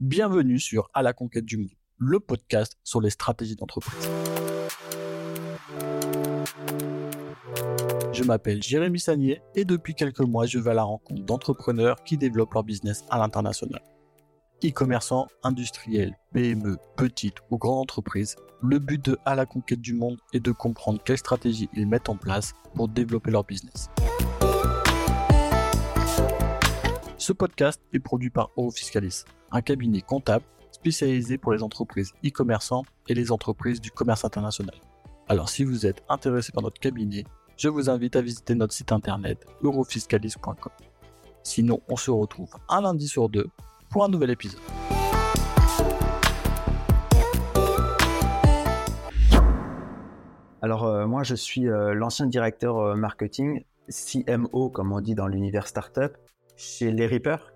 Bienvenue 0.00 0.58
sur 0.58 0.88
À 0.94 1.02
la 1.02 1.12
conquête 1.12 1.44
du 1.44 1.58
monde, 1.58 1.76
le 1.98 2.20
podcast 2.20 2.78
sur 2.82 3.02
les 3.02 3.10
stratégies 3.10 3.54
d'entreprise. 3.54 4.08
Je 8.10 8.24
m'appelle 8.24 8.62
Jérémy 8.62 8.98
Sagnier 8.98 9.42
et 9.54 9.66
depuis 9.66 9.94
quelques 9.94 10.20
mois, 10.20 10.46
je 10.46 10.58
vais 10.58 10.70
à 10.70 10.74
la 10.74 10.84
rencontre 10.84 11.22
d'entrepreneurs 11.26 12.02
qui 12.02 12.16
développent 12.16 12.54
leur 12.54 12.64
business 12.64 13.04
à 13.10 13.18
l'international. 13.18 13.82
E-commerçants, 14.64 15.28
industriels, 15.42 16.16
PME, 16.32 16.78
petites 16.96 17.36
ou 17.50 17.58
grandes 17.58 17.82
entreprises, 17.82 18.36
le 18.62 18.78
but 18.78 19.04
de 19.04 19.18
À 19.26 19.34
la 19.34 19.44
conquête 19.44 19.82
du 19.82 19.92
monde 19.92 20.16
est 20.32 20.40
de 20.40 20.52
comprendre 20.52 21.02
quelles 21.04 21.18
stratégies 21.18 21.68
ils 21.74 21.86
mettent 21.86 22.08
en 22.08 22.16
place 22.16 22.54
pour 22.74 22.88
développer 22.88 23.30
leur 23.30 23.44
business. 23.44 23.90
Ce 27.18 27.34
podcast 27.34 27.82
est 27.92 27.98
produit 27.98 28.30
par 28.30 28.48
Eurofiscalis, 28.56 29.24
un 29.52 29.62
cabinet 29.62 30.00
comptable 30.00 30.44
spécialisé 30.72 31.38
pour 31.38 31.52
les 31.52 31.62
entreprises 31.62 32.12
e-commerçants 32.24 32.84
et 33.08 33.14
les 33.14 33.32
entreprises 33.32 33.80
du 33.80 33.90
commerce 33.90 34.24
international. 34.24 34.74
Alors 35.28 35.48
si 35.48 35.64
vous 35.64 35.86
êtes 35.86 36.02
intéressé 36.08 36.52
par 36.52 36.62
notre 36.62 36.80
cabinet, 36.80 37.24
je 37.56 37.68
vous 37.68 37.90
invite 37.90 38.16
à 38.16 38.22
visiter 38.22 38.54
notre 38.54 38.72
site 38.72 38.92
internet 38.92 39.44
eurofiscalis.com. 39.62 40.72
Sinon, 41.42 41.80
on 41.88 41.96
se 41.96 42.10
retrouve 42.10 42.50
un 42.68 42.82
lundi 42.82 43.08
sur 43.08 43.28
deux 43.28 43.48
pour 43.90 44.04
un 44.04 44.08
nouvel 44.08 44.30
épisode. 44.30 44.60
Alors 50.62 50.84
euh, 50.84 51.06
moi 51.06 51.22
je 51.22 51.34
suis 51.34 51.68
euh, 51.68 51.94
l'ancien 51.94 52.26
directeur 52.26 52.78
euh, 52.78 52.94
marketing, 52.94 53.64
CMO 53.88 54.68
comme 54.68 54.92
on 54.92 55.00
dit 55.00 55.14
dans 55.14 55.26
l'univers 55.26 55.66
startup 55.66 56.16
chez 56.60 56.92
Les 56.92 57.06
Reapers, 57.06 57.54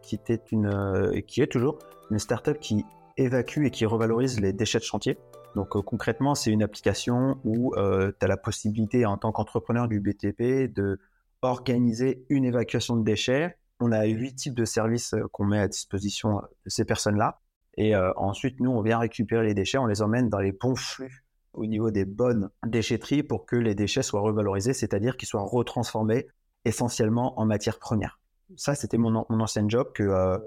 euh, 0.55 1.21
qui 1.21 1.43
est 1.43 1.47
toujours 1.47 1.79
une 2.11 2.19
startup 2.19 2.59
qui 2.59 2.85
évacue 3.19 3.67
et 3.67 3.71
qui 3.71 3.85
revalorise 3.85 4.41
les 4.41 4.55
déchets 4.55 4.79
de 4.79 4.85
chantier. 4.85 5.19
Donc 5.55 5.77
euh, 5.77 5.83
concrètement, 5.83 6.35
c'est 6.35 6.51
une 6.51 6.63
application 6.63 7.39
où 7.45 7.75
euh, 7.77 8.13
tu 8.19 8.25
as 8.25 8.29
la 8.29 8.39
possibilité 8.39 9.05
en 9.05 9.19
tant 9.19 9.31
qu'entrepreneur 9.31 9.89
du 9.89 10.01
BTP 10.01 10.73
de 10.73 10.99
organiser 11.43 12.25
une 12.31 12.47
évacuation 12.47 12.97
de 12.97 13.05
déchets. 13.05 13.59
On 13.79 13.93
a 13.93 14.07
huit 14.07 14.37
types 14.37 14.55
de 14.55 14.65
services 14.65 15.15
qu'on 15.33 15.45
met 15.45 15.59
à 15.59 15.69
disposition 15.69 16.41
de 16.65 16.71
ces 16.71 16.87
personnes-là. 16.87 17.41
Et 17.77 17.95
ensuite, 17.97 18.61
nous, 18.61 18.71
on 18.71 18.81
vient 18.83 18.99
récupérer 18.99 19.45
les 19.45 19.53
déchets, 19.53 19.79
on 19.79 19.87
les 19.87 20.01
emmène 20.01 20.31
dans 20.31 20.39
les 20.39 20.53
bons 20.53 20.77
flux 20.77 21.25
au 21.53 21.67
niveau 21.67 21.91
des 21.91 22.05
bonnes 22.05 22.51
déchetteries 22.65 23.25
pour 23.25 23.45
que 23.45 23.57
les 23.57 23.75
déchets 23.75 24.03
soient 24.03 24.21
revalorisés, 24.21 24.73
c'est-à-dire 24.73 25.17
qu'ils 25.17 25.29
soient 25.29 25.43
retransformés 25.43 26.29
essentiellement 26.65 27.39
en 27.39 27.45
matière 27.45 27.79
première 27.79 28.21
ça, 28.57 28.75
c'était 28.75 28.99
mon, 28.99 29.25
ancien 29.29 29.69
job, 29.69 29.93
euh, 30.01 30.39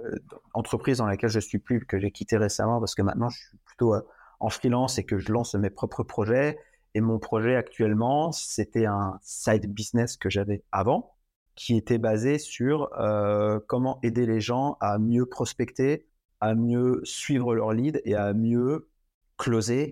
entreprise 0.54 0.98
dans 0.98 1.08
laquelle 1.08 1.30
je 1.30 1.40
suis 1.40 1.60
plus, 1.60 1.86
que 1.86 2.00
j'ai 2.00 2.12
quitté 2.12 2.38
récemment 2.38 2.80
parce 2.80 2.96
que 2.96 3.02
maintenant 3.02 3.30
je 3.30 3.40
suis 3.40 3.58
plutôt 3.66 3.96
euh, 3.96 4.02
en 4.40 4.50
freelance 4.50 4.98
et 5.00 5.04
que 5.04 5.18
je 5.18 5.32
lance 5.32 5.56
mes 5.56 5.70
propres 5.70 6.04
projets. 6.04 6.58
Et 6.94 7.02
mon 7.02 7.20
projet 7.20 7.56
actuellement, 7.56 8.32
c'était 8.32 8.86
un 8.86 9.20
side 9.22 9.72
business 9.72 10.18
que 10.18 10.30
j'avais 10.30 10.64
avant, 10.72 11.16
qui 11.56 11.76
était 11.76 11.98
basé 11.98 12.40
sur 12.40 12.90
euh, 13.00 13.60
comment 13.68 14.00
aider 14.04 14.26
les 14.26 14.42
gens 14.42 14.78
à 14.80 14.98
mieux 15.00 15.26
prospecter, 15.26 16.08
à 16.40 16.56
mieux 16.56 17.02
suivre 17.04 17.56
leur 17.56 17.74
lead 17.74 18.02
et 18.06 18.16
à 18.16 18.34
mieux 18.34 18.90
closer 19.38 19.92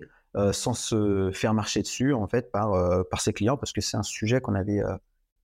sans 0.52 0.74
se 0.74 1.30
faire 1.32 1.54
marcher 1.54 1.80
dessus 1.80 2.12
en 2.12 2.26
fait 2.26 2.52
par 2.52 2.74
par 3.08 3.22
ses 3.22 3.32
clients 3.32 3.56
parce 3.56 3.72
que 3.72 3.80
c'est 3.80 3.96
un 3.96 4.02
sujet 4.02 4.42
qu'on 4.42 4.54
avait 4.54 4.82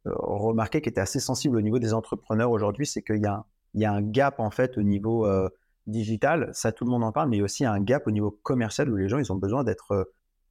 remarqué 0.05 0.81
qui 0.81 0.89
était 0.89 1.01
assez 1.01 1.21
sensible 1.21 1.57
au 1.57 1.61
niveau 1.61 1.79
des 1.79 1.95
entrepreneurs 1.95 2.51
aujourd'hui, 2.51 2.87
c'est 2.87 3.03
qu'il 3.03 3.23
y, 3.23 3.27
a, 3.27 3.93
un 3.93 4.03
gap 4.03 4.41
en 4.41 4.51
fait 4.51 4.77
au 4.79 4.83
niveau 4.83 5.27
euh, 5.27 5.49
digital, 5.87 6.51
ça 6.53 6.73
tout 6.73 6.85
le 6.85 6.91
monde 6.91 7.05
en 7.05 7.13
parle, 7.13 7.29
mais 7.29 7.37
il 7.37 7.41
y 7.41 7.43
a 7.43 7.45
aussi 7.45 7.65
un 7.65 7.81
gap 7.81 8.07
au 8.07 8.11
niveau 8.11 8.31
commercial 8.43 8.91
où 8.91 8.97
les 8.97 9.09
gens 9.09 9.19
ils 9.19 9.33
ont 9.33 9.37
besoin 9.37 9.65
d'être 9.65 9.93
euh, 9.93 10.05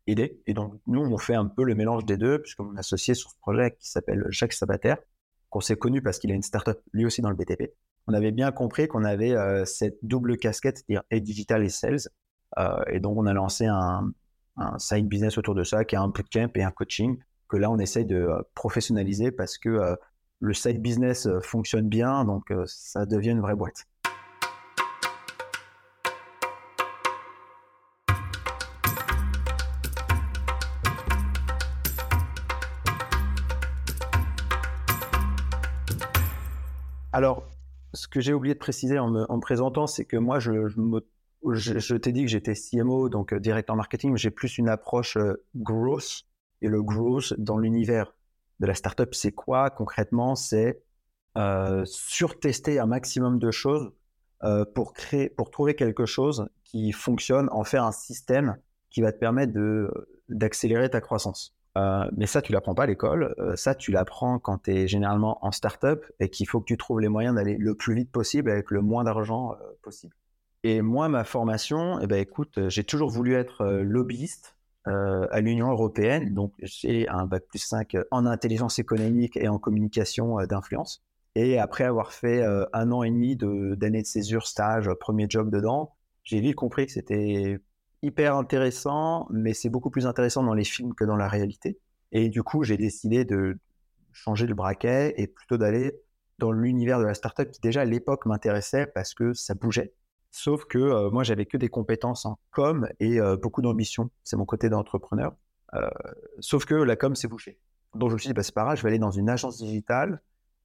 aidés. 0.07 0.41
Et 0.47 0.53
donc 0.53 0.79
nous 0.88 1.02
on 1.02 1.17
fait 1.17 1.35
un 1.35 1.45
peu 1.45 1.63
le 1.63 1.75
mélange 1.75 2.05
des 2.05 2.17
deux, 2.17 2.41
puisque 2.41 2.59
mon 2.59 2.75
associé 2.77 3.13
sur 3.13 3.29
ce 3.29 3.38
projet 3.38 3.72
qui 3.72 3.89
s'appelle 3.89 4.25
Jacques 4.29 4.53
Sabater, 4.53 4.95
qu'on 5.50 5.62
s'est 5.62 5.75
connu 5.75 6.01
parce 6.01 6.19
qu'il 6.19 6.31
a 6.31 6.35
une 6.35 6.44
startup 6.44 6.79
lui 6.94 7.06
aussi 7.06 7.22
dans 7.22 7.29
le 7.29 7.35
BTP. 7.35 7.73
On 8.07 8.13
avait 8.13 8.31
bien 8.31 8.51
compris 8.51 8.88
qu'on 8.88 9.03
avait 9.03 9.35
cette 9.66 10.00
double 10.01 10.38
casquette, 10.38 10.78
c'est-à-dire 10.78 11.03
et 11.12 11.22
digital 11.22 11.63
et 11.63 11.69
sales. 11.69 12.00
et 12.88 13.00
donc 13.00 13.18
on 13.18 13.28
a 13.28 13.33
lancé 13.33 13.68
un, 13.68 14.12
un 14.57 14.79
side 14.79 15.07
business 15.07 15.38
autour 15.38 15.53
de 15.53 15.63
ça, 15.63 15.85
qui 15.85 15.95
est 15.95 16.00
un 16.00 16.07
bootcamp 16.07 16.50
et 16.56 16.63
un 16.63 16.72
coaching 16.72 17.19
là, 17.57 17.72
on 17.72 17.79
essaye 17.79 18.06
de 18.06 18.16
euh, 18.16 18.41
professionnaliser 18.56 19.31
parce 19.31 19.57
que 19.57 19.69
euh, 19.69 19.95
le 20.39 20.53
side 20.53 20.81
business 20.81 21.28
euh, 21.28 21.39
fonctionne 21.41 21.88
bien, 21.88 22.25
donc 22.25 22.51
ça 22.66 23.06
devient 23.06 23.31
une 23.31 23.41
vraie 23.41 23.56
boîte. 23.56 23.85
Alors, 37.13 37.50
ce 37.94 38.07
que 38.07 38.22
j'ai 38.22 38.33
oublié 38.33 38.53
de 38.53 38.59
préciser 38.59 38.97
en 38.97 39.09
me, 39.09 39.39
présentant, 39.41 39.85
c'est 39.85 40.06
que 40.06 40.16
moi, 40.16 40.39
je, 40.39 40.69
je, 40.69 41.95
t'ai 41.95 42.13
dit 42.13 42.22
que 42.22 42.29
j'étais 42.29 42.53
CMO, 42.53 43.09
donc 43.09 43.33
directeur 43.33 43.75
marketing, 43.75 44.12
mais 44.12 44.18
j'ai 44.18 44.31
plus 44.31 44.57
une 44.57 44.69
approche 44.69 45.18
grosse 45.53 46.31
et 46.61 46.67
le 46.67 46.81
growth 46.81 47.33
dans 47.38 47.57
l'univers 47.57 48.16
de 48.59 48.67
la 48.67 48.75
startup, 48.75 49.13
c'est 49.16 49.31
quoi 49.31 49.69
concrètement? 49.69 50.35
C'est 50.35 50.83
euh, 51.38 51.83
surtester 51.85 52.79
un 52.79 52.85
maximum 52.85 53.39
de 53.39 53.51
choses 53.51 53.91
euh, 54.44 54.66
pour 54.66 54.94
créer, 54.94 55.29
pour 55.29 55.51
trouver 55.51 55.75
quelque 55.75 56.05
chose 56.05 56.50
qui 56.63 56.91
fonctionne, 56.91 57.50
en 57.51 57.63
faire 57.63 57.83
un 57.83 57.91
système 57.91 58.57
qui 58.89 59.01
va 59.01 59.11
te 59.11 59.17
permettre 59.17 59.53
de 59.53 59.89
d'accélérer 60.29 60.89
ta 60.89 61.01
croissance. 61.01 61.55
Euh, 61.77 62.09
mais 62.16 62.25
ça, 62.25 62.41
tu 62.41 62.51
l'apprends 62.51 62.75
pas 62.75 62.83
à 62.83 62.88
l'école. 62.88 63.33
Euh, 63.39 63.55
ça, 63.55 63.75
tu 63.75 63.91
l'apprends 63.91 64.39
quand 64.39 64.63
tu 64.63 64.71
es 64.71 64.88
généralement 64.88 65.44
en 65.45 65.51
startup 65.51 66.05
et 66.19 66.29
qu'il 66.29 66.47
faut 66.47 66.59
que 66.59 66.66
tu 66.66 66.77
trouves 66.77 67.00
les 67.00 67.07
moyens 67.07 67.35
d'aller 67.35 67.55
le 67.57 67.75
plus 67.75 67.95
vite 67.95 68.11
possible 68.11 68.50
avec 68.50 68.71
le 68.71 68.81
moins 68.81 69.03
d'argent 69.03 69.53
euh, 69.53 69.55
possible. 69.81 70.13
Et 70.63 70.81
moi, 70.81 71.07
ma 71.07 71.23
formation, 71.23 72.00
eh 72.01 72.07
ben, 72.07 72.19
écoute, 72.19 72.59
j'ai 72.67 72.83
toujours 72.83 73.09
voulu 73.09 73.33
être 73.33 73.66
lobbyiste 73.81 74.55
euh, 74.88 75.28
à 75.30 75.42
l'Union 75.42 75.69
européenne. 75.69 76.34
Donc, 76.34 76.53
j'ai 76.59 77.08
un 77.08 77.28
bac 77.28 77.44
plus 77.47 77.59
5 77.59 77.97
en 78.09 78.25
intelligence 78.25 78.80
économique 78.80 79.38
et 79.38 79.47
en 79.47 79.59
communication 79.59 80.40
euh, 80.40 80.47
d'influence. 80.47 81.03
Et 81.36 81.59
après 81.59 81.84
avoir 81.84 82.12
fait 82.12 82.42
euh, 82.42 82.66
un 82.74 82.92
an 82.92 83.03
et 83.03 83.12
demi 83.12 83.36
d'années 83.36 84.02
de, 84.02 84.08
césure, 84.08 84.47
stage, 84.47 84.90
premier 85.00 85.28
job 85.30 85.52
dedans, 85.52 85.94
j'ai 86.24 86.40
vite 86.40 86.56
compris 86.56 86.88
que 86.88 86.94
c'était 86.94 87.59
hyper 88.02 88.36
intéressant, 88.36 89.28
mais 89.30 89.53
c'est 89.53 89.69
beaucoup 89.69 89.92
plus 89.92 90.08
intéressant 90.08 90.44
dans 90.44 90.56
les 90.56 90.64
films 90.64 90.96
que 90.96 91.06
dans 91.06 91.16
la 91.16 91.28
réalité. 91.28 91.80
Et 92.12 92.30
du 92.30 92.42
coup, 92.42 92.63
j'ai 92.63 92.78
décidé 92.78 93.24
de 93.24 93.59
changer 94.12 94.48
le 94.48 94.56
braquet 94.56 95.13
et 95.18 95.28
plutôt 95.28 95.58
d'aller 95.58 95.94
dans 96.40 96.52
l'univers 96.52 97.00
de 97.00 97.06
la 97.06 97.13
startup 97.13 97.52
qui 97.52 97.62
déjà 97.62 97.81
à 97.81 97.86
l'époque 97.86 98.25
m'intéressait 98.25 98.88
parce 98.88 99.13
que 99.13 99.34
ça 99.34 99.53
bougeait. 99.53 99.94
Sauf 100.31 100.66
que 100.66 100.78
euh, 100.78 101.09
moi, 101.12 101.24
j'avais 101.24 101.46
que 101.46 101.58
des 101.58 101.68
compétences 101.68 102.25
en 102.25 102.40
com 102.52 102.88
et 103.00 103.19
euh, 103.19 103.36
beaucoup 103.36 103.62
d'ambition. 103.62 104.09
C'est 104.24 104.38
mon 104.38 104.46
côté 104.46 104.69
d'entrepreneur. 104.69 105.36
Euh, 105.74 105.90
sauf 106.40 106.66
que 106.66 106.74
la 106.74 106.96
com, 106.96 107.16
c'est 107.16 107.28
bouché. 107.28 107.59
Donc, 107.96 108.09
je 108.09 108.16
me 108.16 108.19
suis 108.19 108.30
dit, 108.30 108.34
bah, 108.34 108.42
c'est 108.42 108.56
pas 108.56 108.64
grave, 108.64 108.78
je 108.78 108.84
vais 108.84 108.90
aller 108.90 109.00
dans 109.00 109.12
une 109.12 109.30
agence 109.30 109.58
digitale 109.58 110.22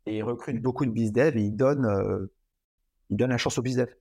et 0.07 0.19
ils 0.19 0.23
recrutent 0.23 0.63
beaucoup 0.63 0.87
de 0.87 0.93
bizdev 0.93 1.37
et 1.37 1.43
ils 1.43 1.57
donnent, 1.57 2.29
ils 3.11 3.17
donnent 3.17 3.31
la 3.31 3.39
chance 3.39 3.59
aux 3.59 3.63
bizdev. 3.63 3.93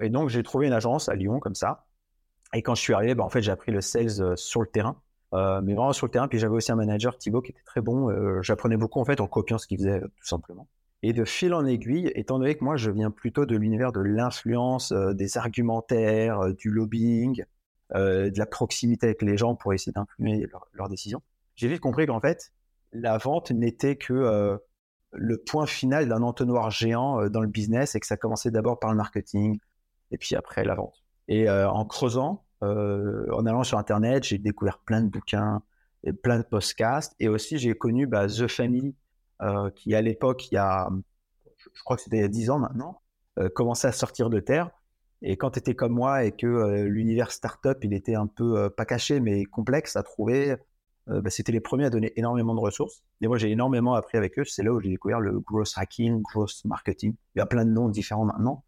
et 0.00 0.08
donc, 0.08 0.30
j'ai 0.30 0.42
trouvé 0.42 0.66
une 0.66 0.72
agence 0.72 1.10
à 1.10 1.14
Lyon 1.14 1.38
comme 1.40 1.54
ça. 1.54 1.86
Et 2.54 2.62
quand 2.62 2.74
je 2.74 2.80
suis 2.80 2.94
arrivé, 2.94 3.14
bah, 3.14 3.24
en 3.24 3.28
fait, 3.28 3.42
j'ai 3.42 3.52
appris 3.52 3.72
le 3.72 3.82
sales 3.82 4.38
sur 4.38 4.62
le 4.62 4.66
terrain. 4.68 5.02
mais 5.32 5.74
vraiment 5.74 5.92
sur 5.92 6.06
le 6.06 6.10
terrain. 6.10 6.28
Puis 6.28 6.38
j'avais 6.38 6.54
aussi 6.54 6.72
un 6.72 6.76
manager, 6.76 7.18
Thibaut, 7.18 7.42
qui 7.42 7.52
était 7.52 7.64
très 7.66 7.82
bon. 7.82 8.40
J'apprenais 8.42 8.78
beaucoup 8.78 9.00
en 9.00 9.04
fait 9.04 9.20
en 9.20 9.26
copiant 9.26 9.58
ce 9.58 9.66
qu'il 9.66 9.76
faisait 9.76 10.00
tout 10.00 10.26
simplement. 10.26 10.66
Et 11.02 11.12
de 11.12 11.24
fil 11.24 11.54
en 11.54 11.66
aiguille, 11.66 12.10
étant 12.14 12.38
donné 12.38 12.56
que 12.56 12.64
moi 12.64 12.76
je 12.76 12.90
viens 12.90 13.10
plutôt 13.10 13.46
de 13.46 13.56
l'univers 13.56 13.92
de 13.92 14.00
l'influence, 14.00 14.92
euh, 14.92 15.12
des 15.12 15.36
argumentaires, 15.38 16.40
euh, 16.40 16.52
du 16.52 16.70
lobbying, 16.70 17.44
euh, 17.94 18.30
de 18.30 18.38
la 18.38 18.46
proximité 18.46 19.06
avec 19.06 19.22
les 19.22 19.36
gens 19.36 19.54
pour 19.54 19.72
essayer 19.72 19.92
d'influer 19.92 20.48
leurs 20.72 20.88
décisions, 20.88 21.22
j'ai 21.54 21.68
vite 21.68 21.80
compris 21.80 22.06
qu'en 22.06 22.20
fait, 22.20 22.52
la 22.92 23.18
vente 23.18 23.50
n'était 23.50 23.96
que 23.96 24.58
le 25.12 25.38
point 25.38 25.66
final 25.66 26.08
d'un 26.08 26.22
entonnoir 26.22 26.70
géant 26.70 27.28
dans 27.28 27.40
le 27.40 27.48
business 27.48 27.94
et 27.94 28.00
que 28.00 28.06
ça 28.06 28.16
commençait 28.16 28.50
d'abord 28.50 28.78
par 28.78 28.90
le 28.90 28.96
marketing 28.96 29.58
et 30.10 30.18
puis 30.18 30.34
après 30.34 30.64
la 30.64 30.74
vente. 30.74 31.04
Et 31.28 31.48
en 31.50 31.84
creusant, 31.84 32.44
en 32.60 33.46
allant 33.46 33.64
sur 33.64 33.78
Internet, 33.78 34.24
j'ai 34.24 34.38
découvert 34.38 34.78
plein 34.78 35.02
de 35.02 35.08
bouquins, 35.08 35.62
et 36.06 36.12
plein 36.12 36.38
de 36.38 36.44
podcasts 36.44 37.14
et 37.20 37.28
aussi 37.28 37.58
j'ai 37.58 37.74
connu 37.74 38.06
bah, 38.06 38.26
The 38.28 38.46
Family 38.46 38.94
qui 39.74 39.94
à 39.94 40.02
l'époque, 40.02 40.50
il 40.50 40.54
y 40.54 40.58
a, 40.58 40.88
je 41.74 41.82
crois 41.82 41.96
que 41.96 42.02
c'était 42.02 42.18
il 42.18 42.22
y 42.22 42.24
a 42.24 42.28
10 42.28 42.50
ans 42.50 42.58
maintenant, 42.58 43.02
euh, 43.38 43.48
commençait 43.48 43.88
à 43.88 43.92
sortir 43.92 44.30
de 44.30 44.40
terre. 44.40 44.70
Et 45.22 45.36
quand 45.36 45.52
tu 45.52 45.58
étais 45.58 45.74
comme 45.74 45.92
moi 45.92 46.24
et 46.24 46.32
que 46.32 46.46
euh, 46.46 46.84
l'univers 46.84 47.32
startup, 47.32 47.78
il 47.82 47.94
était 47.94 48.14
un 48.14 48.26
peu 48.26 48.70
pas 48.70 48.84
caché, 48.84 49.20
mais 49.20 49.44
complexe 49.44 49.96
à 49.96 50.02
trouver, 50.02 50.56
bah, 51.06 51.30
c'était 51.30 51.52
les 51.52 51.60
premiers 51.60 51.86
à 51.86 51.90
donner 51.90 52.12
énormément 52.16 52.54
de 52.54 52.60
ressources. 52.60 53.04
Et 53.20 53.28
moi, 53.28 53.38
j'ai 53.38 53.50
énormément 53.50 53.94
appris 53.94 54.18
avec 54.18 54.38
eux. 54.40 54.44
C'est 54.44 54.64
là 54.64 54.72
où 54.72 54.80
j'ai 54.80 54.88
découvert 54.88 55.20
le 55.20 55.38
growth 55.38 55.72
hacking, 55.76 56.20
growth 56.20 56.64
marketing. 56.64 57.14
Il 57.34 57.38
y 57.38 57.40
a 57.40 57.46
plein 57.46 57.64
de 57.64 57.70
noms 57.70 57.88
différents 57.88 58.24
maintenant. 58.24 58.64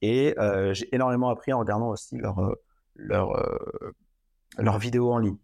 Et 0.00 0.34
j'ai 0.72 0.94
énormément 0.94 1.30
appris 1.30 1.52
en 1.52 1.58
regardant 1.58 1.88
aussi 1.88 2.16
leurs 2.16 2.54
leur, 2.94 3.32
leur 4.58 4.78
vidéos 4.78 5.10
en 5.10 5.18
ligne. 5.18 5.38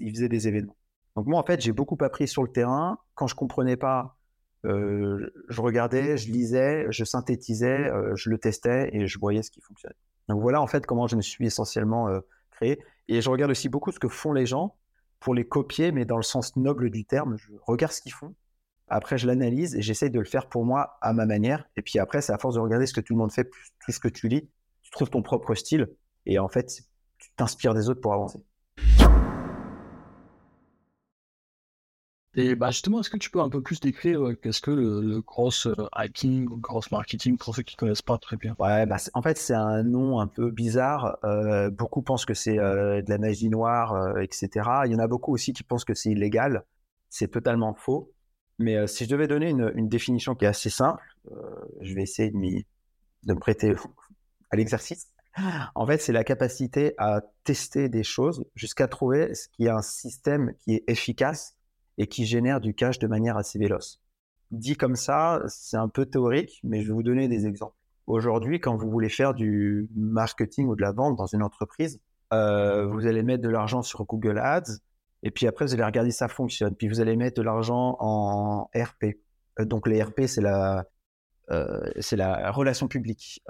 ils 0.00 0.10
faisaient 0.12 0.28
des 0.28 0.48
événements. 0.48 0.76
Donc 1.16 1.26
moi, 1.26 1.40
en 1.40 1.44
fait, 1.44 1.60
j'ai 1.60 1.72
beaucoup 1.72 1.98
appris 2.00 2.26
sur 2.26 2.42
le 2.42 2.50
terrain. 2.50 2.98
Quand 3.14 3.26
je 3.26 3.34
comprenais 3.34 3.76
pas, 3.76 4.16
euh, 4.64 5.30
je 5.48 5.60
regardais, 5.60 6.16
je 6.16 6.30
lisais, 6.30 6.86
je 6.90 7.04
synthétisais, 7.04 7.90
euh, 7.90 8.14
je 8.16 8.30
le 8.30 8.38
testais 8.38 8.90
et 8.92 9.06
je 9.06 9.18
voyais 9.18 9.42
ce 9.42 9.50
qui 9.50 9.60
fonctionnait. 9.60 9.96
Donc 10.28 10.40
voilà, 10.40 10.62
en 10.62 10.66
fait, 10.66 10.86
comment 10.86 11.06
je 11.06 11.16
me 11.16 11.22
suis 11.22 11.46
essentiellement 11.46 12.08
euh, 12.08 12.20
créé. 12.50 12.78
Et 13.08 13.20
je 13.20 13.28
regarde 13.28 13.50
aussi 13.50 13.68
beaucoup 13.68 13.92
ce 13.92 13.98
que 13.98 14.08
font 14.08 14.32
les 14.32 14.46
gens 14.46 14.76
pour 15.20 15.34
les 15.34 15.46
copier, 15.46 15.92
mais 15.92 16.04
dans 16.04 16.16
le 16.16 16.22
sens 16.22 16.56
noble 16.56 16.90
du 16.90 17.04
terme. 17.04 17.36
Je 17.36 17.52
regarde 17.66 17.92
ce 17.92 18.00
qu'ils 18.00 18.12
font. 18.12 18.34
Après, 18.88 19.18
je 19.18 19.26
l'analyse 19.26 19.74
et 19.74 19.82
j'essaye 19.82 20.10
de 20.10 20.18
le 20.18 20.24
faire 20.24 20.48
pour 20.48 20.64
moi 20.64 20.98
à 21.00 21.12
ma 21.12 21.26
manière. 21.26 21.64
Et 21.76 21.82
puis 21.82 21.98
après, 21.98 22.20
c'est 22.20 22.32
à 22.32 22.38
force 22.38 22.54
de 22.56 22.60
regarder 22.60 22.86
ce 22.86 22.92
que 22.92 23.00
tout 23.00 23.14
le 23.14 23.18
monde 23.18 23.32
fait, 23.32 23.48
tout 23.84 23.92
ce 23.92 24.00
que 24.00 24.08
tu 24.08 24.28
lis, 24.28 24.48
tu 24.82 24.90
trouves 24.90 25.10
ton 25.10 25.22
propre 25.22 25.54
style. 25.54 25.88
Et 26.26 26.38
en 26.38 26.48
fait, 26.48 26.66
tu 27.18 27.30
t'inspires 27.36 27.74
des 27.74 27.88
autres 27.88 28.00
pour 28.00 28.12
avancer. 28.12 28.38
Et 32.34 32.54
bah 32.54 32.70
justement, 32.70 33.00
est-ce 33.00 33.10
que 33.10 33.18
tu 33.18 33.30
peux 33.30 33.40
un 33.40 33.50
peu 33.50 33.60
plus 33.60 33.78
décrire 33.80 34.26
euh, 34.26 34.34
qu'est-ce 34.34 34.62
que 34.62 34.70
le, 34.70 35.02
le 35.02 35.20
cross 35.20 35.66
euh, 35.66 35.74
hacking 35.92 36.48
ou 36.48 36.58
cross 36.60 36.90
marketing 36.90 37.36
pour 37.36 37.54
ceux 37.54 37.62
qui 37.62 37.76
connaissent 37.76 38.00
pas 38.00 38.16
très 38.16 38.36
bien? 38.38 38.56
Ouais, 38.58 38.86
bah 38.86 38.96
en 39.12 39.20
fait 39.20 39.36
c'est 39.36 39.54
un 39.54 39.82
nom 39.82 40.18
un 40.18 40.26
peu 40.26 40.50
bizarre. 40.50 41.18
Euh, 41.24 41.68
beaucoup 41.68 42.00
pensent 42.00 42.24
que 42.24 42.32
c'est 42.32 42.56
de 42.56 43.04
la 43.06 43.18
magie 43.18 43.50
noire, 43.50 44.18
etc. 44.18 44.48
Il 44.86 44.92
y 44.92 44.94
en 44.94 44.98
a 44.98 45.08
beaucoup 45.08 45.34
aussi 45.34 45.52
qui 45.52 45.62
pensent 45.62 45.84
que 45.84 45.94
c'est 45.94 46.10
illégal. 46.10 46.64
C'est 47.10 47.30
totalement 47.30 47.74
faux. 47.74 48.12
Mais 48.58 48.86
si 48.86 49.04
je 49.04 49.10
devais 49.10 49.26
donner 49.26 49.50
une, 49.50 49.72
une, 49.74 49.88
définition 49.88 50.34
qui 50.34 50.44
est 50.44 50.48
assez 50.48 50.70
simple, 50.70 51.02
je 51.80 51.94
vais 51.94 52.02
essayer 52.02 52.30
de, 52.30 52.38
de 52.38 53.34
me 53.34 53.38
prêter 53.38 53.74
à 54.50 54.56
l'exercice. 54.56 55.08
En 55.74 55.86
fait, 55.86 55.98
c'est 55.98 56.12
la 56.12 56.24
capacité 56.24 56.94
à 56.98 57.22
tester 57.44 57.88
des 57.88 58.04
choses 58.04 58.44
jusqu'à 58.54 58.86
trouver 58.88 59.34
ce 59.34 59.48
qui 59.48 59.64
est 59.64 59.70
un 59.70 59.82
système 59.82 60.54
qui 60.58 60.74
est 60.74 60.84
efficace 60.86 61.56
et 62.02 62.08
qui 62.08 62.26
génère 62.26 62.60
du 62.60 62.74
cash 62.74 62.98
de 62.98 63.06
manière 63.06 63.36
assez 63.36 63.60
véloce. 63.60 64.00
Dit 64.50 64.76
comme 64.76 64.96
ça, 64.96 65.40
c'est 65.46 65.76
un 65.76 65.88
peu 65.88 66.04
théorique, 66.04 66.60
mais 66.64 66.82
je 66.82 66.88
vais 66.88 66.92
vous 66.94 67.04
donner 67.04 67.28
des 67.28 67.46
exemples. 67.46 67.76
Aujourd'hui, 68.08 68.58
quand 68.60 68.76
vous 68.76 68.90
voulez 68.90 69.08
faire 69.08 69.34
du 69.34 69.88
marketing 69.94 70.66
ou 70.66 70.74
de 70.74 70.82
la 70.82 70.90
vente 70.90 71.16
dans 71.16 71.26
une 71.26 71.44
entreprise, 71.44 72.00
euh, 72.32 72.86
vous 72.86 73.06
allez 73.06 73.22
mettre 73.22 73.42
de 73.42 73.48
l'argent 73.48 73.82
sur 73.82 74.04
Google 74.04 74.38
Ads, 74.38 74.78
et 75.22 75.30
puis 75.30 75.46
après, 75.46 75.64
vous 75.64 75.74
allez 75.74 75.84
regarder 75.84 76.10
si 76.10 76.18
ça 76.18 76.26
fonctionne. 76.26 76.74
Puis 76.74 76.88
vous 76.88 77.00
allez 77.00 77.14
mettre 77.14 77.40
de 77.40 77.42
l'argent 77.42 77.96
en 78.00 78.68
RP. 78.74 79.20
Euh, 79.60 79.64
donc 79.64 79.86
les 79.86 80.02
RP, 80.02 80.22
c'est 80.26 80.40
la, 80.40 80.84
euh, 81.52 81.80
la 82.10 82.50
relation 82.50 82.88
publique. 82.88 83.40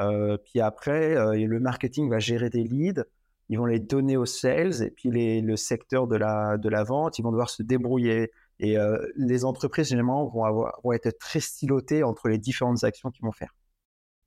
Puis 0.44 0.60
après, 0.60 1.14
le 1.34 1.58
marketing 1.58 2.10
va 2.10 2.18
gérer 2.18 2.50
des 2.50 2.64
leads 2.64 3.04
ils 3.52 3.58
vont 3.58 3.66
les 3.66 3.80
donner 3.80 4.16
aux 4.16 4.24
sales 4.24 4.82
et 4.82 4.90
puis 4.90 5.10
le 5.10 5.56
secteur 5.56 6.06
de 6.06 6.16
la, 6.16 6.56
de 6.56 6.70
la 6.70 6.84
vente, 6.84 7.18
ils 7.18 7.22
vont 7.22 7.32
devoir 7.32 7.50
se 7.50 7.62
débrouiller. 7.62 8.32
Et 8.62 8.78
euh, 8.78 8.96
les 9.16 9.44
entreprises, 9.44 9.88
généralement, 9.88 10.26
vont, 10.28 10.92
être 10.92 11.18
très 11.18 11.40
stylotées 11.40 12.04
entre 12.04 12.28
les 12.28 12.38
différentes 12.38 12.84
actions 12.84 13.10
qu'ils 13.10 13.24
vont 13.24 13.32
faire. 13.32 13.54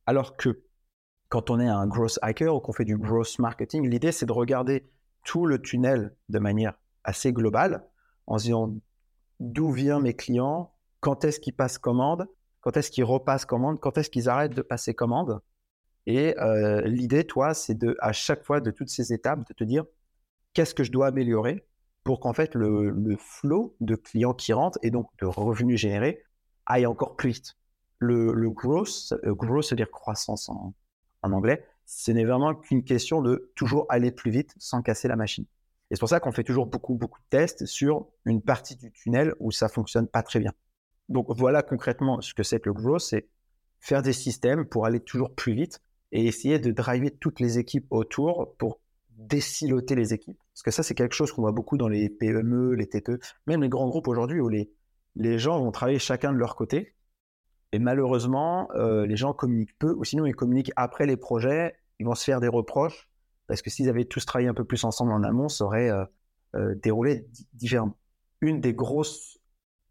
Alors 0.05 0.37
que 0.37 0.61
quand 1.29 1.49
on 1.49 1.59
est 1.59 1.67
un 1.67 1.87
growth 1.87 2.19
hacker 2.21 2.53
ou 2.53 2.59
qu'on 2.59 2.73
fait 2.73 2.85
du 2.85 2.97
growth 2.97 3.39
marketing, 3.39 3.89
l'idée, 3.89 4.11
c'est 4.11 4.27
de 4.27 4.33
regarder 4.33 4.85
tout 5.23 5.47
le 5.47 5.59
tunnel 5.59 6.15
de 6.29 6.39
manière 6.39 6.77
assez 7.03 7.33
globale 7.33 7.87
en 8.27 8.37
se 8.37 8.43
disant 8.43 8.75
d'où 9.39 9.71
viennent 9.71 10.01
mes 10.01 10.13
clients, 10.13 10.73
quand 10.99 11.23
est-ce 11.23 11.39
qu'ils 11.39 11.55
passent 11.55 11.79
commande, 11.79 12.27
quand 12.61 12.77
est-ce 12.77 12.91
qu'ils 12.91 13.03
repassent 13.05 13.45
commande, 13.45 13.79
quand 13.79 13.97
est-ce 13.97 14.09
qu'ils 14.09 14.29
arrêtent 14.29 14.53
de 14.53 14.61
passer 14.61 14.93
commande, 14.93 15.41
et 16.07 16.37
euh, 16.39 16.81
l'idée, 16.81 17.25
toi, 17.25 17.53
c'est 17.53 17.75
de, 17.75 17.95
à 17.99 18.11
chaque 18.11 18.43
fois 18.43 18.61
de 18.61 18.71
toutes 18.71 18.89
ces 18.89 19.11
étapes, 19.11 19.47
de 19.47 19.53
te 19.53 19.63
dire 19.63 19.85
qu'est-ce 20.53 20.75
que 20.75 20.83
je 20.83 20.91
dois 20.91 21.07
améliorer 21.07 21.65
pour 22.05 22.19
qu'en 22.21 22.33
fait 22.33 22.55
le, 22.55 22.91
le 22.91 23.17
flow 23.17 23.75
de 23.81 23.95
clients 23.95 24.35
qui 24.35 24.53
rentrent 24.53 24.79
et 24.83 24.91
donc 24.91 25.09
de 25.19 25.25
revenus 25.25 25.77
générés 25.77 26.23
aille 26.65 26.85
encore 26.85 27.17
plus 27.17 27.31
vite. 27.31 27.57
Le, 27.97 28.31
le 28.31 28.49
growth, 28.51 29.13
euh, 29.25 29.33
growth, 29.33 29.65
c'est-à-dire 29.65 29.89
croissance 29.89 30.47
en, 30.47 30.73
en 31.23 31.31
anglais, 31.33 31.65
ce 31.85 32.11
n'est 32.11 32.23
vraiment 32.23 32.53
qu'une 32.53 32.83
question 32.83 33.21
de 33.21 33.51
toujours 33.55 33.87
aller 33.89 34.11
plus 34.11 34.31
vite 34.31 34.53
sans 34.57 34.81
casser 34.83 35.07
la 35.07 35.15
machine. 35.15 35.45
Et 35.89 35.95
c'est 35.95 35.99
pour 35.99 36.09
ça 36.09 36.19
qu'on 36.19 36.31
fait 36.31 36.43
toujours 36.43 36.67
beaucoup, 36.67 36.93
beaucoup 36.93 37.19
de 37.19 37.27
tests 37.29 37.65
sur 37.65 38.07
une 38.25 38.41
partie 38.41 38.75
du 38.75 38.91
tunnel 38.91 39.33
où 39.39 39.51
ça 39.51 39.67
fonctionne 39.67 40.07
pas 40.07 40.21
très 40.21 40.39
bien. 40.39 40.53
Donc 41.09 41.27
voilà 41.29 41.63
concrètement 41.63 42.21
ce 42.21 42.35
que 42.35 42.43
c'est 42.43 42.59
que 42.59 42.69
le 42.69 42.73
growth, 42.73 43.01
c'est 43.01 43.27
faire 43.79 44.03
des 44.03 44.13
systèmes 44.13 44.65
pour 44.65 44.85
aller 44.85 44.99
toujours 44.99 45.33
plus 45.33 45.53
vite 45.53 45.81
et 46.11 46.27
essayer 46.27 46.59
de 46.59 46.71
driver 46.71 47.11
toutes 47.19 47.39
les 47.39 47.57
équipes 47.57 47.87
autour 47.89 48.55
pour 48.57 48.79
déciloter 49.15 49.95
les 49.95 50.13
équipes. 50.13 50.37
Parce 50.53 50.63
que 50.63 50.71
ça, 50.71 50.83
c'est 50.83 50.95
quelque 50.95 51.15
chose 51.15 51.31
qu'on 51.31 51.41
voit 51.41 51.51
beaucoup 51.51 51.77
dans 51.77 51.87
les 51.87 52.09
PME, 52.09 52.73
les 52.73 52.87
TPE, 52.87 53.19
même 53.47 53.61
les 53.61 53.69
grands 53.69 53.87
groupes 53.87 54.07
aujourd'hui 54.07 54.39
où 54.39 54.49
les, 54.49 54.71
les 55.15 55.39
gens 55.39 55.59
vont 55.59 55.71
travailler 55.71 55.99
chacun 55.99 56.33
de 56.33 56.37
leur 56.37 56.55
côté. 56.55 56.95
Et 57.71 57.79
malheureusement, 57.79 58.69
euh, 58.75 59.05
les 59.05 59.17
gens 59.17 59.33
communiquent 59.33 59.77
peu, 59.79 59.93
ou 59.93 60.03
sinon 60.03 60.25
ils 60.25 60.35
communiquent 60.35 60.71
après 60.75 61.05
les 61.05 61.17
projets, 61.17 61.75
ils 61.99 62.05
vont 62.05 62.15
se 62.15 62.23
faire 62.23 62.39
des 62.39 62.47
reproches, 62.47 63.09
parce 63.47 63.61
que 63.61 63.69
s'ils 63.69 63.89
avaient 63.89 64.05
tous 64.05 64.25
travaillé 64.25 64.47
un 64.47 64.53
peu 64.53 64.65
plus 64.65 64.83
ensemble 64.83 65.11
en 65.11 65.23
amont, 65.23 65.49
ça 65.49 65.65
aurait 65.65 65.89
euh, 65.89 66.05
euh, 66.55 66.75
déroulé 66.75 67.27
différemment. 67.53 67.97
Une 68.41 68.61
des 68.61 68.73
grosses, 68.73 69.39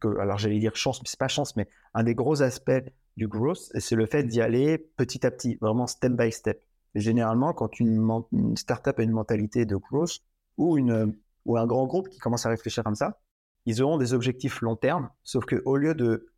que, 0.00 0.18
alors 0.18 0.38
j'allais 0.38 0.58
dire 0.58 0.76
chance, 0.76 1.00
mais 1.02 1.08
c'est 1.08 1.18
pas 1.18 1.28
chance, 1.28 1.56
mais 1.56 1.68
un 1.94 2.04
des 2.04 2.14
gros 2.14 2.42
aspects 2.42 2.72
du 3.16 3.28
growth, 3.28 3.70
c'est 3.78 3.96
le 3.96 4.06
fait 4.06 4.24
d'y 4.24 4.40
aller 4.40 4.78
petit 4.78 5.26
à 5.26 5.30
petit, 5.30 5.56
vraiment 5.60 5.86
step 5.86 6.12
by 6.12 6.32
step. 6.32 6.62
Généralement, 7.00 7.52
quand 7.52 7.80
une, 7.80 8.56
startup 8.56 8.98
a 8.98 9.02
une 9.02 9.12
mentalité 9.12 9.66
de 9.66 9.76
growth 9.76 10.20
ou, 10.56 10.78
un 10.78 11.66
grand 11.66 11.86
groupe 11.86 12.08
qui 12.08 12.18
commence 12.18 12.46
à 12.46 12.48
réfléchir 12.48 12.84
comme 12.84 12.94
ça, 12.94 13.20
ils 13.66 13.82
auront 13.82 13.98
des 13.98 14.14
objectifs 14.14 14.60
long 14.60 14.76
terme, 14.76 15.10
sauf 15.22 15.44
qu'au 15.44 15.76
lieu 15.76 15.94
de, 15.94 16.28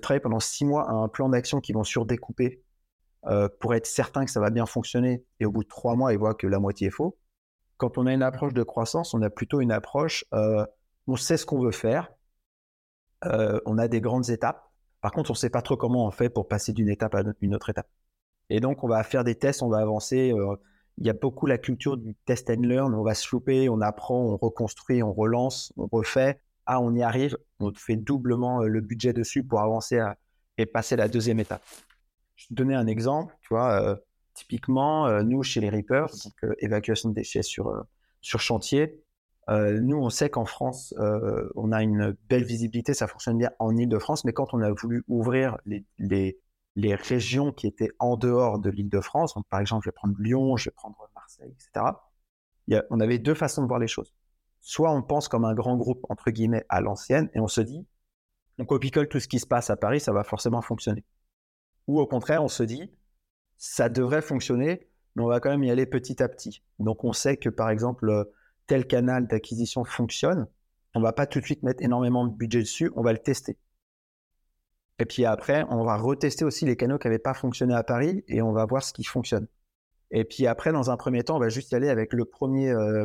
travailler 0.00 0.20
pendant 0.20 0.40
six 0.40 0.64
mois 0.64 0.88
à 0.88 0.92
un 0.92 1.08
plan 1.08 1.28
d'action 1.28 1.60
qui 1.60 1.72
vont 1.72 1.84
surdécouper 1.84 2.62
euh, 3.26 3.48
pour 3.60 3.74
être 3.74 3.86
certain 3.86 4.24
que 4.24 4.30
ça 4.30 4.40
va 4.40 4.50
bien 4.50 4.66
fonctionner, 4.66 5.24
et 5.38 5.46
au 5.46 5.52
bout 5.52 5.62
de 5.62 5.68
trois 5.68 5.94
mois, 5.94 6.12
ils 6.12 6.18
voient 6.18 6.34
que 6.34 6.46
la 6.46 6.58
moitié 6.58 6.88
est 6.88 6.90
faux, 6.90 7.16
quand 7.76 7.98
on 7.98 8.06
a 8.06 8.12
une 8.12 8.22
approche 8.22 8.54
de 8.54 8.62
croissance, 8.62 9.14
on 9.14 9.22
a 9.22 9.30
plutôt 9.30 9.60
une 9.60 9.72
approche, 9.72 10.24
euh, 10.34 10.64
on 11.06 11.16
sait 11.16 11.36
ce 11.36 11.46
qu'on 11.46 11.60
veut 11.60 11.72
faire, 11.72 12.12
euh, 13.24 13.60
on 13.66 13.78
a 13.78 13.88
des 13.88 14.00
grandes 14.00 14.30
étapes, 14.30 14.72
par 15.00 15.10
contre, 15.10 15.30
on 15.30 15.34
ne 15.34 15.38
sait 15.38 15.50
pas 15.50 15.62
trop 15.62 15.76
comment 15.76 16.06
on 16.06 16.10
fait 16.10 16.28
pour 16.28 16.48
passer 16.48 16.72
d'une 16.72 16.88
étape 16.88 17.14
à 17.14 17.22
une 17.40 17.54
autre 17.54 17.70
étape. 17.70 17.88
Et 18.50 18.60
donc, 18.60 18.84
on 18.84 18.88
va 18.88 19.02
faire 19.02 19.24
des 19.24 19.34
tests, 19.34 19.62
on 19.62 19.68
va 19.68 19.78
avancer. 19.78 20.32
Euh, 20.32 20.56
il 20.98 21.06
y 21.06 21.10
a 21.10 21.14
beaucoup 21.14 21.46
la 21.46 21.58
culture 21.58 21.96
du 21.96 22.14
test 22.26 22.50
and 22.50 22.60
learn. 22.60 22.94
On 22.94 23.02
va 23.02 23.14
se 23.14 23.26
louper, 23.32 23.68
on 23.68 23.80
apprend, 23.80 24.20
on 24.20 24.36
reconstruit, 24.36 25.02
on 25.02 25.12
relance, 25.12 25.72
on 25.76 25.88
refait. 25.90 26.40
Ah, 26.66 26.80
on 26.80 26.94
y 26.94 27.02
arrive. 27.02 27.38
On 27.60 27.72
fait 27.74 27.96
doublement 27.96 28.62
euh, 28.62 28.66
le 28.66 28.80
budget 28.80 29.12
dessus 29.12 29.42
pour 29.42 29.60
avancer 29.60 30.04
et 30.58 30.66
passer 30.66 30.96
la 30.96 31.08
deuxième 31.08 31.40
étape. 31.40 31.62
Je 32.36 32.44
vais 32.44 32.48
te 32.48 32.54
donner 32.54 32.74
un 32.74 32.86
exemple. 32.86 33.34
Tu 33.40 33.48
vois, 33.54 33.80
euh, 33.80 33.96
typiquement, 34.34 35.22
nous, 35.22 35.42
chez 35.42 35.60
les 35.60 35.70
Reapers, 35.70 36.10
donc, 36.24 36.54
évacuation 36.58 37.08
de 37.08 37.14
déchets 37.14 37.42
sur, 37.42 37.84
sur 38.20 38.40
chantier, 38.40 39.02
nous, 39.48 39.96
on 39.96 40.08
sait 40.08 40.30
qu'en 40.30 40.46
France, 40.46 40.94
on 41.54 41.72
a 41.72 41.82
une 41.82 42.16
belle 42.30 42.44
visibilité, 42.44 42.94
ça 42.94 43.06
fonctionne 43.06 43.36
bien 43.36 43.50
en 43.58 43.76
Ile-de-France, 43.76 44.24
mais 44.24 44.32
quand 44.32 44.54
on 44.54 44.60
a 44.60 44.70
voulu 44.70 45.04
ouvrir 45.08 45.58
les, 45.66 45.84
les, 45.98 46.38
les 46.74 46.94
régions 46.94 47.52
qui 47.52 47.66
étaient 47.66 47.90
en 47.98 48.16
dehors 48.16 48.58
de 48.58 48.70
l'Île-de-France, 48.70 49.34
par 49.50 49.60
exemple, 49.60 49.84
je 49.84 49.90
vais 49.90 49.94
prendre 49.94 50.14
Lyon, 50.18 50.56
je 50.56 50.70
vais 50.70 50.74
prendre 50.74 50.96
Marseille, 51.14 51.52
etc., 51.52 51.86
on 52.90 53.00
avait 53.00 53.18
deux 53.18 53.34
façons 53.34 53.62
de 53.62 53.68
voir 53.68 53.80
les 53.80 53.88
choses. 53.88 54.14
Soit 54.60 54.92
on 54.92 55.02
pense 55.02 55.28
comme 55.28 55.44
un 55.44 55.54
grand 55.54 55.76
groupe, 55.76 56.06
entre 56.08 56.30
guillemets, 56.30 56.64
à 56.68 56.80
l'ancienne, 56.80 57.28
et 57.34 57.40
on 57.40 57.48
se 57.48 57.60
dit, 57.60 57.86
on 58.58 58.64
copie-colle 58.64 59.08
tout 59.08 59.20
ce 59.20 59.28
qui 59.28 59.40
se 59.40 59.46
passe 59.46 59.70
à 59.70 59.76
Paris, 59.76 60.00
ça 60.00 60.12
va 60.12 60.24
forcément 60.24 60.62
fonctionner. 60.62 61.04
Ou 61.88 62.00
au 62.00 62.06
contraire, 62.06 62.44
on 62.44 62.48
se 62.48 62.62
dit, 62.62 62.90
ça 63.58 63.88
devrait 63.88 64.22
fonctionner, 64.22 64.88
mais 65.14 65.22
on 65.22 65.26
va 65.26 65.40
quand 65.40 65.50
même 65.50 65.64
y 65.64 65.70
aller 65.70 65.86
petit 65.86 66.22
à 66.22 66.28
petit. 66.28 66.62
Donc 66.78 67.04
on 67.04 67.12
sait 67.12 67.36
que, 67.36 67.48
par 67.48 67.70
exemple, 67.70 68.30
tel 68.66 68.86
canal 68.86 69.26
d'acquisition 69.26 69.84
fonctionne, 69.84 70.46
on 70.94 71.00
va 71.00 71.12
pas 71.12 71.26
tout 71.26 71.40
de 71.40 71.44
suite 71.44 71.62
mettre 71.62 71.82
énormément 71.82 72.26
de 72.26 72.34
budget 72.34 72.60
dessus, 72.60 72.92
on 72.94 73.02
va 73.02 73.12
le 73.12 73.18
tester. 73.18 73.58
Et 75.02 75.04
puis 75.04 75.24
après, 75.24 75.64
on 75.68 75.82
va 75.82 75.96
retester 75.96 76.44
aussi 76.44 76.64
les 76.64 76.76
canaux 76.76 76.96
qui 76.96 77.08
n'avaient 77.08 77.18
pas 77.18 77.34
fonctionné 77.34 77.74
à 77.74 77.82
Paris 77.82 78.22
et 78.28 78.40
on 78.40 78.52
va 78.52 78.64
voir 78.66 78.84
ce 78.84 78.92
qui 78.92 79.02
fonctionne. 79.02 79.48
Et 80.12 80.22
puis 80.22 80.46
après, 80.46 80.70
dans 80.70 80.92
un 80.92 80.96
premier 80.96 81.24
temps, 81.24 81.34
on 81.34 81.40
va 81.40 81.48
juste 81.48 81.72
y 81.72 81.74
aller 81.74 81.88
avec 81.88 82.12
le 82.12 82.24
premier, 82.24 82.70
euh, 82.70 83.04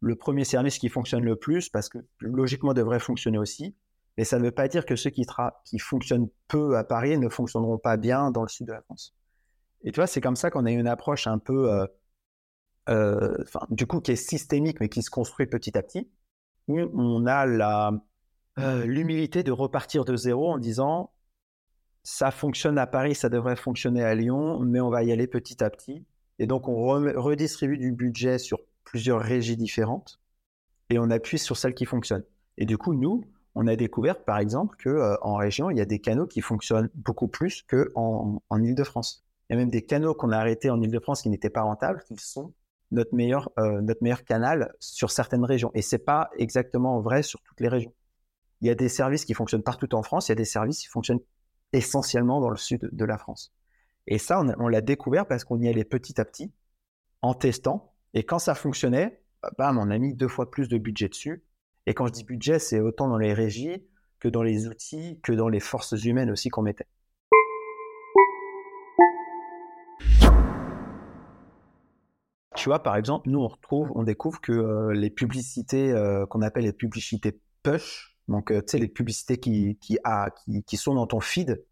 le 0.00 0.16
premier 0.16 0.44
service 0.44 0.78
qui 0.78 0.88
fonctionne 0.88 1.24
le 1.24 1.36
plus 1.36 1.68
parce 1.68 1.90
que 1.90 1.98
logiquement 2.20 2.72
devrait 2.72 3.00
fonctionner 3.00 3.36
aussi. 3.36 3.76
Mais 4.16 4.24
ça 4.24 4.38
ne 4.38 4.44
veut 4.44 4.50
pas 4.50 4.66
dire 4.66 4.86
que 4.86 4.96
ceux 4.96 5.10
qui, 5.10 5.26
qui 5.66 5.78
fonctionnent 5.78 6.30
peu 6.48 6.78
à 6.78 6.84
Paris 6.84 7.18
ne 7.18 7.28
fonctionneront 7.28 7.76
pas 7.76 7.98
bien 7.98 8.30
dans 8.30 8.40
le 8.40 8.48
sud 8.48 8.68
de 8.68 8.72
la 8.72 8.80
France. 8.80 9.14
Et 9.84 9.92
tu 9.92 9.96
vois, 10.00 10.06
c'est 10.06 10.22
comme 10.22 10.36
ça 10.36 10.50
qu'on 10.50 10.64
a 10.64 10.70
une 10.70 10.88
approche 10.88 11.26
un 11.26 11.38
peu 11.38 11.70
euh, 11.70 11.86
euh, 12.88 13.36
du 13.68 13.86
coup, 13.86 14.00
qui 14.00 14.12
est 14.12 14.16
systémique, 14.16 14.80
mais 14.80 14.88
qui 14.88 15.02
se 15.02 15.10
construit 15.10 15.46
petit 15.46 15.76
à 15.76 15.82
petit, 15.82 16.08
on 16.68 17.26
a 17.26 17.92
euh, 18.58 18.86
l'humilité 18.86 19.42
de 19.42 19.52
repartir 19.52 20.06
de 20.06 20.16
zéro 20.16 20.52
en 20.52 20.58
disant 20.58 21.12
ça 22.06 22.30
fonctionne 22.30 22.78
à 22.78 22.86
Paris, 22.86 23.16
ça 23.16 23.28
devrait 23.28 23.56
fonctionner 23.56 24.04
à 24.04 24.14
Lyon, 24.14 24.60
mais 24.60 24.78
on 24.78 24.90
va 24.90 25.02
y 25.02 25.10
aller 25.10 25.26
petit 25.26 25.64
à 25.64 25.70
petit. 25.70 26.04
Et 26.38 26.46
donc, 26.46 26.68
on 26.68 26.86
redistribue 27.20 27.78
du 27.78 27.90
budget 27.90 28.38
sur 28.38 28.60
plusieurs 28.84 29.20
régies 29.20 29.56
différentes 29.56 30.20
et 30.88 31.00
on 31.00 31.10
appuie 31.10 31.40
sur 31.40 31.56
celles 31.56 31.74
qui 31.74 31.84
fonctionnent. 31.84 32.22
Et 32.58 32.64
du 32.64 32.78
coup, 32.78 32.94
nous, 32.94 33.24
on 33.56 33.66
a 33.66 33.74
découvert, 33.74 34.22
par 34.22 34.38
exemple, 34.38 34.76
qu'en 34.80 34.90
euh, 34.90 35.16
en 35.20 35.34
région, 35.34 35.68
il 35.68 35.78
y 35.78 35.80
a 35.80 35.84
des 35.84 35.98
canaux 35.98 36.28
qui 36.28 36.42
fonctionnent 36.42 36.90
beaucoup 36.94 37.26
plus 37.26 37.62
qu'en 37.62 38.40
en, 38.48 38.62
Ile-de-France. 38.62 39.26
Il 39.50 39.54
y 39.54 39.56
a 39.56 39.58
même 39.58 39.70
des 39.70 39.82
canaux 39.82 40.14
qu'on 40.14 40.30
a 40.30 40.38
arrêtés 40.38 40.70
en 40.70 40.80
Ile-de-France 40.80 41.22
qui 41.22 41.28
n'étaient 41.28 41.50
pas 41.50 41.62
rentables, 41.62 42.04
qui 42.06 42.14
sont 42.18 42.52
notre 42.92 43.16
meilleur, 43.16 43.50
euh, 43.58 43.80
notre 43.80 44.04
meilleur 44.04 44.22
canal 44.22 44.72
sur 44.78 45.10
certaines 45.10 45.44
régions. 45.44 45.72
Et 45.74 45.82
c'est 45.82 45.98
pas 45.98 46.30
exactement 46.38 47.00
vrai 47.00 47.24
sur 47.24 47.42
toutes 47.42 47.58
les 47.58 47.68
régions. 47.68 47.92
Il 48.60 48.68
y 48.68 48.70
a 48.70 48.76
des 48.76 48.88
services 48.88 49.24
qui 49.24 49.34
fonctionnent 49.34 49.64
partout 49.64 49.92
en 49.96 50.04
France, 50.04 50.28
il 50.28 50.30
y 50.30 50.34
a 50.34 50.36
des 50.36 50.44
services 50.44 50.78
qui 50.78 50.86
fonctionnent 50.86 51.20
essentiellement 51.72 52.40
dans 52.40 52.50
le 52.50 52.56
sud 52.56 52.88
de 52.92 53.04
la 53.04 53.18
France. 53.18 53.54
Et 54.06 54.18
ça, 54.18 54.40
on, 54.58 54.68
l'a 54.68 54.80
découvert 54.80 55.26
parce 55.26 55.44
qu'on 55.44 55.60
y 55.60 55.68
allait 55.68 55.84
petit 55.84 56.20
à 56.20 56.24
petit, 56.24 56.52
en 57.22 57.34
testant. 57.34 57.92
Et 58.14 58.22
quand 58.22 58.38
ça 58.38 58.54
fonctionnait, 58.54 59.20
bam, 59.58 59.78
on 59.78 59.90
a 59.90 59.98
mis 59.98 60.14
deux 60.14 60.28
fois 60.28 60.50
plus 60.50 60.68
de 60.68 60.78
budget 60.78 61.08
dessus. 61.08 61.44
Et 61.86 61.94
quand 61.94 62.06
je 62.06 62.12
dis 62.12 62.24
budget, 62.24 62.58
c'est 62.58 62.80
autant 62.80 63.08
dans 63.08 63.18
les 63.18 63.32
régies 63.34 63.84
que 64.20 64.28
dans 64.28 64.42
les 64.42 64.68
outils, 64.68 65.20
que 65.22 65.32
dans 65.32 65.48
les 65.48 65.60
forces 65.60 66.04
humaines 66.04 66.30
aussi 66.30 66.48
qu'on 66.48 66.62
mettait. 66.62 66.86
Tu 72.56 72.70
vois, 72.70 72.82
par 72.82 72.96
exemple, 72.96 73.28
nous, 73.28 73.38
on 73.38 73.48
retrouve, 73.48 73.92
on 73.94 74.02
découvre 74.02 74.40
que 74.40 74.52
euh, 74.52 74.92
les 74.92 75.10
publicités 75.10 75.92
euh, 75.92 76.26
qu'on 76.26 76.42
appelle 76.42 76.64
les 76.64 76.72
publicités 76.72 77.38
push, 77.62 78.15
donc 78.28 78.50
euh, 78.50 78.60
tu 78.60 78.72
sais, 78.72 78.78
les 78.78 78.88
publicités 78.88 79.38
qui, 79.38 79.76
qui, 79.78 79.98
qui, 80.66 80.76
sont 80.76 80.94
dans 80.94 81.06
ton 81.06 81.20
feed, 81.20 81.64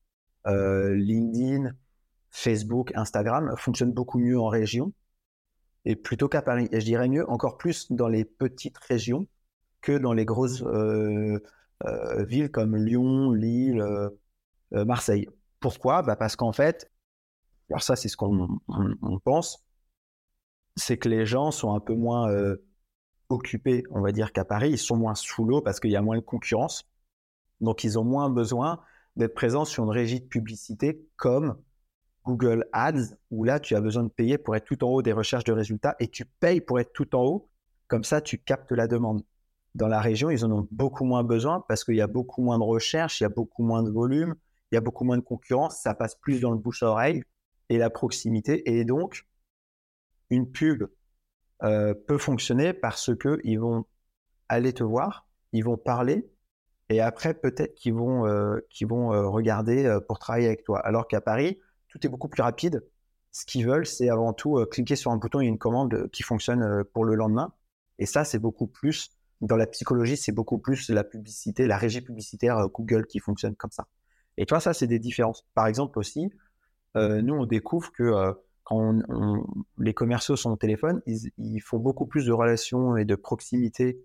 LinkedIn, 0.46 1.72
Facebook, 2.30 2.92
Instagram, 2.94 3.54
fonctionnent 3.56 3.92
beaucoup 3.92 4.18
mieux 4.18 4.38
en 4.38 4.48
région 4.48 4.92
et 5.84 5.96
plutôt 5.96 6.28
qu'à 6.28 6.42
Paris. 6.42 6.68
Et 6.72 6.80
je 6.80 6.84
dirais 6.84 7.08
mieux, 7.08 7.28
encore 7.30 7.56
plus 7.56 7.90
dans 7.90 8.08
les 8.08 8.24
petites 8.24 8.78
régions 8.78 9.26
que 9.80 9.96
dans 9.96 10.12
les 10.12 10.24
grosses 10.24 10.62
villes 12.28 12.50
comme 12.50 12.76
Lyon, 12.76 13.32
Lille, 13.32 13.84
Marseille. 14.72 15.28
Pourquoi? 15.60 16.02
Bah 16.02 16.16
Parce 16.16 16.36
qu'en 16.36 16.52
fait, 16.52 16.90
alors 17.70 17.82
ça 17.82 17.96
c'est 17.96 18.08
ce 18.08 18.16
qu'on 18.16 18.60
pense, 19.24 19.64
c'est 20.76 20.98
que 20.98 21.08
les 21.08 21.26
gens 21.26 21.50
sont 21.50 21.74
un 21.74 21.80
peu 21.80 21.94
moins 21.94 22.30
euh, 22.30 22.56
occupés, 23.34 23.84
on 23.90 24.00
va 24.00 24.12
dire, 24.12 24.32
qu'à 24.32 24.44
Paris. 24.44 24.70
Ils 24.70 24.78
sont 24.78 24.96
moins 24.96 25.14
sous 25.14 25.44
l'eau 25.44 25.60
parce 25.60 25.80
qu'il 25.80 25.90
y 25.90 25.96
a 25.96 26.02
moins 26.02 26.16
de 26.16 26.22
concurrence. 26.22 26.88
Donc, 27.60 27.84
ils 27.84 27.98
ont 27.98 28.04
moins 28.04 28.30
besoin 28.30 28.80
d'être 29.16 29.34
présents 29.34 29.64
sur 29.64 29.84
une 29.84 29.90
régie 29.90 30.20
de 30.20 30.26
publicité 30.26 31.06
comme 31.16 31.56
Google 32.24 32.66
Ads, 32.72 33.14
où 33.30 33.44
là, 33.44 33.60
tu 33.60 33.76
as 33.76 33.80
besoin 33.80 34.02
de 34.02 34.08
payer 34.08 34.38
pour 34.38 34.56
être 34.56 34.64
tout 34.64 34.82
en 34.82 34.88
haut 34.88 35.02
des 35.02 35.12
recherches 35.12 35.44
de 35.44 35.52
résultats 35.52 35.94
et 36.00 36.08
tu 36.08 36.24
payes 36.24 36.60
pour 36.60 36.80
être 36.80 36.92
tout 36.92 37.14
en 37.14 37.22
haut. 37.22 37.48
Comme 37.86 38.04
ça, 38.04 38.20
tu 38.20 38.38
captes 38.38 38.72
la 38.72 38.86
demande. 38.86 39.22
Dans 39.74 39.88
la 39.88 40.00
région, 40.00 40.30
ils 40.30 40.44
en 40.44 40.50
ont 40.52 40.68
beaucoup 40.70 41.04
moins 41.04 41.24
besoin 41.24 41.64
parce 41.68 41.84
qu'il 41.84 41.96
y 41.96 42.00
a 42.00 42.06
beaucoup 42.06 42.42
moins 42.42 42.58
de 42.58 42.64
recherches, 42.64 43.20
il 43.20 43.24
y 43.24 43.26
a 43.26 43.30
beaucoup 43.30 43.62
moins 43.62 43.82
de 43.82 43.90
volume, 43.90 44.34
il 44.70 44.76
y 44.76 44.78
a 44.78 44.80
beaucoup 44.80 45.04
moins 45.04 45.18
de 45.18 45.22
concurrence, 45.22 45.80
ça 45.82 45.94
passe 45.94 46.14
plus 46.14 46.40
dans 46.40 46.52
le 46.52 46.58
bouche 46.58 46.82
à 46.82 46.86
oreille 46.86 47.24
et 47.68 47.76
la 47.76 47.90
proximité. 47.90 48.70
Et 48.70 48.84
donc, 48.84 49.26
une 50.30 50.50
pub 50.50 50.84
euh, 51.62 51.94
peut 51.94 52.18
fonctionner 52.18 52.72
parce 52.72 53.14
que 53.14 53.40
ils 53.44 53.60
vont 53.60 53.86
aller 54.48 54.72
te 54.72 54.82
voir, 54.82 55.26
ils 55.52 55.64
vont 55.64 55.76
parler, 55.76 56.28
et 56.88 57.00
après 57.00 57.34
peut-être 57.34 57.74
qu'ils 57.74 57.94
vont, 57.94 58.26
euh, 58.26 58.58
vont 58.82 59.12
euh, 59.12 59.28
regarder 59.28 59.98
pour 60.08 60.18
travailler 60.18 60.46
avec 60.46 60.64
toi. 60.64 60.80
Alors 60.80 61.08
qu'à 61.08 61.20
Paris, 61.20 61.58
tout 61.88 62.04
est 62.04 62.10
beaucoup 62.10 62.28
plus 62.28 62.42
rapide. 62.42 62.84
Ce 63.32 63.46
qu'ils 63.46 63.66
veulent, 63.66 63.86
c'est 63.86 64.10
avant 64.10 64.32
tout 64.32 64.64
cliquer 64.70 64.96
sur 64.96 65.10
un 65.10 65.16
bouton 65.16 65.40
et 65.40 65.46
une 65.46 65.58
commande 65.58 66.08
qui 66.10 66.22
fonctionne 66.22 66.84
pour 66.92 67.04
le 67.04 67.14
lendemain. 67.14 67.52
Et 67.98 68.06
ça, 68.06 68.24
c'est 68.24 68.38
beaucoup 68.38 68.66
plus, 68.66 69.10
dans 69.40 69.56
la 69.56 69.66
psychologie, 69.66 70.16
c'est 70.16 70.32
beaucoup 70.32 70.58
plus 70.58 70.88
la 70.90 71.04
publicité, 71.04 71.66
la 71.66 71.76
régie 71.76 72.00
publicitaire 72.00 72.68
Google 72.68 73.06
qui 73.06 73.18
fonctionne 73.18 73.56
comme 73.56 73.72
ça. 73.72 73.86
Et 74.36 74.46
toi, 74.46 74.60
ça, 74.60 74.72
c'est 74.74 74.86
des 74.86 74.98
différences. 75.00 75.44
Par 75.54 75.66
exemple 75.66 75.98
aussi, 75.98 76.30
nous, 76.94 77.34
on 77.34 77.46
découvre 77.46 77.90
que 77.92 78.34
quand 78.64 78.98
les 79.78 79.94
commerciaux 79.94 80.36
sont 80.36 80.50
au 80.52 80.56
téléphone, 80.56 81.02
ils, 81.06 81.60
font 81.60 81.78
beaucoup 81.78 82.06
plus 82.06 82.26
de 82.26 82.32
relations 82.32 82.96
et 82.96 83.04
de 83.04 83.14
proximité 83.14 84.00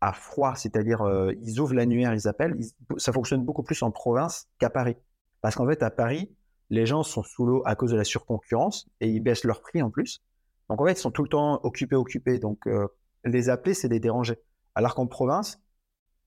à 0.00 0.12
froid, 0.12 0.54
c'est-à-dire 0.56 1.02
euh, 1.02 1.32
ils 1.42 1.60
ouvrent 1.60 1.74
l'annuaire, 1.74 2.14
ils 2.14 2.26
appellent. 2.26 2.56
ça 2.96 3.12
fonctionne 3.12 3.44
beaucoup 3.44 3.62
plus 3.62 3.82
en 3.82 3.90
province 3.90 4.48
qu'à 4.58 4.70
Paris. 4.70 4.96
Parce 5.42 5.54
qu'en 5.54 5.66
fait, 5.66 5.82
à 5.82 5.90
Paris, 5.90 6.30
les 6.70 6.86
gens 6.86 7.02
sont 7.02 7.22
sous 7.22 7.44
l'eau 7.46 7.62
à 7.66 7.74
cause 7.76 7.92
de 7.92 7.96
la 7.96 8.04
surconcurrence 8.04 8.88
et 9.00 9.08
ils 9.08 9.20
baissent 9.20 9.44
leur 9.44 9.60
prix 9.60 9.82
en 9.82 9.90
plus. 9.90 10.22
Donc 10.68 10.80
en 10.80 10.86
fait, 10.86 10.92
ils 10.92 10.96
sont 10.96 11.10
tout 11.10 11.22
le 11.22 11.28
temps 11.28 11.60
occupés, 11.64 11.96
occupés. 11.96 12.38
Donc 12.38 12.66
euh, 12.66 12.88
les 13.24 13.48
appeler, 13.48 13.74
c'est 13.74 13.88
les 13.88 14.00
déranger. 14.00 14.38
Alors 14.74 14.94
qu'en 14.94 15.06
province, 15.06 15.60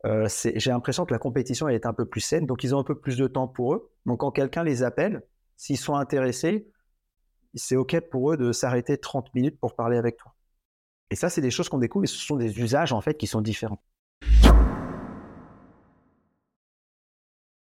euh, 0.06 0.28
j'ai 0.44 0.70
l'impression 0.70 1.06
que 1.06 1.14
la 1.14 1.20
compétition 1.20 1.68
est 1.70 1.86
un 1.86 1.94
peu 1.94 2.06
plus 2.06 2.22
saine, 2.22 2.46
donc 2.46 2.64
ils 2.64 2.76
ont 2.76 2.80
un 2.80 2.84
peu 2.84 2.96
plus 3.00 3.18
de 3.18 3.28
temps 3.28 3.48
pour 3.48 3.74
eux. 3.74 3.92
Donc 4.06 4.20
quand 4.20 4.32
quelqu'un 4.32 4.64
les 4.64 4.84
appelle, 4.84 5.24
s'ils 5.56 5.78
sont 5.78 5.96
intéressés, 5.96 6.68
c'est 7.56 7.76
OK 7.76 8.00
pour 8.10 8.32
eux 8.32 8.38
de 8.38 8.52
s'arrêter 8.52 8.98
30 8.98 9.34
minutes 9.36 9.60
pour 9.60 9.76
parler 9.76 9.98
avec 9.98 10.18
toi. 10.18 10.34
Et 11.10 11.16
ça, 11.16 11.30
c'est 11.30 11.42
des 11.42 11.52
choses 11.52 11.70
qu'on 11.70 11.78
découvre 11.78 12.06
et 12.06 12.08
ce 12.08 12.18
sont 12.18 12.38
des 12.38 12.60
usages 12.60 12.92
en 12.92 13.02
fait 13.02 13.16
qui 13.16 13.28
sont 13.28 13.42
différents. 13.42 13.84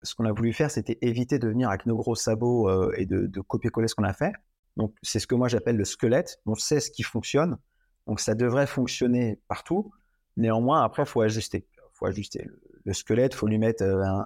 Ce 0.03 0.15
qu'on 0.15 0.25
a 0.25 0.33
voulu 0.33 0.53
faire, 0.53 0.71
c'était 0.71 0.99
éviter 1.03 1.39
de 1.39 1.49
venir 1.49 1.69
avec 1.69 1.85
nos 1.85 1.97
gros 1.97 2.15
sabots 2.15 2.71
euh, 2.71 2.95
et 2.97 3.05
de, 3.07 3.41
copier-coller 3.41 3.89
ce 3.89 3.95
qu'on 3.95 4.05
a 4.05 4.15
fait. 4.15 4.33
Donc, 4.77 4.95
c'est 5.03 5.19
ce 5.19 5.27
que 5.27 5.35
moi 5.35 5.49
j'appelle 5.49 5.77
le 5.77 5.85
squelette. 5.85 6.41
On 6.47 6.55
sait 6.55 6.81
ce 6.81 6.91
qui 6.91 7.03
fonctionne. 7.03 7.59
Donc, 8.07 8.21
ça 8.21 8.35
devrait 8.35 8.67
fonctionner 8.67 9.41
partout. 9.49 9.93
Néanmoins, 10.37 10.83
après, 10.83 11.03
il 11.03 11.09
faut 11.09 11.21
ajuster. 11.21 11.67
Il 11.77 11.99
faut 11.99 12.07
ajuster 12.07 12.47
le, 12.85 12.93
squelette, 12.95 13.35
il 13.35 13.37
faut 13.37 13.47
lui 13.47 13.59
mettre 13.59 13.83
euh, 13.83 14.23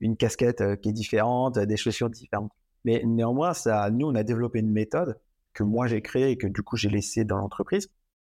une 0.00 0.16
casquette 0.16 0.60
euh, 0.60 0.74
qui 0.74 0.88
est 0.88 0.92
différente, 0.92 1.58
des 1.58 1.76
chaussures 1.76 2.10
différentes. 2.10 2.50
Mais 2.84 3.02
néanmoins, 3.04 3.54
ça, 3.54 3.90
nous, 3.90 4.06
on 4.06 4.14
a 4.14 4.22
développé 4.22 4.60
une 4.60 4.72
méthode 4.72 5.18
que 5.52 5.62
moi 5.62 5.86
j'ai 5.86 6.02
créée 6.02 6.30
et 6.30 6.36
que 6.38 6.46
du 6.46 6.62
coup 6.62 6.76
j'ai 6.76 6.88
laissée 6.88 7.24
dans 7.24 7.36
l'entreprise, 7.36 7.90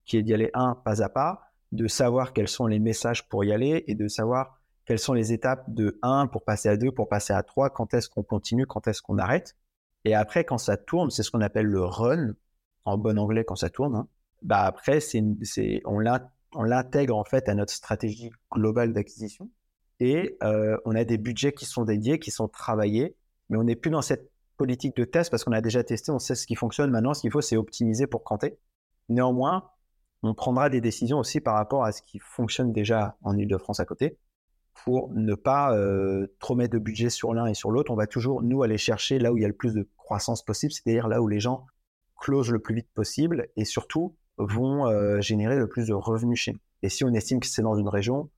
qui 0.05 0.19
est 0.19 0.23
d'y 0.23 0.35
aller 0.35 0.51
un 0.55 0.75
pas 0.75 1.03
à 1.03 1.09
pas, 1.09 1.43
de 1.73 1.89
savoir 1.89 2.33
quels 2.33 2.49
sont 2.49 2.67
les 2.67 2.79
messages 2.79 3.29
pour 3.29 3.45
y 3.45 3.53
aller 3.53 3.85
et 3.87 3.95
de 3.95 4.09
savoir 4.09 4.61
quelles 4.85 4.99
sont 4.99 5.15
les 5.15 5.33
étapes 5.33 5.65
de 5.69 5.99
1 6.03 6.29
pour 6.29 6.45
passer 6.45 6.69
à 6.69 6.77
2, 6.77 6.93
pour 6.93 7.09
passer 7.09 7.33
à 7.33 7.43
3, 7.43 7.71
quand 7.71 7.93
est-ce 7.93 8.09
qu'on 8.09 8.23
continue, 8.23 8.67
quand 8.67 8.87
est-ce 8.87 9.03
qu'on 9.03 9.19
arrête. 9.19 9.57
Et 10.05 10.15
après, 10.15 10.45
quand 10.45 10.59
ça 10.59 10.77
tourne, 10.77 11.11
c'est 11.11 11.25
ce 11.25 11.31
qu'on 11.33 11.41
appelle 11.41 11.67
le 11.67 11.83
run, 11.83 12.35
en 12.85 12.97
bon 12.97 13.19
anglais 13.19 13.45
quand 13.45 13.57
ça 13.57 13.69
tourne. 13.69 13.97
Hein. 13.97 14.09
Bah 14.43 14.63
après, 14.63 15.01
c'est, 15.01 15.25
on, 15.85 15.99
l'intègre 16.63 17.17
en 17.17 17.25
fait 17.25 17.49
à 17.49 17.55
notre 17.55 17.73
stratégie 17.73 18.31
globale 18.53 18.93
d'acquisition. 18.93 19.51
Et 19.99 20.37
euh, 20.45 20.77
on 20.85 20.95
a 20.95 21.05
des 21.05 21.19
budgets 21.19 21.53
qui 21.53 21.65
sont 21.65 21.85
dédiés, 21.85 22.21
qui 22.21 22.31
sont 22.31 22.47
travaillés, 22.47 23.17
mais 23.49 23.57
on 23.57 23.65
n'est 23.65 23.77
plus 23.77 23.91
dans 23.91 24.03
cette 24.03 24.31
politique 24.57 24.97
de 24.97 25.05
test 25.05 25.31
parce 25.31 25.45
qu'on 25.45 25.53
a 25.53 25.61
déjà 25.61 25.85
testé, 25.85 26.11
on 26.11 26.19
sait 26.19 26.35
ce 26.35 26.47
qui 26.47 26.55
fonctionne. 26.55 26.91
Maintenant, 26.91 27.15
ce 27.15 27.21
qu'il 27.21 27.31
faut, 27.31 27.41
c'est 27.41 27.57
optimiser 27.57 28.07
pour 28.07 28.25
compter. 28.25 28.59
Néanmoins, 29.09 29.71
on 30.23 30.35
prendra 30.35 30.69
des 30.69 30.81
décisions 30.81 31.19
aussi 31.19 31.41
par 31.41 31.55
rapport 31.55 31.85
à 31.85 31.93
ce 31.93 32.03
qui 32.03 32.19
fonctionne 32.19 32.73
déjà 32.73 33.17
en 33.23 33.37
Ile-de-France 33.37 33.81
à 33.81 33.85
côté 33.85 34.19
pour 34.85 35.11
ne 35.15 35.35
pas 35.35 35.75
euh, 35.75 36.27
trop 36.39 36.55
mettre 36.55 36.75
de 36.75 36.79
budget 36.79 37.11
sur 37.11 37.33
l'un 37.33 37.47
et 37.47 37.55
sur 37.55 37.71
l'autre. 37.71 37.91
On 37.91 37.97
va 37.97 38.07
toujours, 38.07 38.43
nous, 38.43 38.63
aller 38.63 38.79
chercher 38.79 39.19
là 39.19 39.33
où 39.33 39.37
il 39.37 39.43
y 39.43 39.45
a 39.45 39.49
le 39.49 39.55
plus 39.55 39.75
de 39.75 39.89
croissance 39.97 40.45
possible, 40.45 40.73
c'est-à-dire 40.73 41.09
là 41.09 41.23
où 41.23 41.29
les 41.29 41.41
gens 41.41 41.67
closent 42.21 42.51
le 42.51 42.59
plus 42.59 42.75
vite 42.75 42.89
possible 42.95 43.49
et 43.57 43.65
surtout 43.65 44.17
vont 44.39 44.87
euh, 44.87 45.21
générer 45.21 45.57
le 45.57 45.69
plus 45.69 45.87
de 45.87 45.95
revenus 45.95 46.39
chez 46.39 46.53
nous. 46.53 46.61
Et 46.83 46.89
si 46.89 47.05
on 47.05 47.13
estime 47.15 47.41
que 47.41 47.47
c'est 47.47 47.63
dans 47.63 47.75
une 47.75 47.89
région, 47.89 48.31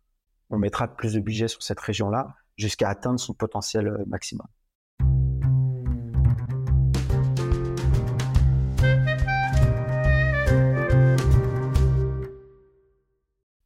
on 0.50 0.58
mettra 0.58 0.88
plus 0.88 1.14
de 1.14 1.20
budget 1.20 1.48
sur 1.48 1.62
cette 1.62 1.80
région-là 1.80 2.34
jusqu'à 2.56 2.88
atteindre 2.88 3.20
son 3.20 3.34
potentiel 3.34 3.88
euh, 3.88 4.04
maximum. 4.06 4.46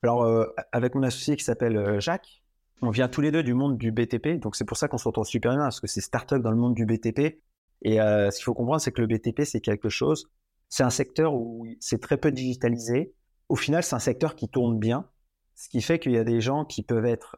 Alors, 0.02 0.24
euh, 0.24 0.46
avec 0.72 0.94
mon 0.94 1.02
associé 1.04 1.36
qui 1.36 1.44
s'appelle 1.44 1.76
euh, 1.76 2.00
Jacques, 2.00 2.42
on 2.80 2.90
vient 2.90 3.08
tous 3.08 3.20
les 3.20 3.30
deux 3.30 3.44
du 3.44 3.54
monde 3.54 3.78
du 3.78 3.92
BTP, 3.92 4.40
donc 4.40 4.56
c'est 4.56 4.64
pour 4.64 4.76
ça 4.76 4.88
qu'on 4.88 4.98
s'entend 4.98 5.22
super 5.22 5.52
bien, 5.52 5.62
parce 5.62 5.80
que 5.80 5.86
c'est 5.86 6.00
start-up 6.00 6.42
dans 6.42 6.50
le 6.50 6.56
monde 6.56 6.74
du 6.74 6.86
BTP. 6.86 7.40
Et 7.82 8.00
euh, 8.00 8.30
ce 8.30 8.38
qu'il 8.38 8.44
faut 8.44 8.54
comprendre, 8.54 8.80
c'est 8.80 8.90
que 8.90 9.00
le 9.00 9.06
BTP, 9.06 9.42
c'est 9.44 9.60
quelque 9.60 9.88
chose, 9.88 10.28
c'est 10.68 10.82
un 10.82 10.90
secteur 10.90 11.34
où 11.34 11.66
c'est 11.78 12.00
très 12.00 12.16
peu 12.16 12.32
digitalisé. 12.32 13.14
Au 13.48 13.54
final, 13.54 13.84
c'est 13.84 13.94
un 13.94 14.00
secteur 14.00 14.34
qui 14.34 14.48
tourne 14.48 14.78
bien, 14.78 15.08
ce 15.54 15.68
qui 15.68 15.80
fait 15.82 16.00
qu'il 16.00 16.12
y 16.12 16.18
a 16.18 16.24
des 16.24 16.40
gens 16.40 16.64
qui 16.64 16.82
peuvent 16.82 17.06
être 17.06 17.36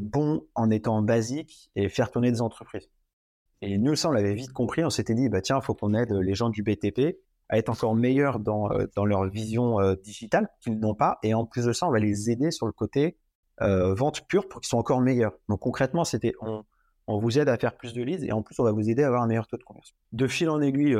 bons 0.00 0.46
en 0.54 0.70
étant 0.70 1.02
basiques 1.02 1.70
et 1.74 1.88
faire 1.88 2.10
tourner 2.10 2.30
des 2.30 2.40
entreprises. 2.40 2.88
Et 3.60 3.78
nous, 3.78 3.96
ça, 3.96 4.08
on 4.08 4.12
l'avait 4.12 4.34
vite 4.34 4.52
compris, 4.52 4.84
on 4.84 4.90
s'était 4.90 5.14
dit, 5.14 5.28
bah 5.28 5.40
tiens, 5.40 5.58
il 5.60 5.64
faut 5.64 5.74
qu'on 5.74 5.94
aide 5.94 6.12
les 6.12 6.34
gens 6.34 6.48
du 6.48 6.62
BTP 6.62 7.18
à 7.52 7.58
être 7.58 7.68
encore 7.68 7.94
meilleurs 7.94 8.40
dans, 8.40 8.72
euh, 8.72 8.86
dans 8.96 9.04
leur 9.04 9.28
vision 9.28 9.78
euh, 9.78 9.94
digitale 9.94 10.48
qu'ils 10.62 10.80
n'ont 10.80 10.94
pas. 10.94 11.18
Et 11.22 11.34
en 11.34 11.44
plus 11.44 11.66
de 11.66 11.72
ça, 11.74 11.86
on 11.86 11.90
va 11.90 11.98
les 11.98 12.30
aider 12.30 12.50
sur 12.50 12.64
le 12.64 12.72
côté 12.72 13.18
euh, 13.60 13.92
vente 13.92 14.26
pure 14.26 14.48
pour 14.48 14.62
qu'ils 14.62 14.68
soient 14.68 14.80
encore 14.80 15.02
meilleurs. 15.02 15.34
Donc 15.50 15.60
concrètement, 15.60 16.04
c'était 16.04 16.32
on, 16.40 16.64
vous 17.06 17.38
aide 17.38 17.50
à 17.50 17.58
faire 17.58 17.76
plus 17.76 17.92
de 17.92 18.02
leads 18.02 18.24
et 18.24 18.32
en 18.32 18.40
plus, 18.40 18.58
on 18.58 18.64
va 18.64 18.72
vous 18.72 18.88
aider 18.88 19.02
à 19.02 19.08
avoir 19.08 19.22
un 19.22 19.26
meilleur 19.26 19.46
taux 19.46 19.58
de 19.58 19.64
conversion. 19.64 19.94
De 20.12 20.26
fil 20.26 20.48
en 20.48 20.62
aiguille, 20.62 20.96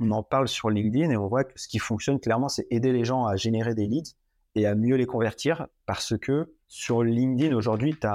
on 0.00 0.10
en 0.10 0.24
parle 0.24 0.48
sur 0.48 0.70
LinkedIn 0.70 1.08
et 1.10 1.16
on 1.16 1.28
voit 1.28 1.44
que 1.44 1.52
ce 1.54 1.68
qui 1.68 1.78
fonctionne 1.78 2.18
clairement, 2.18 2.48
c'est 2.48 2.66
aider 2.70 2.90
les 2.90 3.04
gens 3.04 3.26
à 3.26 3.36
générer 3.36 3.76
des 3.76 3.86
leads 3.86 4.16
et 4.56 4.66
à 4.66 4.74
mieux 4.74 4.96
les 4.96 5.06
convertir 5.06 5.68
parce 5.86 6.18
que 6.18 6.52
sur 6.66 7.04
LinkedIn 7.04 7.54
aujourd'hui, 7.54 7.94
tu 7.94 8.08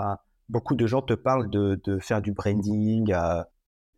beaucoup 0.50 0.76
de 0.76 0.88
gens 0.88 1.02
te 1.02 1.14
parlent 1.14 1.50
de, 1.50 2.00
faire 2.02 2.22
du 2.22 2.34
branding 2.34 3.14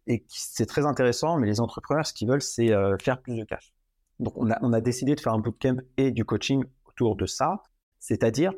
et 0.07 0.25
c'est 0.27 0.65
très 0.65 0.85
intéressant, 0.85 1.37
mais 1.37 1.47
les 1.47 1.59
entrepreneurs, 1.59 2.05
ce 2.05 2.13
qu'ils 2.13 2.27
veulent, 2.27 2.41
c'est 2.41 2.71
euh, 2.71 2.97
faire 2.97 3.21
plus 3.21 3.35
de 3.35 3.43
cash. 3.43 3.73
Donc, 4.19 4.33
on 4.35 4.49
a, 4.49 4.81
décidé 4.81 5.13
de 5.13 5.19
faire 5.19 5.33
un 5.33 5.39
bootcamp 5.39 5.77
et 5.97 6.09
du 6.09 6.25
coaching 6.25 6.63
autour 6.85 7.15
de 7.15 7.27
ça, 7.27 7.61
c'est-à-dire 7.99 8.51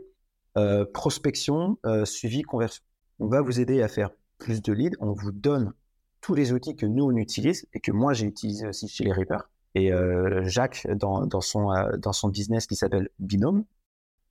euh, 0.58 0.86
prospection, 0.94 1.78
suivi, 2.06 2.44
conversion. 2.44 2.82
On 3.20 3.28
va 3.28 3.42
vous 3.42 3.60
aider 3.60 3.82
à 3.82 3.90
faire 3.90 4.12
plus 4.38 4.62
de 4.62 4.72
leads, 4.72 4.96
on 5.02 5.12
vous 5.12 5.34
donne 5.34 5.74
tous 6.22 6.34
les 6.34 6.54
outils 6.54 6.76
que 6.76 6.86
nous 6.86 7.04
on 7.06 7.16
utilise 7.16 7.68
et 7.74 7.80
que 7.80 7.92
moi 7.92 8.14
j'ai 8.14 8.26
utilisé 8.26 8.68
aussi 8.68 8.88
chez 8.88 9.04
les 9.04 9.12
Reapers 9.12 9.50
et 9.76 9.94
euh, 9.94 10.44
Jacques 10.46 10.88
dans, 10.96 11.42
son, 11.42 11.72
euh, 11.72 11.98
dans 11.98 12.14
son 12.14 12.30
business 12.30 12.66
qui 12.68 12.76
s'appelle 12.76 13.10
Binôme. 13.20 13.66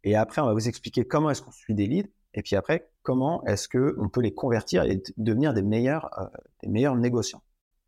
Et 0.05 0.17
après, 0.17 0.41
on 0.41 0.47
va 0.47 0.53
vous 0.53 0.69
expliquer 0.69 1.05
comment 1.05 1.31
est-ce 1.31 1.43
qu'on 1.43 1.53
suit 1.53 1.75
des 1.75 1.87
leads 1.87 2.11
et 2.35 2.43
puis 2.43 2.57
après, 2.57 2.91
comment 3.09 3.43
est-ce 3.47 3.71
qu'on 3.71 4.11
peut 4.11 4.21
les 4.21 4.35
convertir 4.35 4.85
et 4.85 5.03
devenir 5.17 5.55
des 5.55 5.63
meilleurs, 5.63 6.11
euh, 6.21 6.27
des 6.63 6.69
meilleurs 6.69 6.95
négociants, 6.95 7.43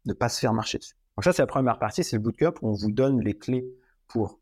ne 0.06 0.14
pas 0.14 0.30
se 0.30 0.40
faire 0.40 0.54
marcher 0.54 0.78
dessus. 0.78 0.94
Donc 1.14 1.24
ça, 1.24 1.34
c'est 1.34 1.42
la 1.42 1.46
première 1.46 1.78
partie, 1.78 2.02
c'est 2.02 2.16
le 2.16 2.22
bootcamp 2.22 2.54
où 2.62 2.70
on 2.70 2.72
vous 2.72 2.90
donne 2.90 3.20
les 3.20 3.36
clés 3.36 3.68
pour 4.08 4.40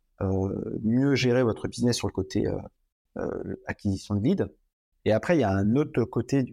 mieux 0.85 1.15
gérer 1.15 1.43
votre 1.43 1.67
business 1.67 1.97
sur 1.97 2.07
le 2.07 2.13
côté 2.13 2.49
acquisition 3.67 4.15
de 4.15 4.23
leads. 4.23 4.47
Et 5.05 5.13
après, 5.13 5.37
il 5.37 5.41
y 5.41 5.45
a 5.45 5.51
un 5.51 5.75
autre 5.75 6.05
côté, 6.05 6.45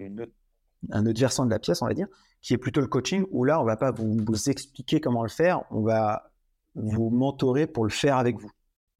un 0.91 1.05
autre 1.05 1.19
versant 1.19 1.45
de 1.45 1.51
la 1.51 1.59
pièce, 1.59 1.83
on 1.83 1.87
va 1.87 1.93
dire, 1.93 2.07
qui 2.41 2.53
est 2.55 2.57
plutôt 2.57 2.81
le 2.81 2.87
coaching, 2.87 3.25
où 3.29 3.43
là, 3.43 3.61
on 3.61 3.63
va 3.63 3.77
pas 3.77 3.91
vous, 3.91 4.49
expliquer 4.49 4.99
comment 4.99 5.21
le 5.21 5.29
faire, 5.29 5.61
on 5.69 5.81
va 5.81 6.31
vous 6.73 7.11
mentorer 7.11 7.67
pour 7.67 7.83
le 7.83 7.91
faire 7.91 8.17
avec 8.17 8.39
vous. 8.39 8.51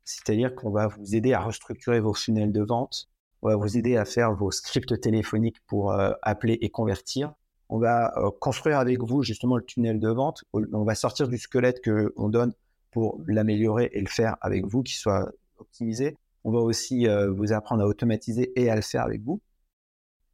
C'est-à-dire 0.03 0.53
qu'on 0.53 0.70
va 0.70 0.88
vous 0.88 1.15
aider 1.15 1.34
à 1.34 1.41
restructurer 1.41 2.00
vos 2.00 2.13
funnels 2.13 2.51
de 2.51 2.62
vente, 2.62 3.10
on 3.46 3.50
va 3.50 3.56
vous 3.58 3.78
aider 3.78 3.96
à 3.96 4.06
faire 4.06 4.34
vos 4.34 4.50
scripts 4.50 5.00
téléphoniques 5.00 5.60
pour 5.68 5.92
euh, 5.92 6.14
appeler 6.24 6.58
et 6.62 6.70
convertir. 6.72 7.32
On 7.70 7.78
va 7.78 8.12
euh, 8.18 8.32
construire 8.40 8.80
avec 8.80 9.04
vous 9.04 9.22
justement 9.22 9.56
le 9.56 9.64
tunnel 9.64 10.00
de 10.00 10.10
vente. 10.10 10.44
On 10.52 10.84
va 10.84 10.96
sortir 10.96 11.28
du 11.28 11.38
squelette 11.38 11.80
qu'on 11.84 12.30
donne 12.30 12.54
pour 12.90 13.22
l'améliorer 13.28 13.92
et 13.94 14.02
le 14.02 14.08
faire 14.08 14.36
avec 14.42 14.66
vous, 14.66 14.82
qui 14.82 14.96
soit 14.96 15.32
optimisé. 15.60 16.18
On 16.44 16.52
va 16.52 16.58
aussi 16.58 17.08
euh, 17.08 17.32
vous 17.32 17.54
apprendre 17.54 17.84
à 17.84 17.88
automatiser 17.88 18.52
et 18.60 18.72
à 18.72 18.75
le 18.75 18.82
faire 18.82 19.04
avec 19.04 19.22
vous. 19.22 19.40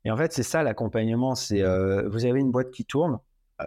Et 0.06 0.12
en 0.12 0.15
fait, 0.15 0.32
c'est 0.32 0.44
ça 0.44 0.63
l'accompagnement. 0.63 1.36
C'est 1.36 1.62
vous 2.08 2.25
avez 2.25 2.39
une 2.39 2.51
boîte 2.51 2.72
qui 2.72 2.86
tourne, 2.86 3.20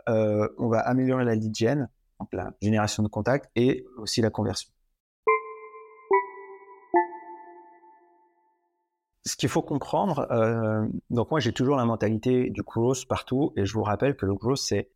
on 0.09 0.69
va 0.69 0.81
améliorer 0.81 1.25
la 1.25 1.35
lead 1.35 1.55
gen, 1.55 1.89
donc 2.19 2.33
la 2.33 2.55
génération 2.63 3.03
de 3.03 3.09
contacts, 3.09 3.51
et 3.55 3.85
aussi 3.99 4.21
la 4.23 4.31
conversion. 4.31 4.74
Ce 9.27 9.37
qu'il 9.37 9.49
faut 9.49 9.63
comprendre, 9.63 10.27
euh, 10.31 10.87
donc 11.11 11.31
moi 11.31 11.41
j'ai 11.41 11.53
toujours 11.53 11.77
la 11.77 11.85
mentalité 11.85 12.51
du 12.51 12.63
growth 12.63 13.07
partout, 13.07 13.53
et 13.57 13.65
je 13.65 13.73
vous 13.73 13.83
rappelle 13.83 14.17
que 14.17 14.27
le 14.27 14.35
growth 14.35 14.59
c'est 14.59 14.91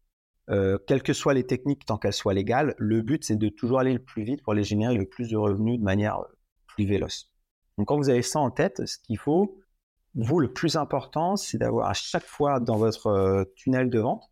quelles 0.87 1.03
que 1.03 1.13
soient 1.13 1.35
les 1.35 1.45
techniques 1.45 1.85
tant 1.85 1.99
qu'elles 1.99 2.15
soient 2.15 2.33
légales, 2.33 2.75
le 2.79 3.03
but 3.03 3.23
c'est 3.23 3.37
de 3.37 3.51
toujours 3.51 3.81
aller 3.81 3.93
le 3.93 4.03
plus 4.03 4.23
vite 4.23 4.43
pour 4.43 4.55
les 4.55 4.65
générer 4.65 4.95
le 4.95 5.07
plus 5.07 5.29
de 5.29 5.37
revenus 5.37 5.79
de 5.79 5.85
manière 5.85 6.25
plus 6.67 6.87
véloce. 6.87 7.31
Donc 7.77 7.89
quand 7.89 7.97
vous 7.97 8.09
avez 8.09 8.23
ça 8.23 8.41
en 8.41 8.51
tête, 8.51 8.87
ce 8.87 8.97
qu'il 8.99 9.19
faut, 9.19 9.61
vous, 10.15 10.41
le 10.41 10.53
plus 10.53 10.77
important, 10.77 11.37
c'est 11.37 11.59
d'avoir 11.59 11.89
à 11.89 11.95
chaque 11.95 12.25
fois 12.25 12.61
dans 12.61 12.77
votre 12.77 13.07
euh, 13.07 13.45
tunnel 13.57 13.89
de 13.89 14.01
vente, 14.01 14.25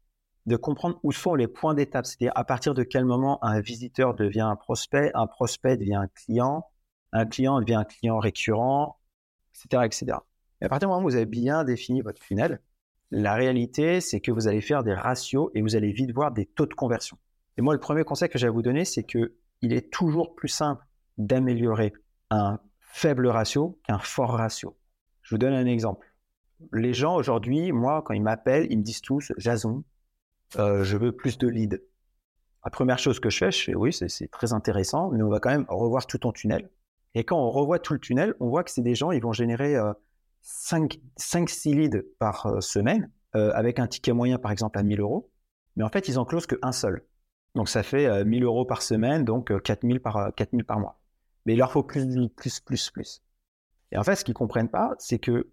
de 0.46 0.56
comprendre 0.56 0.98
où 1.02 1.12
sont 1.12 1.34
les 1.34 1.48
points 1.48 1.74
d'étape, 1.74 2.06
c'est-à-dire 2.06 2.32
à 2.34 2.44
partir 2.44 2.74
de 2.74 2.82
quel 2.82 3.04
moment 3.04 3.42
un 3.44 3.60
visiteur 3.60 4.14
devient 4.14 4.40
un 4.40 4.56
prospect, 4.56 5.10
un 5.14 5.26
prospect 5.26 5.76
devient 5.76 5.94
un 5.94 6.08
client, 6.08 6.64
un 7.12 7.26
client 7.26 7.60
devient 7.60 7.74
un 7.74 7.84
client 7.84 8.18
récurrent, 8.18 8.98
etc.. 9.84 10.18
Et 10.60 10.64
à 10.64 10.68
partir 10.68 10.88
du 10.88 10.92
moment 10.92 11.04
où 11.04 11.10
vous 11.10 11.16
avez 11.16 11.26
bien 11.26 11.64
défini 11.64 12.00
votre 12.00 12.22
funnel, 12.22 12.60
la 13.10 13.34
réalité, 13.34 14.00
c'est 14.00 14.20
que 14.20 14.32
vous 14.32 14.48
allez 14.48 14.60
faire 14.60 14.82
des 14.82 14.94
ratios 14.94 15.50
et 15.54 15.62
vous 15.62 15.76
allez 15.76 15.92
vite 15.92 16.12
voir 16.12 16.32
des 16.32 16.46
taux 16.46 16.66
de 16.66 16.74
conversion. 16.74 17.18
Et 17.56 17.62
moi, 17.62 17.74
le 17.74 17.80
premier 17.80 18.04
conseil 18.04 18.28
que 18.28 18.38
j'ai 18.38 18.46
à 18.46 18.50
vous 18.50 18.62
donner, 18.62 18.84
c'est 18.84 19.04
que 19.04 19.34
il 19.62 19.72
est 19.72 19.90
toujours 19.90 20.34
plus 20.34 20.48
simple 20.48 20.84
d'améliorer 21.18 21.92
un 22.30 22.58
faible 22.80 23.26
ratio 23.28 23.78
qu'un 23.84 23.98
fort 23.98 24.32
ratio. 24.32 24.76
Je 25.22 25.34
vous 25.34 25.38
donne 25.38 25.54
un 25.54 25.66
exemple. 25.66 26.06
Les 26.72 26.94
gens 26.94 27.16
aujourd'hui, 27.16 27.72
moi, 27.72 28.02
quand 28.02 28.14
ils 28.14 28.22
m'appellent, 28.22 28.66
ils 28.70 28.78
me 28.78 28.82
disent 28.82 29.00
tous, 29.00 29.32
Jason, 29.38 29.84
euh, 30.58 30.84
je 30.84 30.96
veux 30.96 31.12
plus 31.12 31.38
de 31.38 31.48
leads. 31.48 31.78
La 32.64 32.70
première 32.70 32.98
chose 32.98 33.20
que 33.20 33.30
je 33.30 33.38
fais, 33.38 33.52
je 33.52 33.62
fais, 33.62 33.74
oui, 33.74 33.92
c'est 33.92 34.30
très 34.30 34.52
intéressant, 34.52 35.10
mais 35.10 35.22
on 35.22 35.28
va 35.28 35.40
quand 35.40 35.50
même 35.50 35.66
revoir 35.68 36.06
tout 36.06 36.18
ton 36.18 36.32
tunnel. 36.32 36.68
Et 37.16 37.24
quand 37.24 37.38
on 37.38 37.50
revoit 37.50 37.78
tout 37.78 37.94
le 37.94 37.98
tunnel, 37.98 38.34
on 38.40 38.48
voit 38.50 38.62
que 38.62 38.70
c'est 38.70 38.82
des 38.82 38.94
gens, 38.94 39.10
ils 39.10 39.22
vont 39.22 39.32
générer 39.32 39.74
5-6 40.44 41.72
euh, 41.72 41.74
leads 41.74 42.02
par 42.18 42.44
euh, 42.44 42.60
semaine, 42.60 43.10
avec 43.32 43.78
un 43.78 43.86
ticket 43.86 44.12
moyen, 44.12 44.38
par 44.38 44.50
exemple, 44.50 44.78
à 44.78 44.82
1000 44.82 45.00
euros. 45.00 45.30
Mais 45.76 45.84
en 45.84 45.90
fait, 45.90 46.08
ils 46.08 46.18
en 46.18 46.24
closent 46.24 46.46
qu'un 46.46 46.72
seul. 46.72 47.04
Donc, 47.54 47.68
ça 47.68 47.82
fait 47.82 48.24
1000 48.24 48.44
euros 48.44 48.64
par 48.64 48.80
semaine, 48.80 49.24
donc 49.24 49.52
4000 49.62 50.00
par, 50.00 50.34
4000 50.34 50.64
par 50.64 50.80
mois. 50.80 50.98
Mais 51.44 51.52
il 51.52 51.58
leur 51.58 51.70
faut 51.70 51.82
plus, 51.82 52.06
plus, 52.34 52.60
plus, 52.60 52.90
plus. 52.90 53.22
Et 53.92 53.98
en 53.98 54.04
fait, 54.04 54.16
ce 54.16 54.24
qu'ils 54.24 54.34
comprennent 54.34 54.70
pas, 54.70 54.94
c'est 54.98 55.18
que 55.18 55.50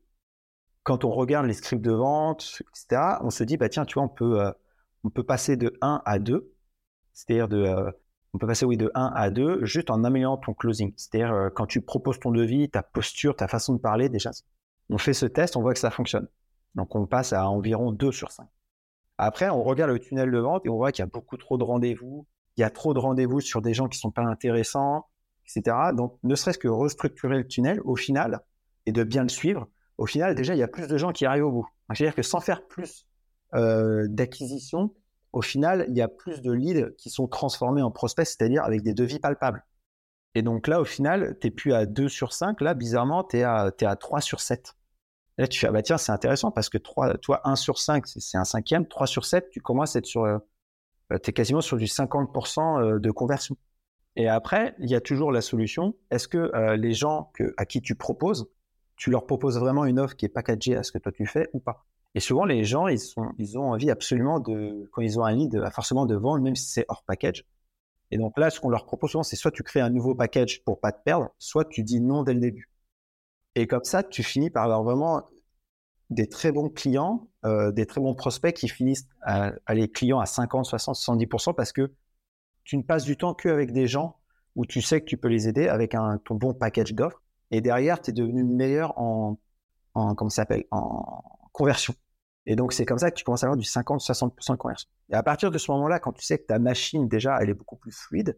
quand 0.84 1.04
on 1.04 1.12
regarde 1.12 1.46
les 1.46 1.54
scripts 1.54 1.84
de 1.84 1.92
vente, 1.92 2.62
etc., 2.70 3.18
on 3.22 3.30
se 3.30 3.44
dit, 3.44 3.58
bah 3.58 3.68
tiens, 3.68 3.86
tu 3.86 3.96
vois, 3.96 4.04
on 4.04 4.10
peut, 4.10 4.42
euh, 4.42 4.52
on 5.04 5.10
peut 5.10 5.24
passer 5.24 5.58
de 5.58 5.78
1 5.82 6.02
à 6.06 6.20
2, 6.20 6.54
c'est-à-dire 7.14 7.50
de, 7.50 7.58
euh, 7.58 7.92
on 8.34 8.38
peut 8.38 8.48
passer 8.48 8.66
oui, 8.66 8.78
de 8.78 8.92
1 8.96 9.12
à 9.16 9.30
2 9.30 9.64
juste 9.66 9.90
en 9.90 10.04
améliorant 10.04 10.38
ton 10.38 10.54
closing. 10.54 10.94
C'est-à-dire 10.98 11.34
euh, 11.34 11.50
quand 11.50 11.66
tu 11.66 11.82
proposes 11.82 12.20
ton 12.20 12.32
devis, 12.32 12.70
ta 12.70 12.84
posture, 12.84 13.36
ta 13.36 13.48
façon 13.48 13.74
de 13.74 13.80
parler, 13.80 14.10
déjà, 14.10 14.32
on 14.90 14.98
fait 14.98 15.14
ce 15.14 15.26
test, 15.26 15.56
on 15.56 15.62
voit 15.62 15.74
que 15.74 15.80
ça 15.80 15.92
fonctionne. 15.92 16.28
Donc 16.76 16.96
on 16.96 17.06
passe 17.06 17.34
à 17.34 17.48
environ 17.48 17.92
2 17.92 18.12
sur 18.12 18.32
5. 18.32 18.48
Après, 19.20 19.50
on 19.50 19.64
regarde 19.64 19.92
le 19.92 20.00
tunnel 20.00 20.32
de 20.32 20.40
vente 20.40 20.66
et 20.66 20.70
on 20.70 20.78
voit 20.78 20.92
qu'il 20.92 21.04
y 21.04 21.08
a 21.08 21.12
beaucoup 21.12 21.38
trop 21.38 21.58
de 21.58 21.64
rendez-vous. 21.64 22.26
Il 22.58 22.62
y 22.62 22.64
a 22.64 22.70
trop 22.70 22.94
de 22.94 23.00
rendez-vous 23.00 23.42
sur 23.42 23.62
des 23.62 23.74
gens 23.74 23.88
qui 23.88 24.00
sont 24.00 24.12
pas 24.12 24.24
intéressants 24.24 25.06
etc. 25.46 25.76
Donc, 25.96 26.18
ne 26.24 26.36
serait-ce 26.36 26.58
que 26.58 26.68
restructurer 26.68 27.38
le 27.38 27.48
tunnel 27.48 27.82
au 27.84 27.96
final 27.96 28.42
et 28.86 28.92
de 28.92 29.04
bien 29.04 29.24
le 29.24 29.30
suivre, 29.30 29.68
au 29.98 30.06
final, 30.06 30.36
déjà, 30.36 30.56
il 30.56 30.60
y 30.60 30.64
a 30.64 30.68
plus 30.68 30.88
de 30.88 30.98
gens 30.98 31.12
qui 31.12 31.26
arrivent 31.26 31.46
au 31.46 31.52
bout. 31.52 31.68
C'est-à-dire 31.94 32.16
que 32.16 32.24
sans 32.24 32.40
faire 32.40 32.66
plus 32.68 33.08
euh, 33.54 34.08
d'acquisition, 34.10 34.94
au 35.34 35.42
final, 35.42 35.86
il 35.90 35.98
y 35.98 36.02
a 36.02 36.08
plus 36.08 36.42
de 36.42 36.52
leads 36.52 36.96
qui 36.98 37.10
sont 37.10 37.28
transformés 37.28 37.82
en 37.82 37.92
prospects, 37.92 38.26
c'est-à-dire 38.26 38.64
avec 38.64 38.84
des 38.84 38.94
devis 38.94 39.20
palpables. 39.20 39.66
Et 40.36 40.42
donc 40.42 40.68
là, 40.68 40.80
au 40.80 40.86
final, 40.86 41.38
tu 41.42 41.48
n'es 41.48 41.52
plus 41.52 41.74
à 41.74 41.86
2 41.86 42.08
sur 42.08 42.34
5. 42.34 42.62
Là, 42.62 42.74
bizarrement, 42.74 43.24
tu 43.24 43.38
es, 43.38 43.44
à 43.44 43.96
3 44.00 44.22
sur 44.22 44.40
7. 44.40 44.76
Là, 45.38 45.48
tu 45.48 45.60
fais, 45.60 45.68
ah 45.68 45.72
bah 45.72 45.82
tiens, 45.82 45.98
c'est 45.98 46.12
intéressant 46.12 46.52
parce 46.52 46.70
que 46.70 46.78
3, 46.78 47.18
toi, 47.18 47.42
1 47.44 47.56
sur 47.56 47.80
5, 47.80 48.06
c'est 48.08 48.38
un 48.38 48.46
cinquième. 48.46 48.88
3 48.88 49.08
sur 49.08 49.26
7, 49.26 49.50
tu 49.50 49.62
commences 49.62 49.96
à 49.96 50.00
être 50.00 50.06
sur. 50.06 50.24
Euh, 50.24 50.38
tu 51.24 51.32
es 51.32 51.34
quasiment 51.34 51.62
sur 51.62 51.78
du 51.78 51.86
50% 51.86 52.82
euh, 52.82 53.00
de 53.00 53.12
conversion. 53.12 53.58
Et 54.16 54.28
après, 54.28 54.76
il 54.80 54.90
y 54.90 54.96
a 54.96 55.02
toujours 55.02 55.32
la 55.32 55.42
solution. 55.42 55.96
Est-ce 56.12 56.28
que 56.28 56.38
euh, 56.56 56.78
les 56.78 56.94
gens 56.94 57.32
à 57.58 57.66
qui 57.66 57.82
tu 57.82 57.96
proposes, 57.96 58.48
tu 58.96 59.10
leur 59.10 59.26
proposes 59.26 59.60
vraiment 59.60 59.86
une 59.86 60.00
offre 60.00 60.16
qui 60.16 60.26
est 60.26 60.30
packagée 60.30 60.76
à 60.76 60.84
ce 60.84 60.92
que 60.92 61.00
toi 61.00 61.12
tu 61.12 61.26
fais 61.26 61.50
ou 61.54 61.60
pas? 61.60 61.86
Et 62.16 62.20
souvent, 62.20 62.46
les 62.46 62.64
gens, 62.64 62.88
ils, 62.88 63.00
sont, 63.00 63.32
ils 63.40 63.58
ont 63.58 63.72
envie 63.72 63.90
absolument 63.90 64.40
de, 64.40 64.90
quand 64.92 65.02
ils 65.02 65.20
ont 65.20 65.26
un 65.26 65.34
lead, 65.34 65.60
forcément 65.72 66.06
de 66.06 66.16
vendre, 66.16 66.44
même 66.44 66.56
si 66.56 66.66
c'est 66.66 66.86
hors 66.88 67.04
package. 67.04 67.46
Et 68.12 68.18
donc 68.18 68.38
là, 68.38 68.52
ce 68.52 68.60
qu'on 68.60 68.70
leur 68.70 68.86
propose 68.86 69.12
souvent, 69.12 69.24
c'est 69.24 69.36
soit 69.36 69.52
tu 69.52 69.64
crées 69.64 69.80
un 69.80 69.90
nouveau 69.90 70.14
package 70.14 70.64
pour 70.64 70.80
pas 70.80 70.92
te 70.92 71.02
perdre, 71.04 71.30
soit 71.40 71.66
tu 71.66 71.82
dis 71.82 72.00
non 72.00 72.22
dès 72.24 72.36
le 72.36 72.40
début. 72.40 72.70
Et 73.56 73.66
comme 73.66 73.84
ça, 73.84 74.04
tu 74.04 74.22
finis 74.22 74.52
par 74.52 74.66
avoir 74.66 74.84
vraiment 74.84 75.24
des 76.12 76.28
très 76.28 76.52
bons 76.52 76.70
clients, 76.70 77.28
euh, 77.46 77.72
des 77.72 77.88
très 77.88 78.02
bons 78.02 78.14
prospects 78.14 78.54
qui 78.54 78.68
finissent 78.68 79.08
à, 79.24 79.54
les 79.74 79.90
clients 79.90 80.20
à 80.20 80.28
50, 80.28 80.66
60, 80.66 80.96
70% 80.96 81.56
parce 81.56 81.72
que 81.72 81.92
tu 82.64 82.78
ne 82.78 82.84
passes 82.84 83.04
du 83.04 83.18
temps 83.18 83.34
qu'avec 83.34 83.72
des 83.72 83.88
gens 83.88 84.18
où 84.56 84.66
tu 84.66 84.82
sais 84.82 85.02
que 85.02 85.06
tu 85.06 85.18
peux 85.18 85.28
les 85.28 85.48
aider 85.48 85.68
avec 85.68 85.96
un, 85.96 86.20
ton 86.20 86.36
bon 86.36 86.54
package 86.54 86.94
d'offres. 86.94 87.22
Et 87.50 87.62
derrière, 87.62 88.00
tu 88.00 88.12
es 88.12 88.14
devenu 88.14 88.44
meilleur 88.44 88.98
en, 89.00 89.40
en 89.96 90.14
comment 90.14 90.30
s'appelle, 90.30 90.66
en 90.70 91.24
conversion. 91.54 91.96
Et 92.46 92.58
donc, 92.58 92.74
c'est 92.74 92.86
comme 92.86 92.98
ça 92.98 93.10
que 93.10 93.16
tu 93.16 93.24
commences 93.24 93.44
à 93.44 93.48
avoir 93.48 93.58
du 93.58 93.66
50-60% 93.66 94.52
de 94.52 94.58
conversion. 94.58 94.90
Et 95.10 95.14
à 95.16 95.24
partir 95.24 95.50
de 95.50 95.58
ce 95.58 95.72
moment-là, 95.72 96.00
quand 96.00 96.12
tu 96.12 96.24
sais 96.24 96.38
que 96.38 96.46
ta 96.46 96.60
machine, 96.60 97.08
déjà, 97.08 97.38
elle 97.42 97.50
est 97.50 97.54
beaucoup 97.54 97.78
plus 97.78 97.94
fluide, 97.94 98.38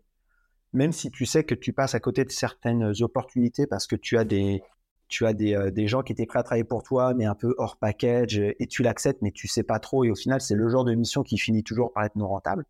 même 0.73 0.91
si 0.91 1.09
tu 1.09 1.25
sais 1.25 1.43
que 1.43 1.55
tu 1.55 1.73
passes 1.73 1.95
à 1.95 1.99
côté 1.99 2.23
de 2.23 2.31
certaines 2.31 2.93
opportunités 3.01 3.65
parce 3.65 3.87
que 3.87 3.95
tu 3.95 4.17
as 4.19 4.25
des, 4.25 4.61
tu 5.07 5.25
as 5.25 5.33
des, 5.33 5.55
euh, 5.55 5.71
des 5.71 5.87
gens 5.87 6.03
qui 6.03 6.11
étaient 6.13 6.27
prêts 6.27 6.39
à 6.39 6.43
travailler 6.43 6.63
pour 6.63 6.83
toi, 6.83 7.15
mais 7.15 7.25
un 7.25 7.33
peu 7.33 7.55
hors 7.57 7.77
package, 7.77 8.37
et 8.37 8.67
tu 8.67 8.83
l'acceptes, 8.83 9.23
mais 9.23 9.31
tu 9.31 9.47
sais 9.47 9.63
pas 9.63 9.79
trop, 9.79 10.03
et 10.03 10.11
au 10.11 10.15
final, 10.15 10.39
c'est 10.39 10.55
le 10.55 10.69
genre 10.69 10.85
de 10.85 10.93
mission 10.93 11.23
qui 11.23 11.39
finit 11.39 11.63
toujours 11.63 11.91
par 11.91 12.03
être 12.03 12.15
non 12.15 12.27
rentable 12.27 12.65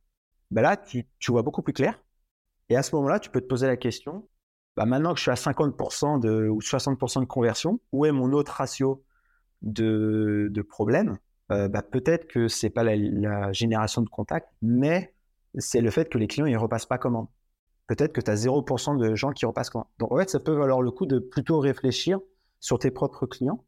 ben 0.51 0.61
là, 0.61 0.77
tu, 0.77 1.05
vois 1.29 1.41
beaucoup 1.41 1.61
plus 1.61 1.73
clair. 1.73 2.01
Et 2.69 2.75
à 2.75 2.83
ce 2.83 2.95
moment-là, 2.95 3.19
tu 3.19 3.29
peux 3.29 3.41
te 3.41 3.47
poser 3.47 3.67
la 3.67 3.77
question, 3.77 4.27
bah 4.75 4.85
maintenant 4.85 5.13
que 5.13 5.17
je 5.17 5.23
suis 5.23 5.31
à 5.31 5.35
50% 5.35 6.19
de, 6.19 6.49
ou 6.49 6.59
60% 6.61 7.21
de 7.21 7.25
conversion, 7.25 7.79
où 7.91 8.05
est 8.05 8.11
mon 8.11 8.31
autre 8.33 8.53
ratio 8.53 9.03
de, 9.65 10.61
problèmes 10.69 11.17
euh, 11.51 11.67
bah, 11.67 11.81
peut-être 11.83 12.27
que 12.27 12.47
c'est 12.47 12.69
pas 12.69 12.83
la, 12.83 13.51
génération 13.51 14.01
de 14.01 14.09
contacts, 14.09 14.49
mais 14.61 15.13
c'est 15.57 15.81
le 15.81 15.91
fait 15.91 16.09
que 16.09 16.17
les 16.17 16.27
clients 16.27 16.45
ils 16.45 16.57
repassent 16.57 16.85
pas 16.85 16.97
commande. 16.97 17.27
Peut-être 17.87 18.13
que 18.13 18.21
tu 18.21 18.31
as 18.31 18.45
0% 18.45 18.97
de 18.97 19.15
gens 19.15 19.31
qui 19.31 19.45
repassent 19.45 19.69
commande. 19.69 19.87
Donc 19.99 20.11
en 20.11 20.17
fait, 20.17 20.29
ça 20.29 20.39
peut 20.39 20.53
valoir 20.53 20.81
le 20.81 20.91
coup 20.91 21.05
de 21.05 21.19
plutôt 21.19 21.59
réfléchir 21.59 22.19
sur 22.59 22.79
tes 22.79 22.89
propres 22.89 23.27
clients, 23.27 23.63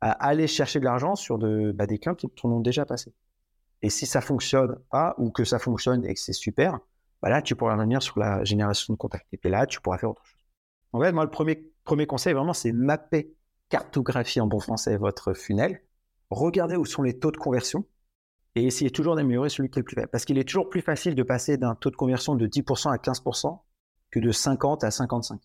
à 0.00 0.12
aller 0.12 0.46
chercher 0.46 0.80
de 0.80 0.84
l'argent 0.84 1.16
sur 1.16 1.38
de, 1.38 1.72
bah, 1.72 1.86
des 1.86 1.98
clients 1.98 2.14
qui 2.14 2.28
t'en 2.30 2.50
ont 2.50 2.60
déjà 2.60 2.86
passé. 2.86 3.12
Et 3.82 3.90
si 3.90 4.06
ça 4.06 4.20
fonctionne 4.20 4.76
pas, 4.90 5.14
ou 5.18 5.30
que 5.30 5.44
ça 5.44 5.58
fonctionne 5.58 6.04
et 6.04 6.14
que 6.14 6.20
c'est 6.20 6.32
super, 6.32 6.78
bah 7.22 7.28
là, 7.28 7.42
tu 7.42 7.54
pourras 7.54 7.74
revenir 7.74 8.02
sur 8.02 8.18
la 8.18 8.44
génération 8.44 8.94
de 8.94 8.98
contacts. 8.98 9.26
Et 9.32 9.36
puis 9.36 9.50
là, 9.50 9.66
tu 9.66 9.80
pourras 9.80 9.98
faire 9.98 10.10
autre 10.10 10.24
chose. 10.24 10.40
En 10.92 11.00
fait, 11.00 11.12
moi, 11.12 11.24
le 11.24 11.30
premier, 11.30 11.70
premier 11.84 12.06
conseil, 12.06 12.32
vraiment, 12.32 12.52
c'est 12.52 12.72
mapper, 12.72 13.34
cartographier 13.70 14.42
en 14.42 14.46
bon 14.46 14.60
français 14.60 14.98
votre 14.98 15.32
funnel 15.32 15.80
regardez 16.30 16.76
où 16.76 16.84
sont 16.84 17.02
les 17.02 17.18
taux 17.18 17.30
de 17.30 17.36
conversion 17.36 17.84
et 18.54 18.64
essayez 18.64 18.90
toujours 18.90 19.16
d'améliorer 19.16 19.48
celui 19.48 19.70
qui 19.70 19.78
est 19.78 19.82
le 19.82 19.84
plus 19.84 19.94
faible. 19.94 20.08
Parce 20.08 20.24
qu'il 20.24 20.38
est 20.38 20.44
toujours 20.44 20.68
plus 20.68 20.80
facile 20.80 21.14
de 21.14 21.22
passer 21.22 21.56
d'un 21.56 21.74
taux 21.74 21.90
de 21.90 21.96
conversion 21.96 22.34
de 22.34 22.46
10% 22.46 22.92
à 22.92 22.96
15% 22.96 23.60
que 24.10 24.18
de 24.18 24.32
50 24.32 24.82
à 24.82 24.90
55. 24.90 25.40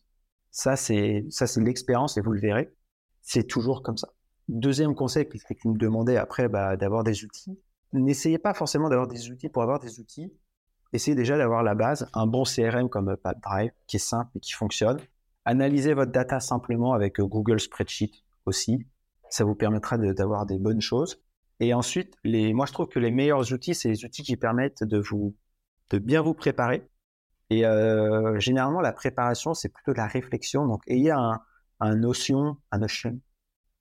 Ça, 0.50 0.76
c'est, 0.76 1.26
ça, 1.30 1.46
c'est 1.46 1.62
l'expérience 1.62 2.18
et 2.18 2.22
vous 2.22 2.32
le 2.32 2.40
verrez. 2.40 2.74
C'est 3.22 3.44
toujours 3.44 3.84
comme 3.84 3.98
ça. 3.98 4.10
Deuxième 4.48 4.96
conseil, 4.96 5.26
puisque 5.26 5.56
tu 5.56 5.68
me 5.68 5.78
demandais 5.78 6.18
après 6.18 6.48
bah, 6.48 6.78
d'avoir 6.78 7.04
des 7.04 7.24
outils. 7.24 7.60
N'essayez 7.94 8.38
pas 8.38 8.54
forcément 8.54 8.90
d'avoir 8.90 9.08
des 9.08 9.30
outils 9.30 9.50
pour 9.50 9.62
avoir 9.62 9.80
des 9.80 10.00
outils. 10.00 10.34
Essayez 10.94 11.16
déjà 11.16 11.38
d'avoir 11.38 11.62
la 11.62 11.76
base, 11.76 12.08
un 12.14 12.26
bon 12.26 12.44
CRM 12.44 12.90
comme 12.90 13.18
Drive 13.44 13.72
qui 13.88 13.98
est 13.98 14.00
simple 14.00 14.32
et 14.36 14.40
qui 14.40 14.54
fonctionne. 14.54 14.98
Analysez 15.46 15.94
votre 15.94 16.12
data 16.12 16.40
simplement 16.40 16.94
avec 16.94 17.20
Google 17.20 17.60
Spreadsheet 17.60 18.12
aussi 18.46 18.86
ça 19.30 19.44
vous 19.44 19.56
permettra 19.56 19.98
d'avoir 19.98 20.46
des 20.46 20.58
bonnes 20.60 20.82
choses. 20.82 21.22
Et 21.60 21.74
ensuite, 21.74 22.16
les, 22.24 22.54
moi 22.54 22.66
je 22.66 22.74
trouve 22.74 22.88
que 22.88 23.00
les 23.00 23.12
meilleurs 23.12 23.52
outils, 23.54 23.76
c'est 23.76 23.90
les 23.90 24.06
outils 24.06 24.24
qui 24.24 24.38
permettent 24.38 24.84
de 24.84 24.98
vous, 24.98 25.36
de 25.90 26.00
bien 26.00 26.22
vous 26.22 26.34
préparer. 26.34 26.88
Et 27.50 27.66
euh, 27.66 28.40
généralement, 28.40 28.82
la 28.82 28.92
préparation, 28.92 29.54
c'est 29.54 29.70
plutôt 29.70 29.92
de 29.94 29.98
la 29.98 30.08
réflexion. 30.08 30.66
Donc, 30.68 30.82
ayez 30.88 31.12
un, 31.12 31.42
un 31.80 31.96
notion, 31.96 32.58
un 32.72 32.80
notion, 32.80 33.20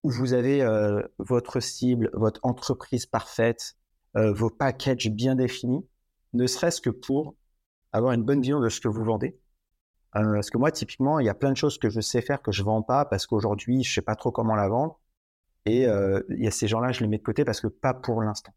où 0.03 0.11
vous 0.11 0.35
avez 0.35 0.63
euh, 0.63 1.03
votre 1.19 1.61
cible, 1.61 2.11
votre 2.13 2.41
entreprise 2.43 3.07
parfaite, 3.07 3.77
euh, 4.17 4.33
vos 4.33 4.51
packages 4.51 5.09
bien 5.11 5.35
définis, 5.35 5.87
ne 6.35 6.47
serait-ce 6.47 6.81
que 6.81 6.91
pour 6.91 7.37
avoir 7.93 8.13
une 8.13 8.23
bonne 8.23 8.41
vision 8.41 8.61
de 8.61 8.69
ce 8.69 8.81
que 8.81 8.89
vous 8.89 9.05
vendez. 9.05 9.39
Parce 10.15 10.51
que 10.51 10.59
moi, 10.59 10.71
typiquement, 10.71 11.19
il 11.19 11.27
y 11.27 11.29
a 11.29 11.35
plein 11.35 11.51
de 11.51 11.57
choses 11.57 11.77
que 11.77 11.91
je 11.91 12.01
sais 12.01 12.21
faire 12.21 12.41
que 12.41 12.53
je 12.53 12.63
vends 12.63 12.83
pas 12.83 13.05
parce 13.05 13.27
qu'aujourd'hui, 13.27 13.83
je 13.83 13.93
sais 13.93 14.03
pas 14.03 14.15
trop 14.15 14.31
comment 14.31 14.55
la 14.55 14.69
vendre. 14.69 15.01
Et 15.67 15.87
euh, 15.87 16.21
il 16.29 16.45
y 16.45 16.47
a 16.47 16.51
ces 16.51 16.69
gens-là, 16.69 16.93
je 16.93 17.01
les 17.01 17.09
mets 17.09 17.19
de 17.19 17.23
côté 17.23 17.45
parce 17.45 17.61
que 17.61 17.67
pas 17.67 17.95
pour 17.95 18.23
l'instant. 18.23 18.53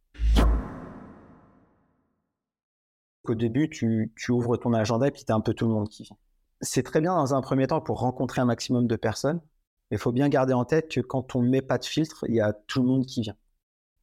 Au 3.24 3.36
début, 3.36 3.70
tu, 3.70 4.12
ouvres 4.30 4.58
ton 4.58 4.74
agenda 4.74 5.08
et 5.08 5.12
puis 5.12 5.24
tu 5.26 5.32
as 5.32 5.36
un 5.36 5.42
peu 5.42 5.54
tout 5.54 5.68
le 5.68 5.74
monde 5.74 5.90
qui 5.90 6.04
vient. 6.04 6.18
C'est 6.62 6.84
très 6.84 7.02
bien 7.02 7.16
dans 7.16 7.34
un 7.34 7.42
premier 7.42 7.68
temps 7.68 7.82
pour 7.82 8.00
rencontrer 8.00 8.42
un 8.42 8.46
maximum 8.46 8.88
de 8.88 8.96
personnes. 8.96 9.42
Mais 9.90 9.98
il 9.98 10.00
faut 10.00 10.12
bien 10.12 10.30
garder 10.30 10.54
en 10.54 10.66
tête 10.66 10.90
que 10.92 11.02
quand 11.02 11.36
on 11.36 11.42
ne 11.42 11.50
met 11.50 11.62
pas 11.62 11.78
de 11.78 11.86
filtre, 11.86 12.26
il 12.28 12.36
y 12.36 12.42
a 12.42 12.54
tout 12.54 12.82
le 12.82 12.88
monde 12.88 13.06
qui 13.06 13.22
vient. 13.22 13.36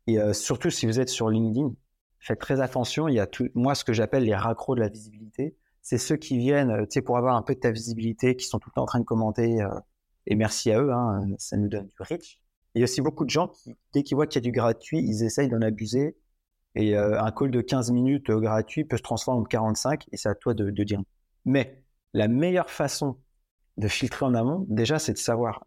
Et 0.06 0.18
euh, 0.18 0.32
surtout 0.32 0.70
si 0.70 0.86
vous 0.86 0.98
êtes 0.98 1.08
sur 1.08 1.28
LinkedIn, 1.30 1.72
faites 2.18 2.40
très 2.40 2.60
attention. 2.60 3.06
Il 3.08 3.14
y 3.14 3.20
a 3.20 3.26
tout, 3.26 3.48
moi, 3.54 3.74
ce 3.74 3.84
que 3.84 3.92
j'appelle 3.92 4.24
les 4.24 4.34
raccros 4.34 4.74
de 4.74 4.80
la 4.80 4.88
visibilité. 4.88 5.23
C'est 5.84 5.98
ceux 5.98 6.16
qui 6.16 6.38
viennent, 6.38 6.70
euh, 6.70 6.82
tu 6.82 6.94
sais, 6.94 7.02
pour 7.02 7.16
avoir 7.16 7.36
un 7.36 7.42
peu 7.42 7.54
de 7.54 7.60
ta 7.60 7.70
visibilité, 7.70 8.34
qui 8.34 8.46
sont 8.46 8.58
tout 8.58 8.70
le 8.70 8.74
temps 8.74 8.82
en 8.82 8.86
train 8.86 8.98
de 9.00 9.04
commenter. 9.04 9.60
et 10.26 10.34
merci 10.34 10.72
à 10.72 10.80
eux, 10.82 10.92
hein, 10.92 11.24
ça 11.38 11.56
nous 11.56 11.68
donne 11.68 11.86
du 11.86 11.94
reach. 12.00 12.40
Il 12.74 12.80
y 12.80 12.82
a 12.82 12.84
aussi 12.84 13.00
beaucoup 13.00 13.24
de 13.24 13.30
gens 13.30 13.48
qui, 13.48 13.74
dès 13.92 14.02
qu'ils 14.02 14.16
voient 14.16 14.26
qu'il 14.26 14.42
y 14.42 14.44
a 14.44 14.48
du 14.48 14.52
gratuit, 14.52 14.98
ils 14.98 15.22
essayent 15.22 15.48
d'en 15.48 15.62
abuser. 15.62 16.16
Et 16.74 16.96
euh, 16.96 17.20
un 17.22 17.30
call 17.30 17.50
de 17.50 17.60
15 17.60 17.92
minutes 17.92 18.30
euh, 18.30 18.40
gratuit 18.40 18.84
peut 18.84 18.96
se 18.96 19.02
transformer 19.02 19.42
en 19.42 19.44
45 19.44 20.06
et 20.10 20.16
c'est 20.16 20.28
à 20.28 20.34
toi 20.34 20.54
de, 20.54 20.70
de, 20.70 20.84
dire. 20.84 21.00
Mais 21.44 21.84
la 22.14 22.26
meilleure 22.26 22.70
façon 22.70 23.16
de 23.76 23.86
filtrer 23.86 24.26
en 24.26 24.34
amont, 24.34 24.66
déjà, 24.68 24.98
c'est 24.98 25.12
de 25.12 25.18
savoir 25.18 25.66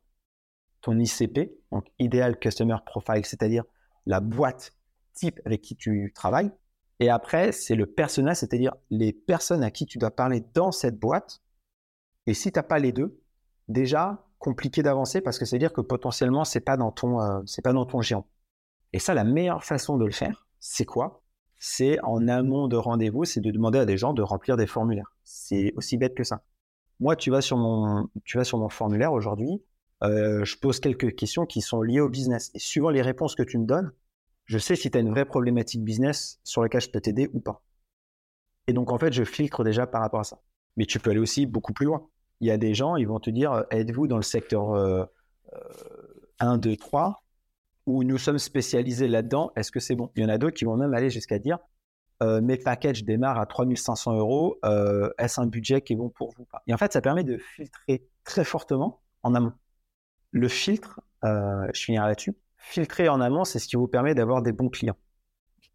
ton 0.81 0.99
ICP, 0.99 1.51
donc 1.71 1.87
Ideal 1.99 2.37
Customer 2.37 2.77
Profile, 2.85 3.25
c'est-à-dire 3.25 3.63
la 4.05 4.19
boîte 4.19 4.73
type 5.13 5.39
avec 5.45 5.61
qui 5.61 5.75
tu 5.75 6.11
travailles. 6.13 6.51
Et 6.99 7.09
après, 7.09 7.51
c'est 7.51 7.75
le 7.75 7.85
personnel, 7.85 8.35
c'est-à-dire 8.35 8.73
les 8.89 9.13
personnes 9.13 9.63
à 9.63 9.71
qui 9.71 9.85
tu 9.85 9.97
dois 9.97 10.11
parler 10.11 10.43
dans 10.53 10.71
cette 10.71 10.99
boîte. 10.99 11.41
Et 12.25 12.33
si 12.33 12.51
tu 12.51 12.57
n'as 12.57 12.63
pas 12.63 12.79
les 12.79 12.91
deux, 12.91 13.21
déjà, 13.67 14.27
compliqué 14.39 14.83
d'avancer 14.83 15.21
parce 15.21 15.39
que 15.39 15.45
c'est 15.45 15.57
dire 15.57 15.73
que 15.73 15.81
potentiellement 15.81 16.43
c'est 16.43 16.59
pas 16.59 16.77
dans 16.77 16.91
ton 16.91 17.21
euh, 17.21 17.41
pas 17.63 17.73
dans 17.73 17.85
ton 17.85 18.01
géant. 18.01 18.27
Et 18.93 18.99
ça, 18.99 19.13
la 19.13 19.23
meilleure 19.23 19.63
façon 19.63 19.97
de 19.97 20.05
le 20.05 20.11
faire, 20.11 20.47
c'est 20.59 20.85
quoi? 20.85 21.23
C'est 21.59 21.99
en 22.03 22.27
amont 22.27 22.67
de 22.67 22.77
rendez-vous, 22.77 23.25
c'est 23.25 23.41
de 23.41 23.51
demander 23.51 23.79
à 23.79 23.85
des 23.85 23.97
gens 23.97 24.13
de 24.13 24.21
remplir 24.21 24.57
des 24.57 24.67
formulaires. 24.67 25.11
C'est 25.23 25.73
aussi 25.75 25.97
bête 25.97 26.15
que 26.15 26.23
ça. 26.23 26.43
Moi, 26.99 27.15
tu 27.15 27.31
vas 27.31 27.41
sur 27.41 27.57
mon 27.57 28.09
tu 28.23 28.37
vas 28.37 28.43
sur 28.43 28.57
mon 28.59 28.69
formulaire 28.69 29.13
aujourd'hui, 29.13 29.61
euh, 30.03 30.45
je 30.45 30.57
pose 30.57 30.79
quelques 30.79 31.15
questions 31.15 31.45
qui 31.45 31.61
sont 31.61 31.81
liées 31.81 31.99
au 31.99 32.09
business 32.09 32.51
et 32.53 32.59
suivant 32.59 32.89
les 32.89 33.01
réponses 33.01 33.35
que 33.35 33.43
tu 33.43 33.57
me 33.57 33.65
donnes, 33.65 33.91
je 34.47 34.57
sais 34.57 34.75
si 34.75 34.91
tu 34.91 34.97
as 34.97 35.01
une 35.01 35.11
vraie 35.11 35.25
problématique 35.25 35.83
business 35.83 36.39
sur 36.43 36.63
laquelle 36.63 36.81
je 36.81 36.89
peux 36.89 37.01
t'aider 37.01 37.29
ou 37.33 37.39
pas. 37.39 37.63
Et 38.67 38.73
donc 38.73 38.91
en 38.91 38.97
fait, 38.97 39.13
je 39.13 39.23
filtre 39.23 39.63
déjà 39.63 39.87
par 39.87 40.01
rapport 40.01 40.21
à 40.21 40.25
ça. 40.25 40.41
Mais 40.75 40.85
tu 40.85 40.99
peux 40.99 41.11
aller 41.11 41.19
aussi 41.19 41.45
beaucoup 41.45 41.73
plus 41.73 41.85
loin 41.85 42.09
il 42.39 42.47
y 42.47 42.51
a 42.51 42.57
des 42.57 42.73
gens, 42.73 42.95
ils 42.95 43.07
vont 43.07 43.19
te 43.19 43.29
dire, 43.29 43.51
euh, 43.51 43.63
êtes-vous 43.71 44.07
dans 44.07 44.17
le 44.17 44.23
secteur 44.23 45.07
1, 46.39 46.57
2, 46.57 46.75
3, 46.75 47.23
où 47.85 48.03
nous 48.03 48.17
sommes 48.17 48.39
spécialisés 48.39 49.07
là-dedans, 49.07 49.51
est-ce 49.55 49.71
que 49.71 49.79
c'est 49.79 49.95
bon? 49.95 50.11
Il 50.15 50.23
y 50.23 50.25
en 50.25 50.29
a 50.29 50.37
d'autres 50.37 50.55
qui 50.55 50.65
vont 50.65 50.77
même 50.77 50.93
aller 50.93 51.09
jusqu'à 51.09 51.39
dire, 51.39 51.57
euh, 52.23 52.41
mes 52.41 52.57
packages 52.57 53.03
démarrent 53.03 53.39
à 53.39 53.45
3500 53.45 54.17
euros, 54.17 54.59
euh, 54.65 55.09
est-ce 55.17 55.39
un 55.39 55.45
budget 55.45 55.81
qui 55.81 55.93
est 55.93 55.95
bon 55.95 56.09
pour 56.09 56.33
vous 56.37 56.47
Et 56.67 56.73
en 56.73 56.77
fait, 56.77 56.93
ça 56.93 57.01
permet 57.01 57.23
de 57.23 57.37
filtrer 57.37 58.07
très 58.23 58.43
fortement 58.43 59.01
en 59.23 59.35
amont. 59.35 59.53
Le 60.31 60.47
filtre, 60.47 61.01
je 61.23 61.71
finirai 61.73 62.07
là-dessus, 62.07 62.33
filtrer 62.67 63.07
en 63.09 63.21
amont, 63.21 63.45
c'est 63.45 63.59
ce 63.59 63.67
qui 63.67 63.75
vous 63.75 63.87
permet 63.87 64.13
d'avoir 64.13 64.41
des 64.41 64.51
bons 64.51 64.69
clients. 64.69 64.97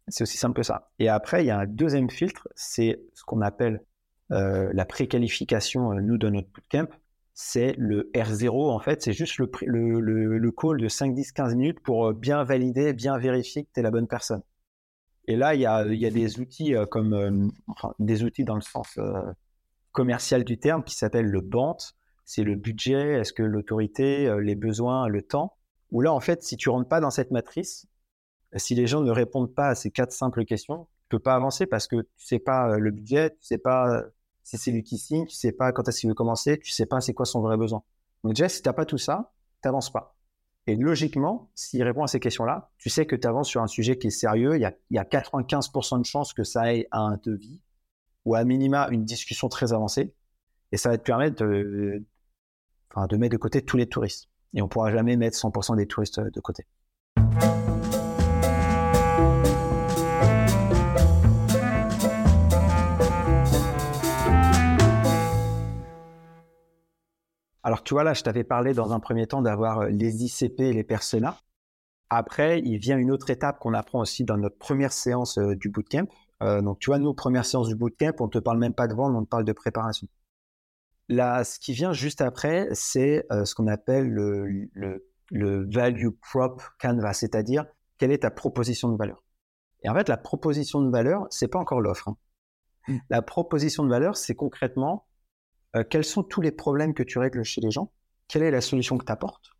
C'est 0.07 0.23
aussi 0.23 0.37
simple 0.37 0.55
que 0.55 0.63
ça. 0.63 0.91
Et 0.99 1.09
après, 1.09 1.43
il 1.43 1.47
y 1.47 1.51
a 1.51 1.59
un 1.59 1.65
deuxième 1.65 2.09
filtre, 2.09 2.47
c'est 2.55 3.01
ce 3.13 3.23
qu'on 3.23 3.41
appelle 3.41 3.83
euh, 4.31 4.69
la 4.73 4.85
préqualification, 4.85 5.91
euh, 5.91 6.01
nous, 6.01 6.17
de 6.17 6.29
notre 6.29 6.49
bootcamp, 6.49 6.87
c'est 7.33 7.73
le 7.77 8.11
R0, 8.13 8.69
en 8.69 8.79
fait, 8.79 9.01
c'est 9.01 9.13
juste 9.13 9.37
le, 9.37 9.49
le, 9.65 10.37
le, 10.37 10.51
call 10.51 10.77
de 10.77 10.87
5, 10.87 11.15
10, 11.15 11.31
15 11.31 11.55
minutes 11.55 11.79
pour 11.79 12.07
euh, 12.07 12.13
bien 12.13 12.43
valider, 12.43 12.93
bien 12.93 13.17
vérifier 13.17 13.63
que 13.63 13.69
tu 13.73 13.79
es 13.79 13.83
la 13.83 13.91
bonne 13.91 14.07
personne. 14.07 14.41
Et 15.27 15.35
là, 15.35 15.55
il 15.55 15.61
y 15.61 15.65
a, 15.65 15.85
y 15.87 16.05
a, 16.05 16.11
des 16.11 16.39
outils 16.39 16.75
comme, 16.91 17.49
des 17.97 18.23
outils 18.25 18.43
dans 18.43 18.55
le 18.55 18.61
sens 18.61 18.99
commercial 19.93 20.43
du 20.43 20.59
terme 20.59 20.83
qui 20.83 20.95
s'appellent 20.95 21.31
le 21.31 21.39
BANT. 21.39 21.77
C'est 22.25 22.43
le 22.43 22.55
budget, 22.55 23.21
est-ce 23.21 23.31
que 23.31 23.41
l'autorité, 23.41 24.35
les 24.41 24.55
besoins, 24.55 25.07
le 25.07 25.21
temps. 25.21 25.55
Où 25.93 26.01
là, 26.01 26.11
en 26.11 26.19
fait, 26.19 26.43
si 26.43 26.57
tu 26.57 26.69
rentres 26.69 26.89
pas 26.89 26.99
dans 26.99 27.11
cette 27.11 27.31
matrice, 27.31 27.87
si 28.55 28.75
les 28.75 28.87
gens 28.87 29.01
ne 29.01 29.11
répondent 29.11 29.53
pas 29.53 29.67
à 29.69 29.75
ces 29.75 29.91
quatre 29.91 30.11
simples 30.11 30.43
questions, 30.43 30.87
tu 31.03 31.07
peux 31.09 31.19
pas 31.19 31.35
avancer 31.35 31.67
parce 31.67 31.87
que 31.87 32.01
tu 32.17 32.25
sais 32.25 32.39
pas 32.39 32.77
le 32.77 32.91
budget, 32.91 33.29
tu 33.29 33.37
sais 33.41 33.59
pas 33.59 34.03
si 34.43 34.57
c'est 34.57 34.71
lui 34.71 34.83
qui 34.83 34.97
signe, 34.97 35.25
tu 35.27 35.35
sais 35.35 35.51
pas 35.51 35.71
quand 35.71 35.87
est-ce 35.87 36.01
qu'il 36.01 36.09
veut 36.09 36.15
commencer, 36.15 36.59
tu 36.59 36.71
sais 36.71 36.87
pas 36.87 36.99
c'est 36.99 37.13
quoi 37.13 37.25
son 37.25 37.41
vrai 37.41 37.57
besoin. 37.57 37.83
Donc 38.23 38.33
déjà, 38.33 38.49
si 38.49 38.61
tu 38.61 38.67
n'as 38.67 38.73
pas 38.73 38.85
tout 38.85 38.97
ça, 38.97 39.31
tu 39.61 39.67
n'avances 39.67 39.91
pas. 39.91 40.17
Et 40.65 40.75
logiquement, 40.75 41.51
s'il 41.53 41.83
répond 41.83 42.03
à 42.03 42.07
ces 42.07 42.19
questions-là, 42.19 42.71
tu 42.77 42.89
sais 42.89 43.05
que 43.05 43.15
tu 43.15 43.27
avances 43.27 43.49
sur 43.49 43.61
un 43.61 43.67
sujet 43.67 43.97
qui 43.97 44.07
est 44.07 44.11
sérieux, 44.11 44.55
il 44.55 44.61
y 44.61 44.65
a, 44.65 44.73
il 44.89 44.95
y 44.95 44.99
a 44.99 45.03
95% 45.03 45.99
de 45.99 46.05
chances 46.05 46.33
que 46.33 46.43
ça 46.43 46.61
aille 46.61 46.87
à 46.89 47.01
un 47.01 47.17
devis 47.23 47.61
ou 48.25 48.33
à 48.33 48.43
minima 48.45 48.87
une 48.89 49.05
discussion 49.05 49.47
très 49.47 49.73
avancée. 49.73 50.15
Et 50.71 50.77
ça 50.77 50.89
va 50.89 50.97
te 50.97 51.03
permettre 51.03 51.43
de 51.45 52.03
mettre 53.17 53.33
de 53.33 53.37
côté 53.37 53.61
tous 53.61 53.77
les 53.77 53.87
touristes. 53.87 54.29
Et 54.53 54.61
on 54.61 54.67
pourra 54.67 54.91
jamais 54.91 55.15
mettre 55.15 55.37
100% 55.37 55.75
des 55.75 55.87
touristes 55.87 56.19
de 56.19 56.39
côté. 56.39 56.65
Alors, 67.63 67.81
tu 67.83 67.93
vois, 67.93 68.03
là, 68.03 68.13
je 68.13 68.23
t'avais 68.23 68.43
parlé 68.43 68.73
dans 68.73 68.91
un 68.91 68.99
premier 68.99 69.25
temps 69.25 69.41
d'avoir 69.41 69.79
euh, 69.79 69.87
les 69.89 70.25
ICP 70.25 70.59
et 70.59 70.73
les 70.73 70.83
personas. 70.83 71.39
Après, 72.09 72.59
il 72.59 72.77
vient 72.77 72.97
une 72.97 73.09
autre 73.09 73.29
étape 73.29 73.57
qu'on 73.59 73.73
apprend 73.73 74.01
aussi 74.01 74.25
dans 74.25 74.37
notre 74.37 74.57
première 74.57 74.91
séance 74.91 75.37
euh, 75.37 75.55
du 75.55 75.69
bootcamp. 75.69 76.07
Euh, 76.43 76.61
donc, 76.61 76.79
tu 76.79 76.89
vois, 76.89 76.99
nous, 76.99 77.13
première 77.13 77.45
séance 77.45 77.69
du 77.69 77.75
bootcamp, 77.75 78.11
on 78.19 78.25
ne 78.25 78.29
te 78.29 78.39
parle 78.39 78.59
même 78.59 78.73
pas 78.73 78.87
de 78.87 78.93
vente, 78.93 79.15
on 79.15 79.23
te 79.23 79.29
parle 79.29 79.45
de 79.45 79.53
préparation. 79.53 80.07
Là, 81.13 81.43
ce 81.43 81.59
qui 81.59 81.73
vient 81.73 81.93
juste 81.93 82.21
après, 82.21 82.67
c'est 82.73 83.25
ce 83.29 83.53
qu'on 83.55 83.67
appelle 83.67 84.09
le, 84.09 84.69
le, 85.29 85.69
value 85.71 86.09
prop 86.21 86.61
canvas, 86.79 87.13
c'est-à-dire 87.13 87.65
quelle 87.97 88.11
est 88.11 88.19
ta 88.19 88.31
proposition 88.31 88.89
de 88.89 88.97
valeur. 88.97 89.23
Et 89.83 89.89
en 89.89 89.93
fait, 89.93 90.09
la 90.09 90.17
proposition 90.17 90.81
de 90.81 90.89
valeur, 90.89 91.27
c'est 91.29 91.47
pas 91.47 91.59
encore 91.59 91.81
l'offre. 91.81 92.07
Hein. 92.07 92.17
Mmh. 92.87 92.97
La 93.09 93.21
proposition 93.21 93.83
de 93.83 93.89
valeur, 93.89 94.17
c'est 94.17 94.35
concrètement 94.35 95.05
euh, 95.75 95.83
quels 95.83 96.03
sont 96.03 96.23
tous 96.23 96.41
les 96.41 96.51
problèmes 96.51 96.93
que 96.93 97.03
tu 97.03 97.17
règles 97.17 97.43
chez 97.43 97.61
les 97.61 97.71
gens, 97.71 97.91
quelle 98.27 98.43
est 98.43 98.51
la 98.51 98.61
solution 98.61 98.97
que 98.97 99.05
tu 99.05 99.11
apportes 99.11 99.51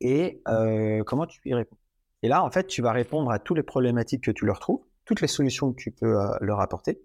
et 0.00 0.42
euh, 0.46 1.02
comment 1.04 1.26
tu 1.26 1.40
y 1.44 1.54
réponds. 1.54 1.76
Et 2.22 2.28
là, 2.28 2.44
en 2.44 2.50
fait, 2.50 2.68
tu 2.68 2.82
vas 2.82 2.92
répondre 2.92 3.30
à 3.32 3.40
toutes 3.40 3.56
les 3.56 3.64
problématiques 3.64 4.24
que 4.24 4.30
tu 4.30 4.46
leur 4.46 4.60
trouves, 4.60 4.84
toutes 5.04 5.20
les 5.20 5.26
solutions 5.26 5.72
que 5.72 5.80
tu 5.80 5.90
peux 5.90 6.20
euh, 6.20 6.30
leur 6.40 6.60
apporter. 6.60 7.00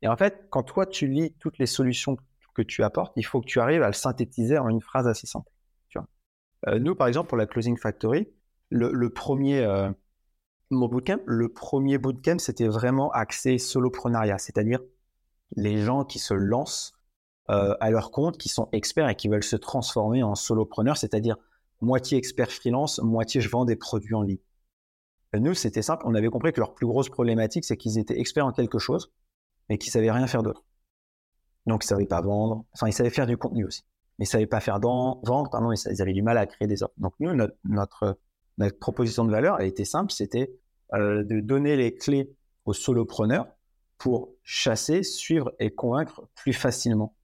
Et 0.00 0.08
en 0.08 0.16
fait, 0.16 0.46
quand 0.48 0.62
toi, 0.62 0.86
tu 0.86 1.08
lis 1.08 1.34
toutes 1.40 1.58
les 1.58 1.66
solutions 1.66 2.16
que 2.16 2.22
tu 2.62 2.82
apportes, 2.82 3.12
il 3.16 3.24
faut 3.24 3.40
que 3.40 3.46
tu 3.46 3.60
arrives 3.60 3.82
à 3.82 3.88
le 3.88 3.92
synthétiser 3.92 4.58
en 4.58 4.68
une 4.68 4.80
phrase 4.80 5.06
assez 5.06 5.26
simple. 5.26 5.50
Euh, 6.66 6.80
nous, 6.80 6.96
par 6.96 7.06
exemple, 7.06 7.28
pour 7.28 7.38
la 7.38 7.46
Closing 7.46 7.76
Factory, 7.76 8.28
le, 8.70 9.08
premier, 9.10 9.60
euh, 9.60 9.88
mon 10.70 10.88
bootcamp, 10.88 11.20
le 11.24 11.48
premier 11.48 11.98
bootcamp, 11.98 12.38
c'était 12.40 12.66
vraiment 12.66 13.12
axé 13.12 13.58
soloprenariat, 13.58 14.38
c'est-à-dire 14.38 14.80
les 15.54 15.78
gens 15.78 16.04
qui 16.04 16.18
se 16.18 16.34
lancent 16.34 16.94
à 17.46 17.90
leur 17.90 18.10
compte, 18.10 18.36
qui 18.36 18.50
sont 18.50 18.68
experts 18.72 19.08
et 19.08 19.14
qui 19.14 19.28
veulent 19.28 19.42
se 19.42 19.56
transformer 19.56 20.22
en 20.22 20.34
solopreneurs, 20.34 20.98
c'est-à-dire 20.98 21.36
moitié 21.80 22.18
expert 22.18 22.50
freelance, 22.50 23.00
moitié 23.00 23.40
je 23.40 23.48
vends 23.48 23.64
des 23.64 23.76
produits 23.76 24.14
en 24.14 24.22
ligne. 24.22 24.40
Nous, 25.34 25.54
c'était 25.54 25.82
simple. 25.82 26.04
On 26.06 26.14
avait 26.14 26.28
compris 26.28 26.52
que 26.52 26.60
leur 26.60 26.74
plus 26.74 26.86
grosse 26.86 27.08
problématique, 27.08 27.64
c'est 27.64 27.76
qu'ils 27.76 27.98
étaient 27.98 28.18
experts 28.18 28.46
en 28.46 28.52
quelque 28.52 28.78
chose, 28.78 29.12
mais 29.68 29.78
qu'ils 29.78 29.92
savaient 29.92 30.10
rien 30.10 30.26
faire 30.26 30.42
d'autre. 30.42 30.64
Donc, 31.68 31.84
ils 31.84 31.86
savaient 31.86 32.06
pas 32.06 32.20
vendre. 32.20 32.64
Enfin, 32.72 32.88
ils 32.88 32.92
savaient 32.92 33.10
faire 33.10 33.26
du 33.26 33.36
contenu 33.36 33.64
aussi. 33.64 33.84
Mais 34.18 34.24
ils 34.24 34.28
savaient 34.28 34.46
pas 34.46 34.60
faire 34.60 34.80
vendre. 34.80 35.50
Pardon, 35.50 35.72
ils 35.72 36.02
avaient 36.02 36.12
du 36.12 36.22
mal 36.22 36.38
à 36.38 36.46
créer 36.46 36.66
des 36.66 36.82
offres. 36.82 36.94
Donc, 36.96 37.14
nous, 37.20 37.32
notre, 37.64 38.18
notre, 38.58 38.78
proposition 38.78 39.24
de 39.24 39.30
valeur, 39.30 39.60
elle 39.60 39.68
était 39.68 39.84
simple. 39.84 40.12
C'était 40.12 40.52
euh, 40.94 41.22
de 41.22 41.40
donner 41.40 41.76
les 41.76 41.94
clés 41.94 42.34
aux 42.64 42.72
solopreneurs 42.72 43.46
pour 43.98 44.30
chasser, 44.42 45.02
suivre 45.02 45.52
et 45.58 45.70
convaincre 45.70 46.28
plus 46.34 46.52
facilement. 46.52 47.14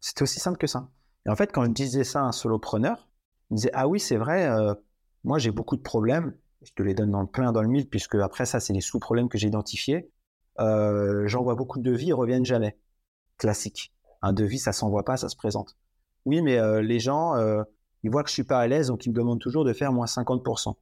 C'était 0.00 0.22
aussi 0.22 0.40
simple 0.40 0.58
que 0.58 0.66
ça. 0.66 0.88
Et 1.26 1.30
en 1.30 1.36
fait, 1.36 1.52
quand 1.52 1.64
je 1.64 1.70
disais 1.70 2.04
ça 2.04 2.20
à 2.20 2.24
un 2.24 2.32
solopreneur, 2.32 3.08
il 3.50 3.54
me 3.54 3.56
disait 3.56 3.70
Ah 3.74 3.88
oui, 3.88 3.98
c'est 3.98 4.16
vrai, 4.16 4.48
euh, 4.48 4.74
moi 5.24 5.38
j'ai 5.38 5.50
beaucoup 5.50 5.76
de 5.76 5.82
problèmes, 5.82 6.36
je 6.62 6.72
te 6.72 6.82
les 6.82 6.94
donne 6.94 7.10
dans 7.10 7.20
le 7.20 7.26
plein, 7.26 7.52
dans 7.52 7.62
le 7.62 7.68
mille, 7.68 7.88
puisque 7.88 8.14
après 8.16 8.46
ça, 8.46 8.60
c'est 8.60 8.72
les 8.72 8.80
sous-problèmes 8.80 9.28
que 9.28 9.38
j'ai 9.38 9.48
identifiés. 9.48 10.10
Euh, 10.60 11.26
J'envoie 11.26 11.54
beaucoup 11.54 11.78
de 11.78 11.90
devis, 11.90 12.08
ils 12.08 12.14
reviennent 12.14 12.44
jamais. 12.44 12.78
Classique. 13.38 13.92
Un 14.22 14.32
devis, 14.32 14.58
ça 14.58 14.72
s'envoie 14.72 15.04
pas, 15.04 15.16
ça 15.16 15.28
se 15.28 15.36
présente. 15.36 15.76
Oui, 16.24 16.40
mais 16.40 16.58
euh, 16.58 16.80
les 16.80 16.98
gens, 16.98 17.36
euh, 17.36 17.62
ils 18.02 18.10
voient 18.10 18.22
que 18.22 18.30
je 18.30 18.34
suis 18.34 18.44
pas 18.44 18.58
à 18.58 18.66
l'aise, 18.66 18.88
donc 18.88 19.04
ils 19.06 19.10
me 19.10 19.14
demandent 19.14 19.40
toujours 19.40 19.64
de 19.64 19.72
faire 19.72 19.92
moins 19.92 20.06
50%. 20.06 20.74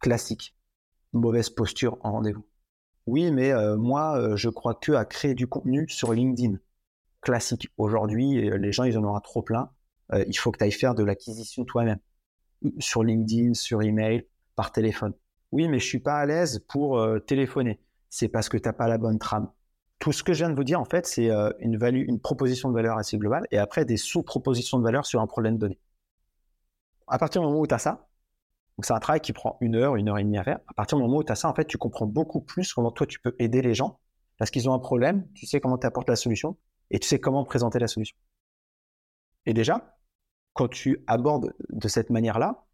Classique. 0.00 0.56
Mauvaise 1.12 1.50
posture 1.50 1.98
en 2.00 2.12
rendez-vous. 2.12 2.44
Oui, 3.06 3.30
mais 3.30 3.52
euh, 3.52 3.76
moi, 3.76 4.36
je 4.36 4.48
crois 4.48 4.74
que 4.74 4.92
à 4.92 5.04
créer 5.04 5.34
du 5.34 5.46
contenu 5.46 5.88
sur 5.88 6.12
LinkedIn. 6.12 6.58
Classique. 7.20 7.68
Aujourd'hui, 7.76 8.50
les 8.58 8.72
gens, 8.72 8.84
ils 8.84 8.98
en 8.98 9.04
auront 9.04 9.20
trop 9.20 9.42
plein. 9.42 9.70
il 10.26 10.36
faut 10.36 10.50
que 10.50 10.58
tu 10.58 10.64
ailles 10.64 10.72
faire 10.72 10.96
de 10.96 11.04
l'acquisition 11.04 11.64
toi-même. 11.64 11.98
Sur 12.80 13.04
LinkedIn, 13.04 13.54
sur 13.54 13.82
email, 13.82 14.26
par 14.56 14.72
téléphone. 14.72 15.14
Oui, 15.52 15.68
mais 15.68 15.78
je 15.78 15.86
suis 15.86 16.00
pas 16.00 16.16
à 16.16 16.26
l'aise 16.26 16.64
pour 16.68 17.00
téléphoner. 17.26 17.80
C'est 18.10 18.28
parce 18.28 18.48
que 18.48 18.56
tu 18.56 18.68
n'as 18.68 18.72
pas 18.72 18.88
la 18.88 18.98
bonne 18.98 19.20
trame. 19.20 19.48
Tout 20.02 20.10
ce 20.10 20.24
que 20.24 20.32
je 20.32 20.38
viens 20.38 20.50
de 20.50 20.56
vous 20.56 20.64
dire, 20.64 20.80
en 20.80 20.84
fait, 20.84 21.06
c'est 21.06 21.30
euh, 21.30 21.52
une, 21.60 22.18
proposition 22.18 22.68
de 22.68 22.74
valeur 22.74 22.98
assez 22.98 23.16
globale 23.18 23.46
et 23.52 23.58
après 23.58 23.84
des 23.84 23.96
sous-propositions 23.96 24.80
de 24.80 24.82
valeur 24.82 25.06
sur 25.06 25.20
un 25.20 25.28
problème 25.28 25.58
donné. 25.58 25.78
À 27.06 27.18
partir 27.18 27.40
du 27.40 27.46
moment 27.46 27.60
où 27.60 27.68
tu 27.68 27.74
as 27.74 27.78
ça, 27.78 28.08
c'est 28.82 28.92
un 28.92 28.98
travail 28.98 29.20
qui 29.20 29.32
prend 29.32 29.58
une 29.60 29.76
heure, 29.76 29.94
une 29.94 30.08
heure 30.08 30.18
et 30.18 30.24
demie 30.24 30.38
à 30.38 30.42
faire. 30.42 30.58
À 30.66 30.74
partir 30.74 30.98
du 30.98 31.04
moment 31.04 31.18
où 31.18 31.22
tu 31.22 31.30
as 31.30 31.36
ça, 31.36 31.48
en 31.48 31.54
fait, 31.54 31.66
tu 31.66 31.78
comprends 31.78 32.08
beaucoup 32.08 32.40
plus 32.40 32.74
comment 32.74 32.90
toi 32.90 33.06
tu 33.06 33.20
peux 33.20 33.36
aider 33.38 33.62
les 33.62 33.76
gens 33.76 34.00
parce 34.38 34.50
qu'ils 34.50 34.68
ont 34.68 34.74
un 34.74 34.80
problème, 34.80 35.24
tu 35.34 35.46
sais 35.46 35.60
comment 35.60 35.78
tu 35.78 35.86
apportes 35.86 36.08
la 36.08 36.16
solution 36.16 36.56
et 36.90 36.98
tu 36.98 37.06
sais 37.06 37.20
comment 37.20 37.44
présenter 37.44 37.78
la 37.78 37.86
solution. 37.86 38.16
Et 39.46 39.54
déjà, 39.54 39.96
quand 40.52 40.66
tu 40.66 41.04
abordes 41.06 41.54
de 41.68 41.86
cette 41.86 42.10
manière-là, 42.10 42.66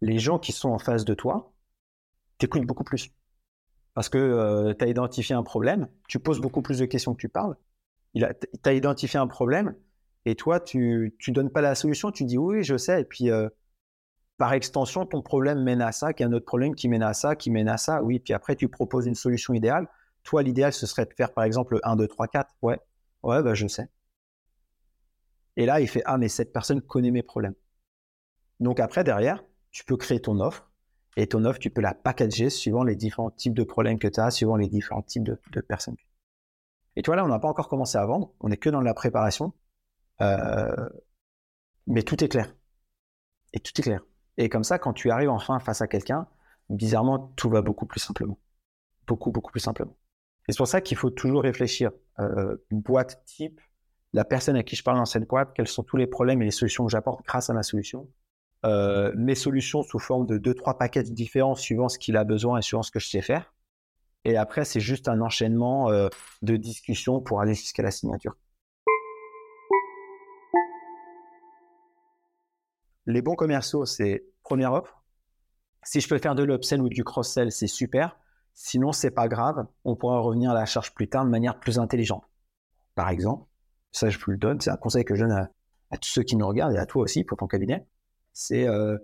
les 0.00 0.18
gens 0.18 0.38
qui 0.38 0.52
sont 0.52 0.70
en 0.70 0.78
face 0.78 1.04
de 1.04 1.12
toi 1.12 1.52
t'écoutent 2.38 2.64
beaucoup 2.64 2.84
plus. 2.84 3.12
Parce 3.94 4.08
que 4.08 4.18
euh, 4.18 4.74
tu 4.74 4.84
as 4.84 4.88
identifié 4.88 5.34
un 5.34 5.42
problème, 5.42 5.88
tu 6.08 6.18
poses 6.18 6.40
beaucoup 6.40 6.62
plus 6.62 6.78
de 6.78 6.86
questions 6.86 7.14
que 7.14 7.20
tu 7.20 7.28
parles. 7.28 7.56
Tu 8.14 8.24
as 8.64 8.72
identifié 8.72 9.18
un 9.18 9.26
problème 9.26 9.74
et 10.26 10.34
toi, 10.34 10.60
tu 10.60 11.14
ne 11.26 11.32
donnes 11.32 11.50
pas 11.50 11.60
la 11.60 11.74
solution, 11.74 12.10
tu 12.10 12.24
dis 12.24 12.38
oui, 12.38 12.62
je 12.62 12.76
sais. 12.76 13.02
Et 13.02 13.04
puis, 13.04 13.30
euh, 13.30 13.48
par 14.36 14.52
extension, 14.52 15.06
ton 15.06 15.22
problème 15.22 15.62
mène 15.62 15.82
à 15.82 15.92
ça, 15.92 16.12
qu'il 16.12 16.24
y 16.24 16.28
a 16.28 16.30
un 16.30 16.34
autre 16.34 16.46
problème 16.46 16.74
qui 16.74 16.88
mène 16.88 17.02
à 17.02 17.14
ça, 17.14 17.36
qui 17.36 17.50
mène 17.50 17.68
à 17.68 17.76
ça. 17.76 18.02
Oui, 18.02 18.18
puis 18.20 18.34
après, 18.34 18.56
tu 18.56 18.68
proposes 18.68 19.06
une 19.06 19.14
solution 19.14 19.54
idéale. 19.54 19.88
Toi, 20.24 20.42
l'idéal, 20.42 20.72
ce 20.72 20.86
serait 20.86 21.06
de 21.06 21.14
faire 21.14 21.32
par 21.32 21.44
exemple 21.44 21.78
1, 21.82 21.96
2, 21.96 22.06
3, 22.08 22.28
4. 22.28 22.54
Ouais, 22.62 22.78
ouais, 23.22 23.42
bah, 23.42 23.54
je 23.54 23.66
sais. 23.66 23.88
Et 25.56 25.66
là, 25.66 25.80
il 25.80 25.88
fait 25.88 26.02
Ah, 26.04 26.18
mais 26.18 26.28
cette 26.28 26.52
personne 26.52 26.80
connaît 26.80 27.10
mes 27.10 27.22
problèmes. 27.22 27.54
Donc 28.60 28.80
après, 28.80 29.04
derrière, 29.04 29.42
tu 29.70 29.84
peux 29.84 29.96
créer 29.96 30.20
ton 30.20 30.40
offre 30.40 30.69
et 31.16 31.26
ton 31.26 31.44
offre, 31.44 31.58
tu 31.58 31.70
peux 31.70 31.80
la 31.80 31.94
packager 31.94 32.50
suivant 32.50 32.84
les 32.84 32.96
différents 32.96 33.30
types 33.30 33.54
de 33.54 33.64
problèmes 33.64 33.98
que 33.98 34.08
tu 34.08 34.20
as, 34.20 34.30
suivant 34.30 34.56
les 34.56 34.68
différents 34.68 35.02
types 35.02 35.24
de, 35.24 35.60
personnes. 35.60 35.96
Et 36.96 37.02
toi, 37.02 37.16
là, 37.16 37.24
on 37.24 37.28
n'a 37.28 37.38
pas 37.38 37.48
encore 37.48 37.68
commencé 37.68 37.98
à 37.98 38.06
vendre, 38.06 38.32
on 38.40 38.48
n'est 38.48 38.56
que 38.56 38.70
dans 38.70 38.80
la 38.80 38.94
préparation, 38.94 39.52
euh, 40.20 40.88
mais 41.86 42.02
tout 42.02 42.22
est 42.22 42.28
clair. 42.28 42.54
Et 43.52 43.60
tout 43.60 43.72
est 43.78 43.82
clair. 43.82 44.04
Et 44.36 44.48
comme 44.48 44.64
ça, 44.64 44.78
quand 44.78 44.92
tu 44.92 45.10
arrives 45.10 45.30
enfin 45.30 45.58
face 45.58 45.82
à 45.82 45.88
quelqu'un, 45.88 46.28
bizarrement, 46.68 47.32
tout 47.36 47.50
va 47.50 47.62
beaucoup 47.62 47.86
plus 47.86 48.00
simplement. 48.00 48.38
Beaucoup, 49.06 49.32
beaucoup 49.32 49.50
plus 49.50 49.60
simplement. 49.60 49.96
Et 50.48 50.52
c'est 50.52 50.58
pour 50.58 50.68
ça 50.68 50.80
qu'il 50.80 50.96
faut 50.96 51.10
toujours 51.10 51.42
réfléchir. 51.42 51.90
Euh, 52.20 52.56
boîte 52.70 53.24
type, 53.24 53.60
la 54.12 54.24
personne 54.24 54.56
à 54.56 54.62
qui 54.62 54.76
je 54.76 54.82
parle 54.82 54.98
dans 54.98 55.04
cette 55.04 55.26
boîte, 55.28 55.52
quels 55.54 55.68
sont 55.68 55.82
tous 55.82 55.96
les 55.96 56.06
problèmes 56.06 56.42
et 56.42 56.44
les 56.44 56.50
solutions 56.50 56.84
que 56.84 56.90
j'apporte 56.90 57.24
grâce 57.24 57.50
à 57.50 57.54
ma 57.54 57.62
solution 57.62 58.08
euh, 58.66 59.12
mes 59.16 59.34
solutions 59.34 59.82
sous 59.82 59.98
forme 59.98 60.26
de 60.26 60.36
deux 60.36 60.54
trois 60.54 60.76
paquets 60.76 61.02
différents 61.02 61.54
suivant 61.54 61.88
ce 61.88 61.98
qu'il 61.98 62.16
a 62.16 62.24
besoin 62.24 62.58
et 62.58 62.62
suivant 62.62 62.82
ce 62.82 62.90
que 62.90 62.98
je 62.98 63.08
sais 63.08 63.22
faire. 63.22 63.54
Et 64.24 64.36
après, 64.36 64.66
c'est 64.66 64.80
juste 64.80 65.08
un 65.08 65.20
enchaînement 65.22 65.90
euh, 65.90 66.08
de 66.42 66.56
discussions 66.56 67.20
pour 67.20 67.40
aller 67.40 67.54
jusqu'à 67.54 67.82
la 67.82 67.90
signature. 67.90 68.36
Les 73.06 73.22
bons 73.22 73.34
commerciaux, 73.34 73.86
c'est 73.86 74.24
première 74.42 74.74
offre. 74.74 75.02
Si 75.82 76.00
je 76.02 76.08
peux 76.08 76.18
faire 76.18 76.34
de 76.34 76.42
l'upsell 76.42 76.82
ou 76.82 76.90
du 76.90 77.02
cross-sell, 77.02 77.50
c'est 77.50 77.66
super. 77.66 78.18
Sinon, 78.52 78.92
c'est 78.92 79.10
pas 79.10 79.26
grave. 79.26 79.66
On 79.84 79.96
pourra 79.96 80.18
revenir 80.20 80.50
à 80.50 80.54
la 80.54 80.66
charge 80.66 80.92
plus 80.92 81.08
tard 81.08 81.24
de 81.24 81.30
manière 81.30 81.58
plus 81.58 81.78
intelligente. 81.78 82.24
Par 82.94 83.08
exemple, 83.08 83.46
ça 83.92 84.10
je 84.10 84.18
vous 84.18 84.32
le 84.32 84.36
donne, 84.36 84.60
c'est 84.60 84.70
un 84.70 84.76
conseil 84.76 85.04
que 85.04 85.14
je 85.14 85.22
donne 85.24 85.32
à, 85.32 85.50
à 85.90 85.96
tous 85.96 86.10
ceux 86.10 86.22
qui 86.22 86.36
nous 86.36 86.46
regardent 86.46 86.74
et 86.74 86.78
à 86.78 86.84
toi 86.84 87.02
aussi 87.02 87.24
pour 87.24 87.38
ton 87.38 87.46
cabinet 87.46 87.86
c'est 88.32 88.66
euh, 88.66 88.98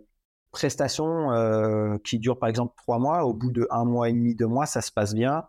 prestation 0.51 1.33
euh, 1.33 1.99
qui 2.05 2.19
dure 2.19 2.39
par 2.39 2.49
exemple 2.49 2.75
trois 2.77 2.99
mois. 2.99 3.25
Au 3.25 3.35
bout 3.35 3.53
de 3.53 3.67
un 3.71 3.85
mois 3.85 4.09
et 4.09 4.12
demi, 4.12 4.35
deux 4.35 4.47
mois, 4.47 4.67
ça 4.67 4.81
se 4.83 4.91
passe 4.93 5.15
bien. 5.15 5.45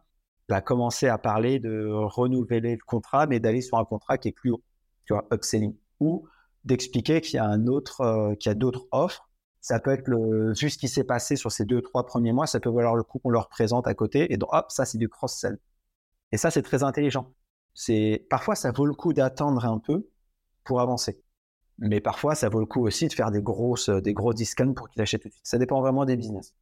Commencé 0.66 1.08
à 1.08 1.18
parler 1.18 1.60
de 1.60 1.90
renouveler 1.92 2.62
le 2.62 2.84
contrat, 2.86 3.28
mais 3.28 3.40
d'aller 3.40 3.62
sur 3.62 3.78
un 3.78 3.86
contrat 3.86 4.18
qui 4.18 4.30
est 4.30 4.32
plus 4.32 4.52
haut, 4.52 4.64
tu 5.06 5.14
vois, 5.14 5.28
upselling, 5.34 5.76
ou 6.00 6.28
d'expliquer 6.64 7.22
qu'il 7.22 7.36
y 7.36 7.38
a 7.40 7.46
un 7.46 7.68
autre, 7.68 8.02
euh, 8.02 8.36
qu'il 8.36 8.50
y 8.50 8.52
a 8.52 8.56
d'autres 8.56 8.88
offres. 8.92 9.30
Ça 9.62 9.80
peut 9.80 9.92
être 9.92 10.08
le, 10.08 10.54
juste 10.54 10.76
ce 10.76 10.80
qui 10.80 10.88
s'est 10.88 11.04
passé 11.04 11.36
sur 11.36 11.52
ces 11.52 11.66
deux, 11.66 11.82
trois 11.82 12.06
premiers 12.06 12.32
mois. 12.32 12.48
Ça 12.48 12.60
peut 12.62 12.70
valoir 12.70 12.96
le 12.96 13.04
coup 13.04 13.20
qu'on 13.20 13.30
leur 13.30 13.50
présente 13.50 13.88
à 13.88 13.94
côté. 13.94 14.32
Et 14.34 14.38
donc, 14.38 14.54
hop, 14.54 14.72
ça, 14.72 14.86
c'est 14.86 14.98
du 14.98 15.10
cross-sell. 15.10 15.60
Et 16.32 16.38
ça, 16.38 16.52
c'est 16.52 16.62
très 16.64 16.84
intelligent. 16.84 17.34
C'est, 17.74 18.26
parfois, 18.30 18.56
ça 18.56 18.72
vaut 18.72 18.86
le 18.86 18.94
coup 18.94 19.14
d'attendre 19.14 19.66
un 19.66 19.80
peu 19.80 20.10
pour 20.64 20.82
avancer. 20.82 21.22
Mais 21.80 22.02
parfois, 22.02 22.36
ça 22.36 22.50
vaut 22.50 22.60
le 22.60 22.66
coup 22.66 22.86
aussi 22.86 23.08
de 23.08 23.14
faire 23.14 23.32
des 23.32 23.42
grosses, 23.42 23.90
des 23.90 24.14
gros 24.14 24.34
discounts 24.34 24.74
pour 24.74 24.90
qu'il 24.90 25.02
achète 25.02 25.22
tout 25.22 25.28
de 25.28 25.34
suite. 25.34 25.46
Ça 25.46 25.58
dépend 25.58 25.80
vraiment 25.82 26.06
des 26.06 26.16
business. 26.16 26.54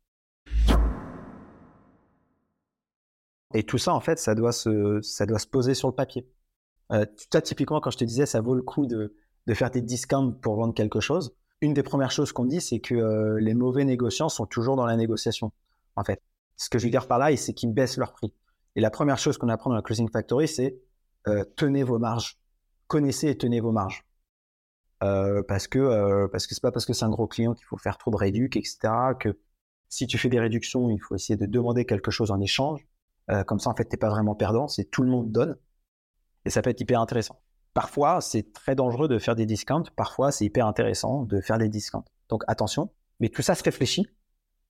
Et 3.53 3.63
tout 3.63 3.77
ça, 3.77 3.93
en 3.93 4.01
fait, 4.01 4.19
ça 4.19 4.35
doit 4.35 4.51
se, 4.51 4.99
ça 5.01 5.25
doit 5.25 5.39
se 5.39 5.47
poser 5.47 5.73
sur 5.73 5.87
le 5.87 5.95
papier. 5.95 6.27
Euh, 6.91 7.05
toi, 7.31 7.41
typiquement, 7.41 7.79
quand 7.79 7.91
je 7.91 7.97
te 7.97 8.03
disais, 8.03 8.25
ça 8.25 8.41
vaut 8.41 8.53
le 8.53 8.61
coup 8.61 8.85
de, 8.85 9.15
de, 9.47 9.53
faire 9.53 9.71
des 9.71 9.81
discounts 9.81 10.33
pour 10.41 10.55
vendre 10.57 10.73
quelque 10.73 10.99
chose. 10.99 11.33
Une 11.61 11.73
des 11.73 11.83
premières 11.83 12.11
choses 12.11 12.33
qu'on 12.33 12.45
dit, 12.45 12.59
c'est 12.59 12.79
que 12.79 12.95
euh, 12.95 13.39
les 13.39 13.53
mauvais 13.53 13.85
négociants 13.85 14.27
sont 14.27 14.45
toujours 14.45 14.75
dans 14.75 14.85
la 14.85 14.97
négociation, 14.97 15.53
en 15.95 16.03
fait. 16.03 16.21
Ce 16.57 16.69
que 16.69 16.79
je 16.79 16.85
veux 16.85 16.91
dire 16.91 17.07
par 17.07 17.17
là, 17.17 17.35
c'est 17.37 17.53
qu'ils 17.53 17.73
baissent 17.73 17.97
leur 17.97 18.11
prix. 18.11 18.33
Et 18.75 18.81
la 18.81 18.89
première 18.89 19.17
chose 19.17 19.37
qu'on 19.37 19.49
apprend 19.49 19.69
dans 19.69 19.75
la 19.77 19.81
Closing 19.81 20.09
Factory, 20.09 20.47
c'est 20.49 20.77
euh, 21.27 21.43
tenez 21.55 21.83
vos 21.83 21.97
marges. 21.97 22.37
Connaissez 22.87 23.29
et 23.29 23.37
tenez 23.37 23.61
vos 23.61 23.71
marges. 23.71 24.05
Euh, 25.05 25.43
parce 25.47 25.67
que 25.67 25.77
euh, 25.77 26.27
parce 26.27 26.47
c'est 26.47 26.61
pas 26.61 26.71
parce 26.71 26.85
que 26.85 26.93
c'est 26.93 27.05
un 27.05 27.09
gros 27.09 27.27
client 27.27 27.53
qu'il 27.53 27.65
faut 27.65 27.77
faire 27.77 27.97
trop 27.97 28.11
de 28.11 28.15
réduc, 28.15 28.57
etc. 28.57 28.79
Que 29.19 29.37
si 29.89 30.07
tu 30.07 30.17
fais 30.17 30.29
des 30.29 30.39
réductions, 30.39 30.89
il 30.89 30.99
faut 30.99 31.15
essayer 31.15 31.37
de 31.37 31.45
demander 31.45 31.85
quelque 31.85 32.11
chose 32.11 32.31
en 32.31 32.39
échange. 32.41 32.85
Euh, 33.29 33.43
comme 33.43 33.59
ça, 33.59 33.69
en 33.69 33.75
fait, 33.75 33.85
t'es 33.85 33.97
pas 33.97 34.09
vraiment 34.09 34.35
perdant. 34.35 34.67
C'est 34.67 34.85
tout 34.85 35.03
le 35.03 35.09
monde 35.09 35.31
donne 35.31 35.57
et 36.45 36.49
ça 36.49 36.61
peut 36.61 36.69
être 36.71 36.81
hyper 36.81 36.99
intéressant. 36.99 37.41
Parfois, 37.73 38.21
c'est 38.21 38.53
très 38.53 38.75
dangereux 38.75 39.07
de 39.07 39.19
faire 39.19 39.35
des 39.35 39.45
discounts. 39.45 39.83
Parfois, 39.95 40.31
c'est 40.31 40.45
hyper 40.45 40.65
intéressant 40.65 41.23
de 41.23 41.41
faire 41.41 41.57
des 41.57 41.69
discounts. 41.69 42.05
Donc 42.29 42.43
attention. 42.47 42.91
Mais 43.19 43.29
tout 43.29 43.41
ça 43.41 43.55
se 43.55 43.63
réfléchit 43.63 44.07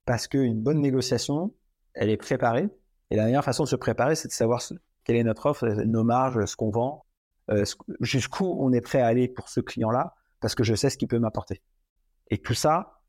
parce 0.06 0.28
qu'une 0.28 0.62
bonne 0.62 0.82
négociation, 0.82 1.54
elle 1.94 2.10
est 2.10 2.18
préparée. 2.18 2.70
Et 3.12 3.16
la 3.16 3.26
meilleure 3.26 3.44
façon 3.44 3.64
de 3.64 3.70
se 3.70 3.76
préparer, 3.76 4.16
c'est 4.16 4.28
de 4.28 4.34
savoir 4.34 4.62
quelle 5.04 5.16
est 5.16 5.24
notre 5.24 5.46
offre, 5.46 5.68
nos 5.86 6.04
marges, 6.04 6.46
ce 6.46 6.56
qu'on 6.56 6.72
vend, 6.72 7.06
euh, 7.52 7.64
jusqu'où 8.02 8.46
on 8.60 8.74
est 8.74 8.82
prêt 8.82 9.02
à 9.02 9.08
aller 9.08 9.28
pour 9.28 9.50
ce 9.50 9.60
client-là, 9.60 10.16
parce 10.46 10.54
que 10.54 10.64
je 10.64 10.76
sais 10.76 10.92
ce 10.92 10.98
qu'il 11.00 11.08
peut 11.08 11.18
m'apporter. 11.18 11.60
Et 12.30 12.38
tout 12.38 12.54
ça, 12.54 13.02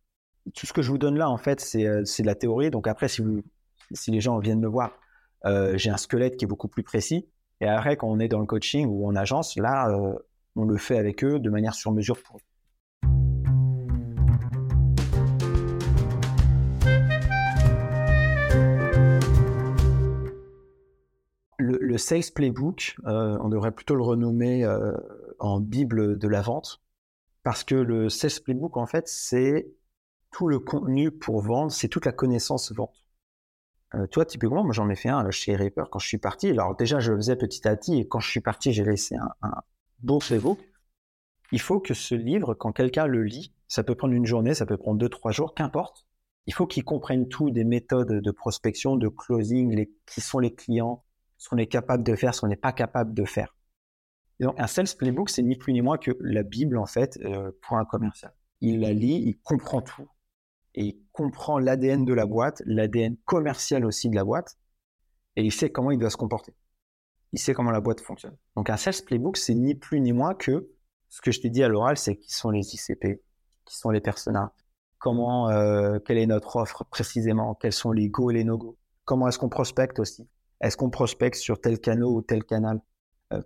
tout 0.55 0.65
ce 0.65 0.73
que 0.73 0.81
je 0.81 0.91
vous 0.91 0.97
donne 0.97 1.19
là, 1.19 1.29
en 1.29 1.37
fait, 1.37 1.61
c'est 1.61 1.85
de 1.85 2.27
la 2.27 2.35
théorie. 2.35 2.71
Donc 2.71 2.89
après, 2.89 3.09
si, 3.09 3.21
vous, 3.21 3.43
si 3.93 4.11
les 4.11 4.23
gens 4.23 4.39
viennent 4.39 4.59
me 4.59 4.67
voir, 4.67 4.99
j'ai 5.45 5.91
un 5.91 5.99
squelette 5.99 6.39
qui 6.39 6.47
est 6.47 6.49
beaucoup 6.49 6.69
plus 6.69 6.83
précis. 6.83 7.29
Et 7.61 7.67
après, 7.67 7.99
quand 7.99 8.09
on 8.09 8.21
est 8.21 8.29
dans 8.29 8.41
le 8.41 8.47
coaching 8.47 8.87
ou 8.89 9.07
en 9.07 9.15
agence, 9.15 9.55
là, 9.57 9.95
on 10.57 10.65
le 10.65 10.79
fait 10.79 10.97
avec 10.97 11.23
eux 11.25 11.39
de 11.39 11.51
manière 11.51 11.75
sur 11.75 11.93
mesure 11.93 12.17
pour 12.23 12.39
eux. 12.39 12.41
Le, 21.59 21.99
Sales 21.99 22.33
Playbook, 22.35 22.97
euh, 23.05 23.37
on 23.43 23.51
devrait 23.51 23.73
plutôt 23.73 23.95
le 23.95 24.03
renommer 24.03 24.65
euh, 24.65 24.93
en 25.39 25.61
Bible 25.61 26.17
de 26.17 26.29
la 26.29 26.41
vente, 26.41 26.81
parce 27.47 27.63
que 27.63 27.77
le 27.77 28.09
Sales 28.09 28.43
Playbook, 28.45 28.77
en 28.77 28.87
fait, 28.87 29.07
c'est 29.07 29.69
tout 30.33 30.49
le 30.49 30.59
contenu 30.59 31.13
pour 31.13 31.41
vendre, 31.41 31.71
c'est 31.71 31.87
toute 31.87 32.05
la 32.05 32.11
connaissance 32.11 32.73
vente. 32.73 33.07
Euh, 33.95 34.09
toi, 34.09 34.27
typiquement, 34.27 34.65
moi 34.65 34.73
j'en 34.73 34.89
ai 34.89 34.97
fait 34.97 35.11
un 35.11 35.31
chez 35.31 35.55
Reaper 35.55 35.89
quand 35.89 36.01
je 36.01 36.09
suis 36.09 36.19
parti. 36.19 36.51
Alors 36.51 36.75
déjà, 36.75 36.99
je 36.99 37.13
le 37.13 37.19
faisais 37.19 37.37
petit 37.37 37.69
à 37.69 37.77
petit, 37.77 38.01
et 38.01 38.09
quand 38.09 38.19
je 38.19 38.29
suis 38.29 38.41
parti, 38.41 38.73
j'ai 38.73 38.83
laissé 38.83 39.15
un, 39.15 39.31
un 39.43 39.63
beau 40.01 40.19
playbook. 40.19 40.59
Il 41.53 41.61
faut 41.61 41.79
que 41.79 41.95
ce 41.95 42.17
livre, 42.17 42.55
quand 42.55 42.73
quelqu'un 42.73 43.07
le 43.07 43.23
lit, 43.23 43.55
ça 43.69 43.85
peut 43.85 43.95
prendre 43.95 44.15
une 44.15 44.27
journée, 44.27 44.53
ça 44.53 44.67
peut 44.67 44.77
prendre 44.77 44.99
deux, 44.99 45.09
trois 45.09 45.31
jours, 45.31 45.55
qu'importe. 45.55 46.05
Il 46.47 46.53
faut 46.53 46.67
qu'il 46.67 46.83
comprenne 46.83 47.29
tout 47.29 47.53
des 47.53 47.63
méthodes 47.63 48.23
de 48.23 48.31
prospection, 48.33 48.97
de 48.97 49.07
closing, 49.07 49.73
les, 49.73 49.93
qui 50.05 50.21
sont 50.21 50.41
les 50.41 50.53
clients, 50.53 51.05
ce 51.39 51.49
qu'on 51.49 51.59
est 51.59 51.69
capable 51.69 52.03
de 52.03 52.17
faire, 52.17 52.35
ce 52.35 52.41
qu'on 52.41 52.49
n'est 52.49 52.57
pas 52.57 52.73
capable 52.73 53.15
de 53.15 53.25
faire. 53.25 53.56
Donc, 54.41 54.55
un 54.59 54.67
sales 54.67 54.89
playbook, 54.99 55.31
c'est 55.31 55.43
ni 55.43 55.57
plus 55.57 55.73
ni 55.73 55.81
moins 55.81 55.99
que 55.99 56.13
la 56.21 56.43
Bible, 56.43 56.77
en 56.77 56.87
fait, 56.87 57.19
euh, 57.25 57.51
pour 57.63 57.79
un 57.79 57.85
commercial. 57.85 58.33
Il 58.61 58.81
la 58.81 58.93
lit, 58.93 59.23
il 59.25 59.39
comprend 59.39 59.81
tout. 59.81 60.09
Et 60.75 60.85
il 60.85 61.03
comprend 61.13 61.59
l'ADN 61.59 62.05
de 62.05 62.13
la 62.13 62.27
boîte, 62.27 62.63
l'ADN 62.67 63.17
commercial 63.25 63.85
aussi 63.87 64.11
de 64.11 64.15
la 64.15 64.25
boîte. 64.25 64.59
Et 65.37 65.43
il 65.43 65.53
sait 65.53 65.71
comment 65.71 65.91
il 65.91 65.99
doit 65.99 66.11
se 66.11 66.19
comporter. 66.19 66.55
Il 67.33 67.39
sait 67.39 67.55
comment 67.55 67.71
la 67.71 67.81
boîte 67.81 68.01
fonctionne. 68.01 68.37
Donc, 68.57 68.69
un 68.69 68.77
sales 68.77 69.05
playbook, 69.07 69.37
c'est 69.37 69.55
ni 69.55 69.75
plus 69.75 70.01
ni 70.01 70.13
moins 70.13 70.35
que 70.35 70.71
ce 71.09 71.21
que 71.21 71.31
je 71.33 71.41
t'ai 71.41 71.51
dit 71.51 71.63
à 71.63 71.69
l'oral, 71.69 71.97
c'est 71.97 72.17
qui 72.17 72.33
sont 72.33 72.51
les 72.51 72.75
ICP, 72.75 73.23
qui 73.65 73.77
sont 73.77 73.91
les 73.91 74.01
personas, 74.01 74.53
comment, 74.99 75.51
euh, 75.51 75.99
quelle 75.99 76.19
est 76.19 76.27
notre 76.27 76.57
offre 76.57 76.85
précisément, 76.85 77.55
quels 77.55 77.73
sont 77.73 77.93
les 77.93 78.09
go 78.09 78.31
et 78.31 78.35
les 78.35 78.45
no-go, 78.45 78.77
comment 79.05 79.29
est-ce 79.29 79.39
qu'on 79.39 79.49
prospecte 79.49 79.99
aussi, 79.99 80.29
est-ce 80.61 80.77
qu'on 80.77 80.91
prospecte 80.91 81.37
sur 81.37 81.61
tel 81.61 81.79
canal 81.79 82.05
ou 82.05 82.23
tel 82.23 82.45
canal? 82.45 82.81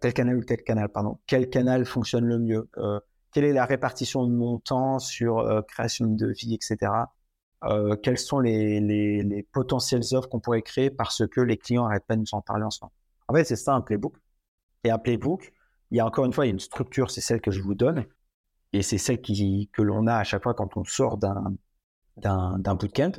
Tel 0.00 0.12
canal 0.12 0.36
ou 0.36 0.44
tel 0.44 0.62
canal, 0.62 0.88
pardon. 0.88 1.18
Quel 1.26 1.48
canal 1.48 1.86
fonctionne 1.86 2.24
le 2.24 2.38
mieux 2.38 2.68
euh, 2.76 3.00
Quelle 3.32 3.44
est 3.44 3.52
la 3.52 3.64
répartition 3.64 4.26
de 4.26 4.32
montant 4.32 4.98
sur 4.98 5.38
euh, 5.38 5.62
création 5.62 6.06
de 6.06 6.16
devis, 6.16 6.54
etc. 6.54 6.92
quelles 8.02 8.18
sont 8.18 8.40
les, 8.40 8.80
les, 8.80 9.42
potentielles 9.52 10.02
offres 10.12 10.28
qu'on 10.28 10.40
pourrait 10.40 10.62
créer 10.62 10.90
parce 10.90 11.26
que 11.26 11.40
les 11.40 11.56
clients 11.56 11.84
n'arrêtent 11.84 12.06
pas 12.06 12.16
de 12.16 12.20
nous 12.20 12.32
en 12.34 12.42
parler 12.42 12.64
en 12.64 12.70
ce 12.70 12.80
moment 12.82 12.92
En 13.28 13.34
fait, 13.34 13.44
c'est 13.44 13.56
ça 13.56 13.74
un 13.74 13.80
playbook. 13.80 14.14
Et 14.84 14.90
un 14.90 14.98
playbook, 14.98 15.52
il 15.90 15.98
y 15.98 16.00
a 16.00 16.06
encore 16.06 16.24
une 16.24 16.32
fois, 16.32 16.46
il 16.46 16.48
y 16.48 16.52
a 16.52 16.54
une 16.54 16.60
structure, 16.60 17.10
c'est 17.10 17.20
celle 17.20 17.40
que 17.40 17.50
je 17.50 17.60
vous 17.60 17.74
donne. 17.74 18.06
Et 18.72 18.82
c'est 18.82 18.98
celle 18.98 19.20
qui, 19.20 19.68
que 19.72 19.82
l'on 19.82 20.06
a 20.06 20.16
à 20.16 20.24
chaque 20.24 20.42
fois 20.42 20.54
quand 20.54 20.76
on 20.76 20.84
sort 20.84 21.16
d'un, 21.16 21.54
d'un, 22.16 22.58
d'un 22.58 22.74
bootcamp. 22.74 23.12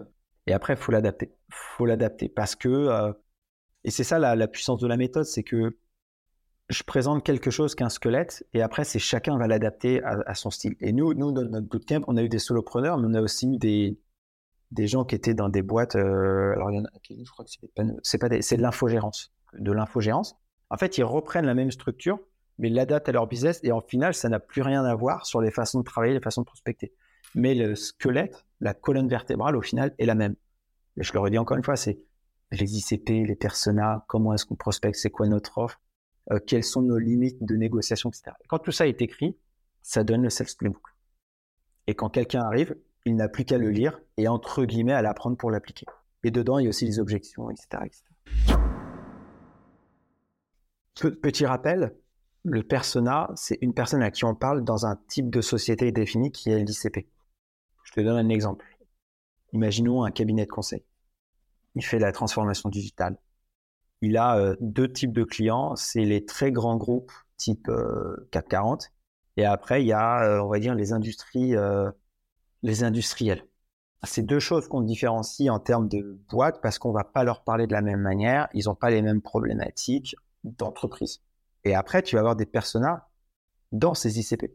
Et 0.48 0.54
après, 0.54 0.74
il 0.74 0.80
faut 0.80 0.92
l'adapter. 0.92 1.34
faut 1.50 1.86
l'adapter 1.86 2.30
parce 2.30 2.56
que 2.56 3.14
et 3.84 3.92
c'est 3.92 4.04
ça 4.04 4.20
la, 4.20 4.48
puissance 4.48 4.80
de 4.80 4.88
la 4.88 4.98
méthode, 4.98 5.26
c'est 5.26 5.44
que 5.44 5.78
je 6.72 6.84
présente 6.84 7.24
quelque 7.24 7.52
chose 7.52 7.76
qu'un 7.76 7.90
squelette, 7.90 8.46
et 8.54 8.62
après, 8.62 8.86
c'est 8.86 9.00
chacun 9.00 9.38
va 9.38 9.48
l'adapter 9.48 10.02
à, 10.04 10.34
son 10.36 10.50
style. 10.50 10.76
Et 10.80 10.94
nous, 10.94 11.14
nous, 11.14 11.32
dans 11.32 11.44
notre 11.44 11.68
bootcamp, 11.68 12.02
on 12.08 12.16
a 12.16 12.24
eu 12.24 12.30
des 12.30 12.40
solopreneurs, 12.40 12.98
mais 12.98 13.08
on 13.10 13.14
a 13.14 13.22
aussi 13.22 13.48
eu 13.48 13.58
des, 13.58 14.00
des 14.72 14.88
gens 14.88 15.04
qui 15.04 15.16
étaient 15.16 15.34
dans 15.34 15.50
des 15.50 15.64
boîtes. 15.64 15.98
Euh, 15.98 16.54
alors, 16.54 16.72
il 16.72 16.78
y 16.78 16.80
en 16.80 16.86
a, 16.86 16.90
je 17.10 17.30
crois 17.30 17.44
que 17.44 17.52
c'est 18.04 18.18
pas, 18.18 18.30
c'est 18.42 18.58
de 18.58 18.62
l'infogérance, 18.62 19.34
de 19.54 19.72
l'infogérance. 19.72 20.38
En 20.70 20.78
fait, 20.78 20.98
ils 20.98 21.04
reprennent 21.04 21.46
la 21.46 21.54
même 21.54 21.72
structure, 21.72 22.20
mais 22.58 22.70
l'adaptent 22.70 23.10
à 23.10 23.12
leur 23.12 23.28
business, 23.28 23.60
et 23.64 23.74
en 23.74 23.82
final, 23.82 24.14
ça 24.14 24.30
n'a 24.30 24.40
plus 24.40 24.62
rien 24.62 24.86
à 24.86 24.96
voir 24.96 25.26
sur 25.26 25.42
les 25.42 25.52
façons 25.52 25.80
de 25.80 25.86
travailler, 25.86 26.14
les 26.14 26.22
façons 26.22 26.42
de 26.42 26.48
prospecter. 26.48 26.94
Mais 27.36 27.54
le 27.54 27.76
squelette, 27.76 28.46
la 28.62 28.74
colonne 28.74 29.10
vertébrale, 29.10 29.58
au 29.58 29.62
final, 29.62 29.94
est 30.00 30.06
la 30.06 30.16
même. 30.16 30.36
Et 30.98 31.04
je 31.04 31.12
le 31.12 31.20
redis 31.20 31.38
encore 31.38 31.58
une 31.58 31.64
fois, 31.64 31.76
c'est 31.76 32.00
les 32.52 32.78
ICP, 32.78 33.28
les 33.28 33.36
personas, 33.36 34.06
comment 34.08 34.34
est-ce 34.34 34.46
qu'on 34.46 34.56
prospecte, 34.56 34.96
c'est 34.96 35.10
quoi 35.10 35.28
notre 35.28 35.58
offre, 35.58 35.82
euh, 36.32 36.40
quelles 36.46 36.64
sont 36.64 36.82
nos 36.82 36.98
limites 36.98 37.44
de 37.44 37.56
négociation, 37.56 38.10
etc. 38.10 38.32
quand 38.48 38.60
tout 38.60 38.72
ça 38.72 38.88
est 38.88 39.02
écrit, 39.02 39.36
ça 39.82 40.04
donne 40.04 40.22
le 40.22 40.30
sales 40.30 40.48
playbook. 40.58 40.84
Et 41.88 41.96
quand 41.96 42.10
quelqu'un 42.10 42.42
arrive, 42.44 42.76
il 43.06 43.16
n'a 43.16 43.28
plus 43.28 43.46
qu'à 43.46 43.58
le 43.58 43.70
lire 43.70 44.00
et 44.18 44.28
entre 44.28 44.66
guillemets 44.66 44.94
à 44.94 45.02
l'apprendre 45.02 45.38
pour 45.38 45.50
l'appliquer. 45.50 45.86
Et 46.24 46.30
dedans, 46.30 46.60
il 46.60 46.64
y 46.64 46.68
a 46.68 46.70
aussi 46.70 46.86
les 46.86 47.00
objections, 47.00 47.50
etc. 47.50 47.84
Petit 50.96 51.46
rappel, 51.48 51.96
le 52.44 52.62
persona, 52.62 53.32
c'est 53.36 53.58
une 53.62 53.74
personne 53.74 54.04
à 54.04 54.12
qui 54.12 54.24
on 54.24 54.36
parle 54.36 54.64
dans 54.64 54.86
un 54.86 54.98
type 55.08 55.32
de 55.32 55.42
société 55.42 55.92
défini 55.92 56.32
qui 56.32 56.52
est 56.52 56.60
l'ICP. 56.60 57.08
Je 57.84 57.92
te 57.94 58.02
donne 58.02 58.18
un 58.18 58.30
exemple. 58.30 58.66
Imaginons 59.54 60.04
un 60.04 60.12
cabinet 60.12 60.46
de 60.46 60.52
conseil 60.52 60.84
il 61.76 61.84
fait 61.84 62.00
la 62.00 62.12
transformation 62.12 62.70
digitale. 62.70 63.18
Il 64.02 64.18
a 64.18 64.38
euh, 64.38 64.56
deux 64.60 64.92
types 64.92 65.14
de 65.14 65.24
clients, 65.24 65.76
c'est 65.76 66.06
les 66.06 66.26
très 66.26 66.52
grands 66.52 66.76
groupes 66.78 67.12
type 67.38 67.70
euh, 67.70 68.28
440 68.32 68.92
et 69.38 69.46
après 69.46 69.84
il 69.84 69.88
y 69.88 69.94
a 69.94 70.24
euh, 70.24 70.42
on 70.42 70.50
va 70.50 70.60
dire 70.60 70.76
les 70.76 70.92
industries 70.94 71.56
les 72.64 72.84
industriels. 72.84 73.46
C'est 74.04 74.24
deux 74.24 74.40
choses 74.40 74.68
qu'on 74.68 74.82
différencie 74.82 75.50
en 75.50 75.60
termes 75.60 75.88
de 75.88 76.20
boîte 76.30 76.60
parce 76.62 76.80
qu'on 76.80 76.92
va 76.92 77.04
pas 77.04 77.24
leur 77.24 77.44
parler 77.44 77.68
de 77.68 77.74
la 77.74 77.82
même 77.82 78.02
manière, 78.02 78.48
ils 78.54 78.66
n'ont 78.66 78.76
pas 78.76 78.90
les 78.90 79.02
mêmes 79.04 79.22
problématiques 79.22 80.16
d'entreprise. 80.44 81.22
Et 81.64 81.76
après 81.76 82.02
tu 82.02 82.16
vas 82.16 82.22
avoir 82.22 82.36
des 82.36 82.48
personas 82.48 83.08
dans 83.72 83.94
ces 83.94 84.20
ICP. 84.20 84.52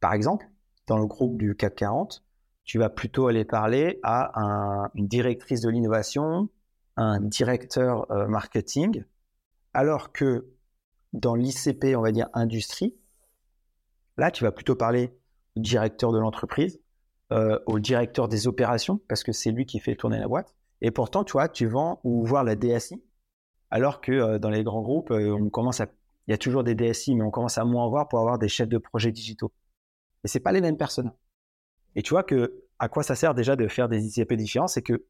Par 0.00 0.12
exemple, 0.12 0.48
dans 0.86 0.98
le 0.98 1.06
groupe 1.06 1.36
du 1.36 1.56
440, 1.56 2.24
tu 2.64 2.78
vas 2.78 2.90
plutôt 2.90 3.28
aller 3.28 3.44
parler 3.44 4.00
à 4.02 4.90
une 4.94 5.08
directrice 5.08 5.60
de 5.60 5.70
l'innovation, 5.70 6.48
un 6.96 7.20
directeur 7.20 8.10
euh, 8.10 8.26
marketing, 8.26 9.04
alors 9.74 10.12
que 10.12 10.46
dans 11.12 11.34
l'ICP, 11.34 11.96
on 11.96 12.02
va 12.02 12.12
dire 12.12 12.28
industrie, 12.32 12.96
là, 14.16 14.30
tu 14.30 14.44
vas 14.44 14.52
plutôt 14.52 14.74
parler 14.74 15.16
au 15.56 15.60
directeur 15.60 16.12
de 16.12 16.18
l'entreprise, 16.18 16.80
euh, 17.32 17.58
au 17.66 17.78
directeur 17.78 18.28
des 18.28 18.46
opérations, 18.46 19.00
parce 19.08 19.24
que 19.24 19.32
c'est 19.32 19.50
lui 19.50 19.66
qui 19.66 19.78
fait 19.78 19.96
tourner 19.96 20.18
la 20.18 20.28
boîte. 20.28 20.54
Et 20.80 20.90
pourtant, 20.90 21.24
tu 21.24 21.32
vois, 21.32 21.48
tu 21.48 21.66
vends 21.66 22.00
ou 22.04 22.24
voir 22.24 22.44
la 22.44 22.56
DSI, 22.56 23.02
alors 23.70 24.00
que 24.00 24.12
euh, 24.12 24.38
dans 24.38 24.50
les 24.50 24.62
grands 24.64 24.82
groupes, 24.82 25.10
on 25.10 25.50
commence 25.50 25.80
à, 25.80 25.86
il 26.26 26.30
y 26.30 26.34
a 26.34 26.38
toujours 26.38 26.64
des 26.64 26.74
DSI, 26.74 27.14
mais 27.14 27.22
on 27.22 27.30
commence 27.30 27.58
à 27.58 27.64
moins 27.64 27.88
voir 27.88 28.08
pour 28.08 28.20
avoir 28.20 28.38
des 28.38 28.48
chefs 28.48 28.68
de 28.68 28.78
projets 28.78 29.12
digitaux. 29.12 29.52
Et 30.24 30.28
c'est 30.28 30.40
pas 30.40 30.52
les 30.52 30.60
mêmes 30.60 30.76
personnes. 30.76 31.12
Et 31.94 32.02
tu 32.02 32.10
vois 32.10 32.22
que 32.22 32.62
à 32.78 32.88
quoi 32.88 33.02
ça 33.02 33.14
sert 33.14 33.34
déjà 33.34 33.56
de 33.56 33.68
faire 33.68 33.88
des 33.88 34.06
ICP 34.06 34.34
différents, 34.34 34.66
c'est 34.66 34.82
que 34.82 35.04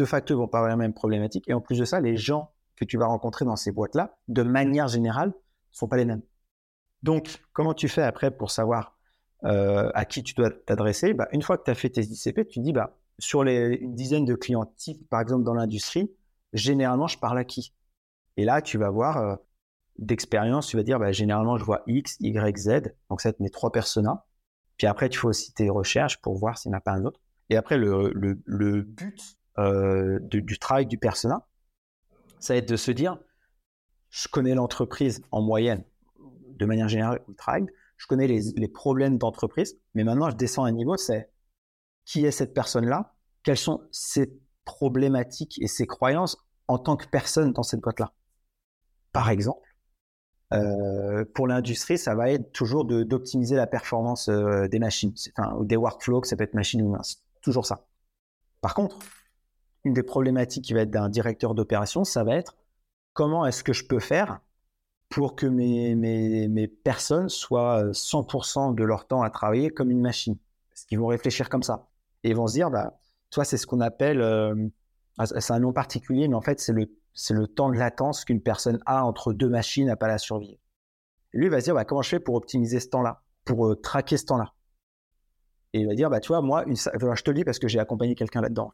deux 0.00 0.06
facteurs 0.06 0.38
vont 0.38 0.48
parler 0.48 0.70
la 0.70 0.76
même 0.76 0.94
problématique. 0.94 1.46
Et 1.46 1.52
en 1.52 1.60
plus 1.60 1.78
de 1.78 1.84
ça, 1.84 2.00
les 2.00 2.16
gens 2.16 2.52
que 2.74 2.86
tu 2.86 2.96
vas 2.96 3.06
rencontrer 3.06 3.44
dans 3.44 3.56
ces 3.56 3.70
boîtes-là, 3.70 4.16
de 4.28 4.42
manière 4.42 4.88
générale, 4.88 5.28
ne 5.28 5.34
sont 5.72 5.88
pas 5.88 5.98
les 5.98 6.06
mêmes. 6.06 6.22
Donc, 7.02 7.42
comment 7.52 7.74
tu 7.74 7.86
fais 7.86 8.02
après 8.02 8.30
pour 8.30 8.50
savoir 8.50 8.96
euh, 9.44 9.90
à 9.94 10.06
qui 10.06 10.22
tu 10.22 10.32
dois 10.32 10.50
t'adresser? 10.50 11.12
Bah, 11.12 11.28
Une 11.32 11.42
fois 11.42 11.58
que 11.58 11.64
tu 11.64 11.70
as 11.70 11.74
fait 11.74 11.90
tes 11.90 12.00
ICP, 12.00 12.48
tu 12.48 12.60
dis, 12.60 12.72
bah, 12.72 12.96
sur 13.18 13.44
les, 13.44 13.76
une 13.76 13.94
dizaine 13.94 14.24
de 14.24 14.34
clients 14.34 14.64
types, 14.76 15.06
par 15.10 15.20
exemple 15.20 15.44
dans 15.44 15.52
l'industrie, 15.52 16.10
généralement, 16.54 17.06
je 17.06 17.18
parle 17.18 17.38
à 17.38 17.44
qui? 17.44 17.74
Et 18.38 18.44
là, 18.46 18.62
tu 18.62 18.78
vas 18.78 18.88
voir 18.88 19.18
euh, 19.18 19.36
d'expérience, 19.98 20.66
tu 20.68 20.78
vas 20.78 20.82
dire, 20.82 20.98
bah, 20.98 21.12
généralement, 21.12 21.58
je 21.58 21.64
vois 21.64 21.82
X, 21.86 22.16
Y, 22.20 22.56
Z. 22.56 22.94
Donc, 23.10 23.20
ça 23.20 23.28
être 23.28 23.40
mes 23.40 23.50
trois 23.50 23.70
personas. 23.70 24.24
Puis 24.78 24.86
après, 24.86 25.10
tu 25.10 25.18
fais 25.18 25.26
aussi 25.26 25.52
tes 25.52 25.68
recherches 25.68 26.22
pour 26.22 26.38
voir 26.38 26.56
s'il 26.56 26.70
n'y 26.70 26.76
en 26.76 26.78
a 26.78 26.80
pas 26.80 26.92
un 26.92 27.04
autre. 27.04 27.20
Et 27.50 27.56
après, 27.56 27.76
le, 27.76 28.12
le, 28.14 28.82
but 28.82 29.36
euh, 29.58 30.18
du 30.20 30.58
travail 30.58 30.86
du 30.86 30.98
persona, 30.98 31.46
ça 32.38 32.54
va 32.54 32.58
être 32.58 32.68
de 32.68 32.76
se 32.76 32.90
dire, 32.90 33.18
je 34.08 34.28
connais 34.28 34.54
l'entreprise 34.54 35.22
en 35.30 35.42
moyenne, 35.42 35.84
de 36.56 36.66
manière 36.66 36.88
générale, 36.88 37.22
où 37.28 37.34
travaille, 37.34 37.66
je 37.96 38.06
connais 38.06 38.26
les, 38.26 38.68
problèmes 38.68 39.18
d'entreprise, 39.18 39.78
mais 39.94 40.04
maintenant, 40.04 40.30
je 40.30 40.36
descends 40.36 40.64
un 40.64 40.72
niveau, 40.72 40.96
c'est 40.96 41.30
qui 42.06 42.24
est 42.24 42.30
cette 42.30 42.54
personne-là, 42.54 43.14
quelles 43.42 43.58
sont 43.58 43.86
ses 43.92 44.40
problématiques 44.64 45.60
et 45.60 45.66
ses 45.66 45.86
croyances 45.86 46.38
en 46.66 46.78
tant 46.78 46.96
que 46.96 47.06
personne 47.06 47.52
dans 47.52 47.62
cette 47.62 47.80
boîte-là? 47.80 48.12
Par 49.12 49.28
exemple, 49.28 49.68
euh, 50.54 51.24
pour 51.34 51.46
l'industrie, 51.46 51.98
ça 51.98 52.14
va 52.14 52.30
être 52.30 52.52
toujours 52.52 52.84
d'optimiser 52.84 53.54
la 53.54 53.66
performance 53.66 54.28
euh, 54.28 54.66
des 54.66 54.78
machines, 54.78 55.12
ou 55.58 55.64
des 55.64 55.76
workflows, 55.76 56.24
ça 56.24 56.36
peut 56.36 56.44
être 56.44 56.54
machine 56.54 56.80
ou 56.82 56.86
humain, 56.86 57.02
toujours 57.42 57.66
ça. 57.66 57.86
Par 58.62 58.74
contre, 58.74 58.98
une 59.84 59.94
des 59.94 60.02
problématiques 60.02 60.64
qui 60.64 60.74
va 60.74 60.80
être 60.80 60.90
d'un 60.90 61.08
directeur 61.08 61.54
d'opération, 61.54 62.04
ça 62.04 62.24
va 62.24 62.36
être 62.36 62.56
comment 63.12 63.46
est-ce 63.46 63.64
que 63.64 63.72
je 63.72 63.84
peux 63.84 64.00
faire 64.00 64.40
pour 65.08 65.34
que 65.34 65.46
mes, 65.46 66.68
personnes 66.84 67.28
soient 67.28 67.90
100% 67.92 68.70
euh, 68.70 68.74
de 68.74 68.84
leur 68.84 69.06
temps 69.06 69.22
à 69.22 69.30
travailler 69.30 69.70
comme 69.70 69.90
une 69.90 70.00
machine? 70.00 70.36
Est-ce 70.72 70.86
qu'ils 70.86 70.98
vont 70.98 71.08
réfléchir 71.08 71.48
comme 71.48 71.62
ça. 71.62 71.88
Et 72.22 72.30
ils 72.30 72.36
vont 72.36 72.46
se 72.46 72.54
dire, 72.54 72.70
bah, 72.70 72.98
toi, 73.30 73.44
c'est 73.44 73.56
ce 73.56 73.66
qu'on 73.66 73.80
appelle, 73.80 74.20
euh, 74.20 74.68
ah, 75.18 75.26
c'est 75.26 75.52
un 75.52 75.58
nom 75.58 75.72
particulier, 75.72 76.28
mais 76.28 76.36
en 76.36 76.40
fait, 76.40 76.60
c'est 76.60 76.72
le, 76.72 77.46
temps 77.48 77.70
de 77.70 77.76
latence 77.76 78.24
qu'une 78.24 78.40
personne 78.40 78.78
a 78.86 79.04
entre 79.04 79.32
deux 79.32 79.48
machines 79.48 79.90
à 79.90 79.96
pas 79.96 80.08
la 80.08 80.18
survivre. 80.18 80.60
Lui, 81.32 81.46
il 81.46 81.50
va 81.50 81.60
se 81.60 81.64
dire, 81.64 81.74
bah, 81.74 81.84
comment 81.84 82.02
je 82.02 82.10
fais 82.10 82.20
pour 82.20 82.34
optimiser 82.34 82.80
ce 82.80 82.88
temps-là, 82.88 83.22
pour 83.44 83.66
euh, 83.66 83.74
traquer 83.74 84.16
ce 84.16 84.26
temps-là? 84.26 84.52
Et 85.72 85.80
il 85.80 85.86
va 85.86 85.94
dire, 85.94 86.10
bah, 86.10 86.20
tu 86.20 86.28
vois, 86.28 86.42
moi, 86.42 86.64
je 86.66 87.22
te 87.22 87.30
le 87.30 87.34
dis 87.34 87.44
parce 87.44 87.58
que 87.58 87.68
j'ai 87.68 87.78
accompagné 87.78 88.14
quelqu'un 88.14 88.40
là-dedans. 88.40 88.72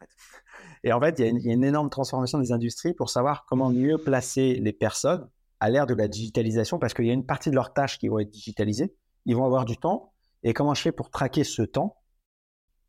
Et 0.82 0.92
en 0.92 1.00
fait, 1.00 1.18
il 1.18 1.44
y, 1.44 1.50
a 1.50 1.52
une, 1.52 1.64
énorme 1.64 1.90
transformation 1.90 2.38
des 2.38 2.52
industries 2.52 2.94
pour 2.94 3.10
savoir 3.10 3.44
comment 3.46 3.70
mieux 3.70 3.98
placer 3.98 4.54
les 4.54 4.72
personnes 4.72 5.28
à 5.60 5.70
l'ère 5.70 5.86
de 5.86 5.94
la 5.94 6.08
digitalisation, 6.08 6.78
parce 6.78 6.94
qu'il 6.94 7.06
y 7.06 7.10
a 7.10 7.14
une 7.14 7.26
partie 7.26 7.50
de 7.50 7.54
leurs 7.54 7.72
tâches 7.72 7.98
qui 7.98 8.08
vont 8.08 8.18
être 8.18 8.30
digitalisées, 8.30 8.94
ils 9.24 9.34
vont 9.34 9.44
avoir 9.44 9.64
du 9.64 9.76
temps, 9.78 10.12
et 10.42 10.52
comment 10.52 10.74
je 10.74 10.82
fais 10.82 10.92
pour 10.92 11.10
traquer 11.10 11.44
ce 11.44 11.62
temps, 11.62 11.96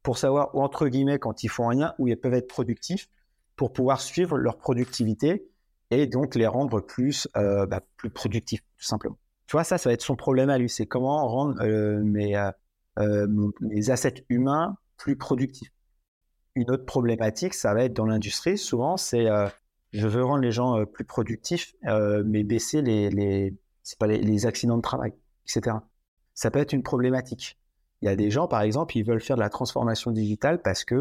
pour 0.03 0.18
savoir, 0.18 0.53
entre 0.55 0.88
guillemets, 0.88 1.18
quand 1.18 1.43
ils 1.43 1.49
font 1.49 1.68
rien, 1.68 1.93
où 1.97 2.08
ils 2.08 2.20
peuvent 2.20 2.34
être 2.34 2.47
productifs, 2.47 3.10
pour 3.55 3.74
pouvoir 3.74 4.01
suivre 4.01 4.38
leur 4.38 4.58
productivité 4.58 5.49
et 5.89 6.08
donc 6.08 6.36
les 6.36 6.47
rendre 6.47 6.82
plus, 6.82 7.28
euh, 7.38 7.66
bah, 7.66 7.82
plus 7.95 8.10
productifs, 8.10 8.62
tout 8.78 8.86
simplement. 8.86 9.18
Tu 9.47 9.53
vois, 9.53 9.64
ça, 9.64 9.78
ça 9.78 9.89
va 9.89 9.93
être 9.93 10.01
son 10.01 10.18
problème 10.18 10.49
à 10.49 10.58
lui, 10.58 10.70
c'est 10.70 10.86
comment 10.86 11.26
rendre 11.28 11.62
euh, 11.62 12.01
mes, 12.03 12.36
euh, 12.97 13.27
mes 13.61 13.89
assets 13.89 14.25
humains 14.29 14.77
plus 14.97 15.15
productifs. 15.15 15.71
Une 16.55 16.71
autre 16.71 16.85
problématique, 16.85 17.53
ça 17.53 17.73
va 17.73 17.83
être 17.83 17.93
dans 17.93 18.05
l'industrie, 18.05 18.57
souvent, 18.57 18.97
c'est 18.97 19.27
je 19.93 20.07
veux 20.07 20.23
rendre 20.23 20.41
les 20.41 20.51
gens 20.51 20.85
plus 20.85 21.05
productifs, 21.05 21.75
mais 22.25 22.43
baisser 22.43 22.81
les, 22.81 23.11
les, 23.11 23.55
pas 23.99 24.07
les, 24.07 24.17
les 24.17 24.45
accidents 24.47 24.77
de 24.77 24.81
travail, 24.81 25.13
etc. 25.45 25.77
Ça 26.33 26.49
peut 26.49 26.59
être 26.59 26.73
une 26.73 26.81
problématique. 26.81 27.59
Il 28.01 28.07
y 28.07 28.09
a 28.09 28.15
des 28.15 28.31
gens, 28.31 28.47
par 28.47 28.61
exemple, 28.61 28.97
ils 28.97 29.03
veulent 29.03 29.21
faire 29.21 29.35
de 29.35 29.41
la 29.41 29.49
transformation 29.49 30.09
digitale 30.09 30.63
parce 30.63 30.83
que 30.83 30.95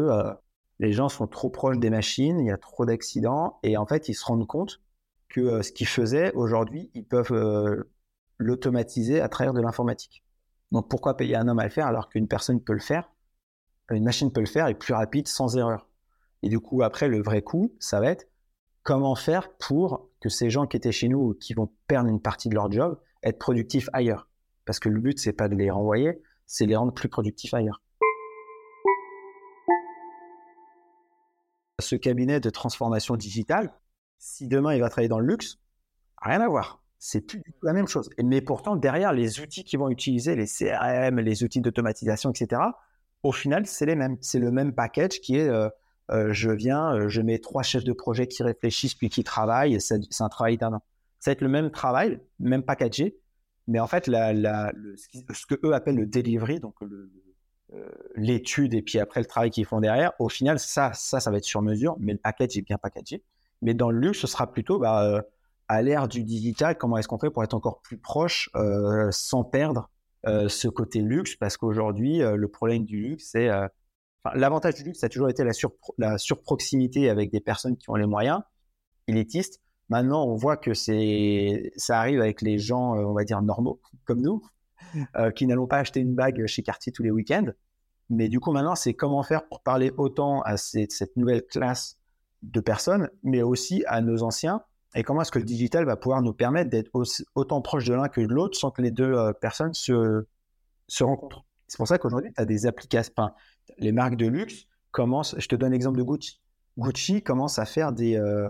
les 0.79 0.93
gens 0.93 1.09
sont 1.09 1.27
trop 1.27 1.49
proches 1.49 1.79
des 1.79 1.89
machines, 1.89 2.39
il 2.39 2.47
y 2.47 2.51
a 2.51 2.57
trop 2.57 2.85
d'accidents, 2.85 3.59
et 3.63 3.77
en 3.77 3.85
fait, 3.85 4.09
ils 4.09 4.13
se 4.13 4.25
rendent 4.25 4.47
compte 4.47 4.81
que 5.29 5.41
euh, 5.41 5.63
ce 5.63 5.71
qu'ils 5.71 5.87
faisaient 5.87 6.33
aujourd'hui, 6.33 6.91
ils 6.93 7.05
peuvent 7.05 7.33
euh, 7.33 7.89
l'automatiser 8.37 9.19
à 9.19 9.29
travers 9.29 9.53
de 9.53 9.61
l'informatique. 9.61 10.23
Donc 10.71 10.89
pourquoi 10.89 11.17
payer 11.17 11.35
un 11.35 11.47
homme 11.47 11.59
à 11.59 11.63
le 11.63 11.69
faire 11.69 11.87
alors 11.87 12.09
qu'une 12.09 12.27
personne 12.27 12.61
peut 12.61 12.73
le 12.73 12.79
faire 12.79 13.11
Une 13.89 14.03
machine 14.03 14.31
peut 14.31 14.41
le 14.41 14.47
faire 14.47 14.67
et 14.67 14.75
plus 14.75 14.93
rapide, 14.93 15.27
sans 15.27 15.57
erreur? 15.57 15.87
Et 16.43 16.49
du 16.49 16.59
coup, 16.59 16.83
après, 16.83 17.07
le 17.07 17.21
vrai 17.21 17.41
coup, 17.41 17.75
ça 17.79 17.99
va 17.99 18.07
être 18.07 18.27
comment 18.83 19.15
faire 19.15 19.53
pour 19.57 20.09
que 20.21 20.29
ces 20.29 20.49
gens 20.49 20.67
qui 20.67 20.77
étaient 20.77 20.91
chez 20.91 21.09
nous, 21.09 21.33
qui 21.35 21.53
vont 21.53 21.71
perdre 21.87 22.09
une 22.09 22.21
partie 22.21 22.49
de 22.49 22.55
leur 22.55 22.71
job, 22.71 22.99
être 23.23 23.39
productifs 23.39 23.89
ailleurs? 23.93 24.29
Parce 24.65 24.79
que 24.79 24.89
le 24.89 24.99
but, 24.99 25.19
c'est 25.19 25.33
pas 25.33 25.47
de 25.47 25.55
les 25.55 25.71
renvoyer, 25.71 26.21
c'est 26.45 26.65
de 26.65 26.69
les 26.69 26.75
rendre 26.75 26.93
plus 26.93 27.09
productifs 27.09 27.53
ailleurs. 27.53 27.81
ce 31.79 31.95
cabinet 31.95 32.39
de 32.39 32.49
transformation 32.49 33.15
digitale, 33.15 33.73
si 34.17 34.47
demain 34.47 34.73
il 34.73 34.81
va 34.81 34.89
travailler 34.89 35.09
dans 35.09 35.19
le 35.19 35.27
luxe, 35.27 35.59
rien 36.17 36.41
à 36.41 36.47
voir. 36.47 36.81
C'est 36.99 37.21
plus 37.21 37.39
du 37.39 37.51
tout 37.51 37.65
la 37.65 37.73
même 37.73 37.87
chose. 37.87 38.09
Mais 38.23 38.41
pourtant, 38.41 38.75
derrière, 38.75 39.13
les 39.13 39.39
outils 39.39 39.63
qu'ils 39.63 39.79
vont 39.79 39.89
utiliser, 39.89 40.35
les 40.35 40.47
CRM, 40.47 41.19
les 41.19 41.43
outils 41.43 41.61
d'automatisation, 41.61 42.31
etc., 42.31 42.61
au 43.23 43.31
final, 43.31 43.65
c'est 43.65 43.85
les 43.85 43.95
mêmes. 43.95 44.17
C'est 44.21 44.39
le 44.39 44.51
même 44.51 44.73
package 44.73 45.19
qui 45.21 45.37
est 45.37 45.49
euh, 45.49 45.69
euh, 46.11 46.31
je 46.31 46.49
viens, 46.49 46.93
euh, 46.93 47.09
je 47.09 47.21
mets 47.21 47.39
trois 47.39 47.63
chefs 47.63 47.83
de 47.83 47.93
projet 47.93 48.27
qui 48.27 48.41
réfléchissent 48.43 48.95
puis 48.95 49.09
qui 49.09 49.23
travaillent. 49.23 49.79
C'est 49.81 49.99
un 50.19 50.29
travail 50.29 50.57
d'un 50.57 50.73
an. 50.73 50.83
Ça 51.19 51.31
va 51.31 51.33
être 51.33 51.41
le 51.41 51.49
même 51.49 51.71
travail, 51.71 52.19
même 52.39 52.63
packagé, 52.63 53.17
mais 53.67 53.79
en 53.79 53.87
fait, 53.87 54.07
la, 54.07 54.71
ce 54.95 55.45
que 55.45 55.55
eux 55.65 55.73
appellent 55.73 55.97
le 55.97 56.05
delivery, 56.05 56.59
donc 56.59 56.75
euh, 56.83 57.89
l'étude 58.15 58.73
et 58.73 58.81
puis 58.81 58.99
après 58.99 59.19
le 59.19 59.25
travail 59.25 59.49
qu'ils 59.49 59.65
font 59.65 59.81
derrière, 59.81 60.13
au 60.19 60.29
final, 60.29 60.59
ça, 60.59 60.93
ça, 60.93 61.19
ça 61.19 61.31
va 61.31 61.37
être 61.37 61.43
sur 61.43 61.61
mesure, 61.61 61.97
mais 61.99 62.13
le 62.13 62.19
package 62.19 62.57
est 62.57 62.61
bien 62.61 62.77
packagé. 62.77 63.23
Mais 63.61 63.73
dans 63.73 63.89
le 63.89 63.99
luxe, 63.99 64.19
ce 64.19 64.27
sera 64.27 64.51
plutôt 64.51 64.79
bah, 64.79 65.25
à 65.67 65.81
l'ère 65.81 66.07
du 66.07 66.23
digital, 66.23 66.77
comment 66.77 66.97
est-ce 66.97 67.07
qu'on 67.07 67.19
fait 67.19 67.29
pour 67.29 67.43
être 67.43 67.53
encore 67.53 67.81
plus 67.81 67.97
proche 67.97 68.49
euh, 68.55 69.09
sans 69.11 69.43
perdre 69.43 69.89
ce 70.49 70.67
côté 70.67 70.99
luxe? 70.99 71.37
Parce 71.37 71.55
qu'aujourd'hui, 71.55 72.19
le 72.19 72.47
problème 72.49 72.83
du 72.83 73.01
luxe, 73.01 73.29
c'est. 73.31 73.49
L'avantage 74.33 74.75
du 74.75 74.83
luxe, 74.83 74.99
ça 74.99 75.05
a 75.05 75.09
toujours 75.09 75.29
été 75.29 75.45
la, 75.45 75.53
sur, 75.53 75.71
la 75.97 76.17
surproximité 76.17 77.09
avec 77.09 77.31
des 77.31 77.39
personnes 77.39 77.77
qui 77.77 77.89
ont 77.89 77.95
les 77.95 78.05
moyens, 78.05 78.41
élitistes. 79.07 79.61
Maintenant, 79.87 80.25
on 80.25 80.35
voit 80.35 80.57
que 80.57 80.73
ça 80.73 81.99
arrive 81.99 82.19
avec 82.19 82.41
les 82.41 82.59
gens, 82.59 82.95
on 82.95 83.13
va 83.13 83.23
dire, 83.23 83.41
normaux, 83.41 83.79
comme 84.03 84.21
nous, 84.21 84.41
euh, 85.15 85.31
qui 85.31 85.47
n'allons 85.47 85.67
pas 85.67 85.77
acheter 85.77 85.99
une 85.99 86.15
bague 86.15 86.45
chez 86.45 86.63
Cartier 86.63 86.91
tous 86.91 87.03
les 87.03 87.11
week-ends. 87.11 87.47
Mais 88.09 88.29
du 88.29 88.39
coup, 88.39 88.51
maintenant, 88.51 88.75
c'est 88.75 88.93
comment 88.93 89.23
faire 89.23 89.47
pour 89.47 89.61
parler 89.61 89.91
autant 89.97 90.41
à 90.41 90.57
cette 90.57 91.15
nouvelle 91.17 91.45
classe 91.45 91.99
de 92.43 92.59
personnes, 92.59 93.09
mais 93.23 93.41
aussi 93.41 93.83
à 93.87 94.01
nos 94.01 94.23
anciens, 94.23 94.63
et 94.97 95.03
comment 95.03 95.21
est-ce 95.21 95.31
que 95.31 95.39
le 95.39 95.45
digital 95.45 95.85
va 95.85 95.95
pouvoir 95.95 96.21
nous 96.21 96.33
permettre 96.33 96.69
d'être 96.69 96.91
autant 97.35 97.61
proche 97.61 97.85
de 97.85 97.93
l'un 97.93 98.09
que 98.09 98.21
de 98.21 98.33
l'autre 98.33 98.57
sans 98.57 98.71
que 98.71 98.81
les 98.81 98.91
deux 98.91 99.13
euh, 99.13 99.31
personnes 99.33 99.73
se, 99.73 100.25
se 100.87 101.03
rencontrent? 101.03 101.45
C'est 101.67 101.77
pour 101.77 101.87
ça 101.87 101.97
qu'aujourd'hui, 101.97 102.31
tu 102.33 102.41
as 102.41 102.45
des 102.45 102.65
applications, 102.65 103.13
les 103.77 103.91
marques 103.91 104.15
de 104.15 104.27
luxe 104.27 104.65
commencent, 104.91 105.35
je 105.37 105.47
te 105.47 105.55
donne 105.55 105.71
l'exemple 105.71 105.97
de 105.97 106.03
Gucci. 106.03 106.41
Gucci 106.77 107.21
commence 107.23 107.59
à 107.59 107.65
faire 107.65 107.91
des, 107.91 108.17
euh, 108.17 108.49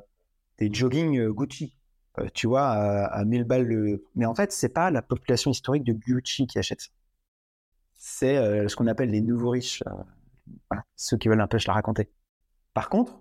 des 0.57 0.71
jogging 0.71 1.29
Gucci. 1.29 1.77
Euh, 2.19 2.27
tu 2.33 2.47
vois, 2.47 2.69
à, 2.69 3.25
1000 3.25 3.43
balles 3.43 3.65
le. 3.65 4.03
Mais 4.15 4.25
en 4.25 4.33
fait, 4.33 4.51
c'est 4.51 4.69
pas 4.69 4.91
la 4.91 5.01
population 5.01 5.51
historique 5.51 5.83
de 5.83 5.93
Gucci 5.93 6.47
qui 6.47 6.57
achète 6.57 6.81
ça. 6.81 6.89
C'est 7.93 8.37
euh, 8.37 8.67
ce 8.67 8.75
qu'on 8.75 8.87
appelle 8.87 9.09
les 9.09 9.21
nouveaux 9.21 9.51
riches. 9.51 9.83
Euh, 9.87 10.77
ceux 10.95 11.17
qui 11.17 11.27
veulent 11.27 11.41
un 11.41 11.47
peu 11.47 11.57
je 11.57 11.67
la 11.67 11.73
raconter. 11.73 12.09
Par 12.73 12.89
contre, 12.89 13.19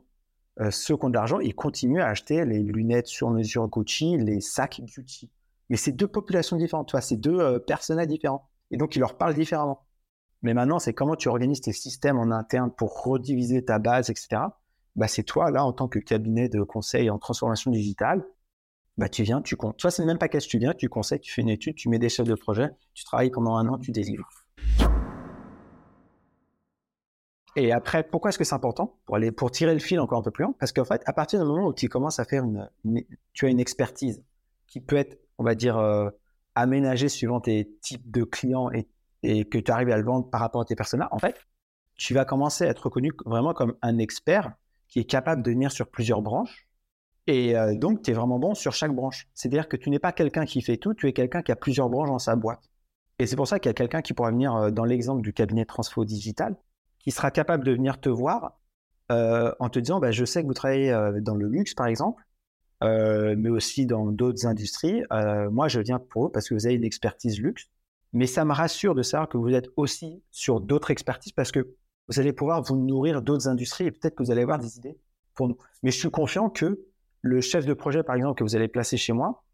ceux 0.70 0.96
qui 0.96 1.04
ont 1.04 1.10
de 1.10 1.14
l'argent, 1.14 1.38
ils 1.40 1.54
continuent 1.54 2.00
à 2.00 2.08
acheter 2.08 2.44
les 2.44 2.62
lunettes 2.62 3.08
sur 3.08 3.30
mesure 3.30 3.68
Gucci, 3.68 4.16
les 4.16 4.40
sacs 4.40 4.80
Gucci. 4.82 5.30
Mais 5.68 5.76
c'est 5.76 5.92
deux 5.92 6.08
populations 6.08 6.56
différentes, 6.56 6.88
tu 6.88 6.96
c'est 7.00 7.16
deux 7.16 7.58
personnages 7.66 8.06
différents. 8.06 8.48
Et 8.70 8.76
donc, 8.76 8.96
ils 8.96 9.00
leur 9.00 9.16
parlent 9.16 9.34
différemment. 9.34 9.86
Mais 10.42 10.54
maintenant, 10.54 10.78
c'est 10.78 10.94
comment 10.94 11.16
tu 11.16 11.28
organises 11.28 11.60
tes 11.60 11.72
systèmes 11.72 12.18
en 12.18 12.30
interne 12.30 12.70
pour 12.70 13.02
rediviser 13.02 13.64
ta 13.64 13.78
base, 13.78 14.10
etc. 14.10 14.42
Bah, 14.94 15.08
c'est 15.08 15.24
toi, 15.24 15.50
là, 15.50 15.64
en 15.64 15.72
tant 15.72 15.88
que 15.88 15.98
cabinet 15.98 16.48
de 16.48 16.62
conseil 16.62 17.10
en 17.10 17.18
transformation 17.18 17.70
digitale, 17.70 18.24
bah, 18.96 19.08
tu 19.08 19.22
viens, 19.22 19.42
tu 19.42 19.56
comptes. 19.56 19.76
Toi, 19.76 19.90
c'est 19.90 20.02
le 20.02 20.06
même 20.06 20.18
package. 20.18 20.46
Tu 20.46 20.58
viens, 20.58 20.72
tu 20.72 20.88
conseilles, 20.88 21.20
tu 21.20 21.32
fais 21.32 21.42
une 21.42 21.48
étude, 21.48 21.74
tu 21.74 21.88
mets 21.88 21.98
des 21.98 22.08
chefs 22.08 22.26
de 22.26 22.34
projet, 22.34 22.70
tu 22.94 23.04
travailles 23.04 23.30
pendant 23.30 23.56
un 23.56 23.68
an, 23.68 23.78
tu 23.78 23.92
délivres. 23.92 24.28
Et 27.56 27.72
après, 27.72 28.02
pourquoi 28.02 28.28
est-ce 28.28 28.38
que 28.38 28.44
c'est 28.44 28.54
important 28.54 28.98
pour 29.06 29.16
aller 29.16 29.32
pour 29.32 29.50
tirer 29.50 29.72
le 29.72 29.80
fil 29.80 29.98
encore 29.98 30.18
un 30.18 30.22
peu 30.22 30.30
plus 30.30 30.44
loin? 30.44 30.54
Parce 30.58 30.72
qu'en 30.72 30.84
fait, 30.84 31.02
à 31.06 31.12
partir 31.12 31.40
du 31.40 31.46
moment 31.46 31.66
où 31.68 31.72
tu 31.72 31.88
commences 31.88 32.18
à 32.20 32.24
faire 32.24 32.44
une, 32.44 32.68
tu 33.32 33.46
as 33.46 33.48
une 33.48 33.60
expertise 33.60 34.22
qui 34.66 34.80
peut 34.80 34.96
être, 34.96 35.18
on 35.38 35.44
va 35.44 35.54
dire, 35.54 35.78
euh, 35.78 36.10
aménagée 36.54 37.08
suivant 37.08 37.40
tes 37.40 37.70
types 37.80 38.10
de 38.10 38.24
clients 38.24 38.70
et, 38.70 38.88
que 39.22 39.58
tu 39.58 39.72
arrives 39.72 39.90
à 39.90 39.96
le 39.96 40.04
vendre 40.04 40.30
par 40.30 40.40
rapport 40.40 40.60
à 40.60 40.64
tes 40.64 40.76
personnages, 40.76 41.08
en 41.10 41.18
fait, 41.18 41.34
tu 41.96 42.14
vas 42.14 42.24
commencer 42.24 42.64
à 42.64 42.68
être 42.68 42.84
reconnu 42.84 43.10
vraiment 43.24 43.54
comme 43.54 43.74
un 43.82 43.98
expert 43.98 44.52
qui 44.86 45.00
est 45.00 45.04
capable 45.04 45.42
de 45.42 45.50
venir 45.50 45.72
sur 45.72 45.88
plusieurs 45.88 46.22
branches 46.22 46.66
et 47.26 47.56
euh, 47.56 47.74
donc, 47.74 48.02
tu 48.02 48.10
es 48.10 48.14
vraiment 48.14 48.38
bon 48.38 48.54
sur 48.54 48.72
chaque 48.72 48.94
branche. 48.94 49.28
C'est-à-dire 49.34 49.68
que 49.68 49.76
tu 49.76 49.90
n'es 49.90 49.98
pas 49.98 50.12
quelqu'un 50.12 50.44
qui 50.44 50.62
fait 50.62 50.76
tout, 50.76 50.94
tu 50.94 51.08
es 51.08 51.12
quelqu'un 51.12 51.42
qui 51.42 51.52
a 51.52 51.56
plusieurs 51.56 51.88
branches 51.88 52.08
dans 52.08 52.18
sa 52.18 52.36
boîte. 52.36 52.70
Et 53.18 53.26
c'est 53.26 53.36
pour 53.36 53.48
ça 53.48 53.58
qu'il 53.58 53.68
y 53.68 53.70
a 53.70 53.74
quelqu'un 53.74 54.02
qui 54.02 54.12
pourra 54.12 54.30
venir 54.30 54.54
euh, 54.54 54.70
dans 54.70 54.84
l'exemple 54.84 55.22
du 55.22 55.32
cabinet 55.32 55.64
Transfo 55.64 56.04
Digital, 56.04 56.56
qui 57.06 57.12
sera 57.12 57.30
capable 57.30 57.64
de 57.64 57.70
venir 57.70 58.00
te 58.00 58.08
voir 58.08 58.58
euh, 59.12 59.52
en 59.60 59.68
te 59.68 59.78
disant 59.78 60.00
bah, 60.00 60.10
Je 60.10 60.24
sais 60.24 60.42
que 60.42 60.46
vous 60.48 60.54
travaillez 60.54 60.90
dans 61.20 61.36
le 61.36 61.46
luxe, 61.46 61.74
par 61.74 61.86
exemple, 61.86 62.20
mais 62.82 63.48
aussi 63.48 63.86
dans 63.86 64.06
d'autres 64.06 64.46
industries. 64.46 65.02
moi, 65.52 65.68
je 65.68 65.80
viens 65.80 66.00
pour 66.00 66.24
vous 66.24 66.28
parce 66.30 66.48
que 66.48 66.54
vous 66.54 66.66
avez 66.66 66.74
une 66.74 66.84
expertise 66.84 67.40
luxe. 67.40 67.68
Mais 68.12 68.26
ça 68.26 68.44
me 68.44 68.52
rassure 68.52 68.94
de 68.94 69.02
savoir 69.02 69.28
que 69.28 69.36
vous 69.36 69.50
êtes 69.50 69.68
aussi 69.76 70.22
sur 70.30 70.60
d'autres 70.60 70.90
expertises 70.90 71.32
parce 71.32 71.52
que 71.52 71.74
vous 72.08 72.18
allez 72.18 72.32
pouvoir 72.32 72.62
vous 72.62 72.76
nourrir 72.76 73.22
d'autres 73.22 73.48
industries 73.48 73.86
et 73.86 73.90
peut-être 73.90 74.14
que 74.14 74.22
vous 74.22 74.30
allez 74.30 74.42
avoir 74.42 74.58
des 74.58 74.78
idées 74.78 74.98
pour 75.34 75.48
nous. 75.48 75.58
Mais 75.82 75.90
je 75.90 75.98
suis 75.98 76.10
confiant 76.10 76.48
que 76.48 76.80
le 77.20 77.40
chef 77.40 77.66
de 77.66 77.74
projet, 77.74 78.02
par 78.02 78.16
exemple, 78.16 78.38
que 78.38 78.44
vous 78.44 78.56
allez 78.56 78.68
placer 78.68 78.96
chez 78.96 79.12
moi, 79.12 79.44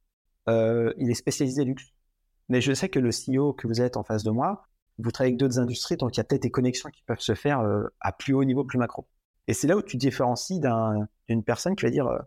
euh, 0.48 0.92
il 0.98 1.10
est 1.10 1.14
spécialisé 1.14 1.64
luxe. 1.64 1.92
Mais 2.48 2.60
je 2.60 2.72
sais 2.72 2.88
que 2.88 2.98
le 2.98 3.10
CEO 3.10 3.52
que 3.52 3.66
vous 3.66 3.80
êtes 3.80 3.96
en 3.96 4.04
face 4.04 4.22
de 4.24 4.30
moi, 4.30 4.66
vous 4.98 5.10
travaillez 5.10 5.32
avec 5.32 5.40
d'autres 5.40 5.58
industries, 5.58 5.96
donc 5.96 6.16
il 6.16 6.18
y 6.18 6.20
a 6.20 6.24
peut-être 6.24 6.42
des 6.42 6.50
connexions 6.50 6.90
qui 6.90 7.02
peuvent 7.02 7.20
se 7.20 7.34
faire 7.34 7.60
euh, 7.60 7.84
à 8.00 8.12
plus 8.12 8.34
haut 8.34 8.44
niveau, 8.44 8.64
plus 8.64 8.78
macro. 8.78 9.06
Et 9.48 9.54
c'est 9.54 9.66
là 9.66 9.76
où 9.76 9.82
tu 9.82 9.96
différencies 9.96 10.60
d'une 11.28 11.42
personne 11.44 11.74
qui 11.76 11.84
va 11.84 11.90
dire 11.90 12.06
euh, 12.06 12.18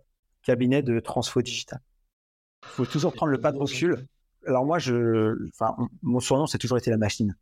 cabinet 0.43 0.83
de 0.83 0.99
transfo 0.99 1.41
digital. 1.41 1.81
Il 2.63 2.69
faut 2.69 2.85
toujours 2.85 3.13
prendre 3.13 3.31
le 3.31 3.39
pas 3.39 3.51
de 3.51 3.57
recul. 3.57 4.07
Alors 4.47 4.65
moi, 4.65 4.77
mon 6.01 6.19
surnom, 6.19 6.45
c'est 6.47 6.57
toujours 6.57 6.77
été 6.77 6.89
la 6.89 6.97
machine. 6.97 7.35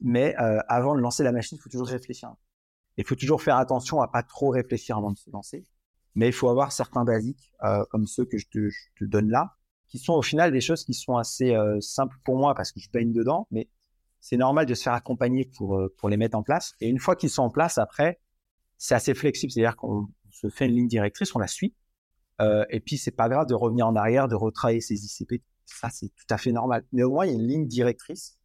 Mais 0.00 0.34
avant 0.36 0.94
de 0.94 1.00
lancer 1.00 1.22
la 1.22 1.32
machine, 1.32 1.58
il 1.58 1.60
faut 1.60 1.70
toujours 1.70 1.86
réfléchir. 1.86 2.34
Il 2.96 3.04
faut 3.04 3.14
toujours 3.14 3.42
faire 3.42 3.56
attention 3.56 4.00
à 4.00 4.08
pas 4.08 4.22
trop 4.22 4.50
réfléchir 4.50 4.96
avant 4.96 5.12
de 5.12 5.18
se 5.18 5.30
lancer 5.30 5.64
mais 6.14 6.28
il 6.28 6.32
faut 6.32 6.48
avoir 6.48 6.72
certains 6.72 7.04
basiques, 7.04 7.52
euh, 7.62 7.84
comme 7.90 8.06
ceux 8.06 8.24
que 8.24 8.38
je 8.38 8.46
te, 8.48 8.68
je 8.68 8.78
te, 8.96 9.04
donne 9.04 9.30
là, 9.30 9.56
qui 9.88 9.98
sont 9.98 10.14
au 10.14 10.22
final 10.22 10.52
des 10.52 10.60
choses 10.60 10.84
qui 10.84 10.94
sont 10.94 11.16
assez 11.16 11.54
euh, 11.54 11.80
simples 11.80 12.16
pour 12.24 12.36
moi 12.36 12.54
parce 12.54 12.72
que 12.72 12.80
je 12.80 12.90
baigne 12.90 13.12
dedans, 13.12 13.46
mais 13.50 13.68
c'est 14.24 14.38
normal 14.38 14.64
de 14.64 14.72
se 14.72 14.84
faire 14.84 14.94
accompagner 14.94 15.44
pour, 15.44 15.76
euh, 15.76 15.94
pour 15.98 16.08
les 16.08 16.16
mettre 16.16 16.34
en 16.34 16.42
place. 16.42 16.72
Et 16.80 16.88
une 16.88 16.98
fois 16.98 17.14
qu'ils 17.14 17.28
sont 17.28 17.42
en 17.42 17.50
place, 17.50 17.76
après, 17.76 18.22
c'est 18.78 18.94
assez 18.94 19.12
flexible. 19.12 19.52
C'est-à-dire 19.52 19.76
qu'on 19.76 20.08
se 20.30 20.48
fait 20.48 20.64
une 20.64 20.72
ligne 20.72 20.88
directrice, 20.88 21.36
on 21.36 21.38
la 21.38 21.46
suit. 21.46 21.74
Euh, 22.40 22.64
et 22.70 22.80
puis, 22.80 22.96
c'est 22.96 23.10
pas 23.10 23.28
grave 23.28 23.46
de 23.46 23.52
revenir 23.52 23.86
en 23.86 23.94
arrière, 23.94 24.26
de 24.26 24.34
retravailler 24.34 24.80
ses 24.80 24.94
ICP. 24.94 25.42
Ça, 25.66 25.90
c'est 25.90 26.08
tout 26.08 26.24
à 26.30 26.38
fait 26.38 26.52
normal. 26.52 26.86
Mais 26.92 27.02
au 27.02 27.10
moins, 27.10 27.26
il 27.26 27.32
y 27.32 27.34
a 27.34 27.34
une 27.34 27.46
ligne 27.46 27.66
directrice. 27.66 28.38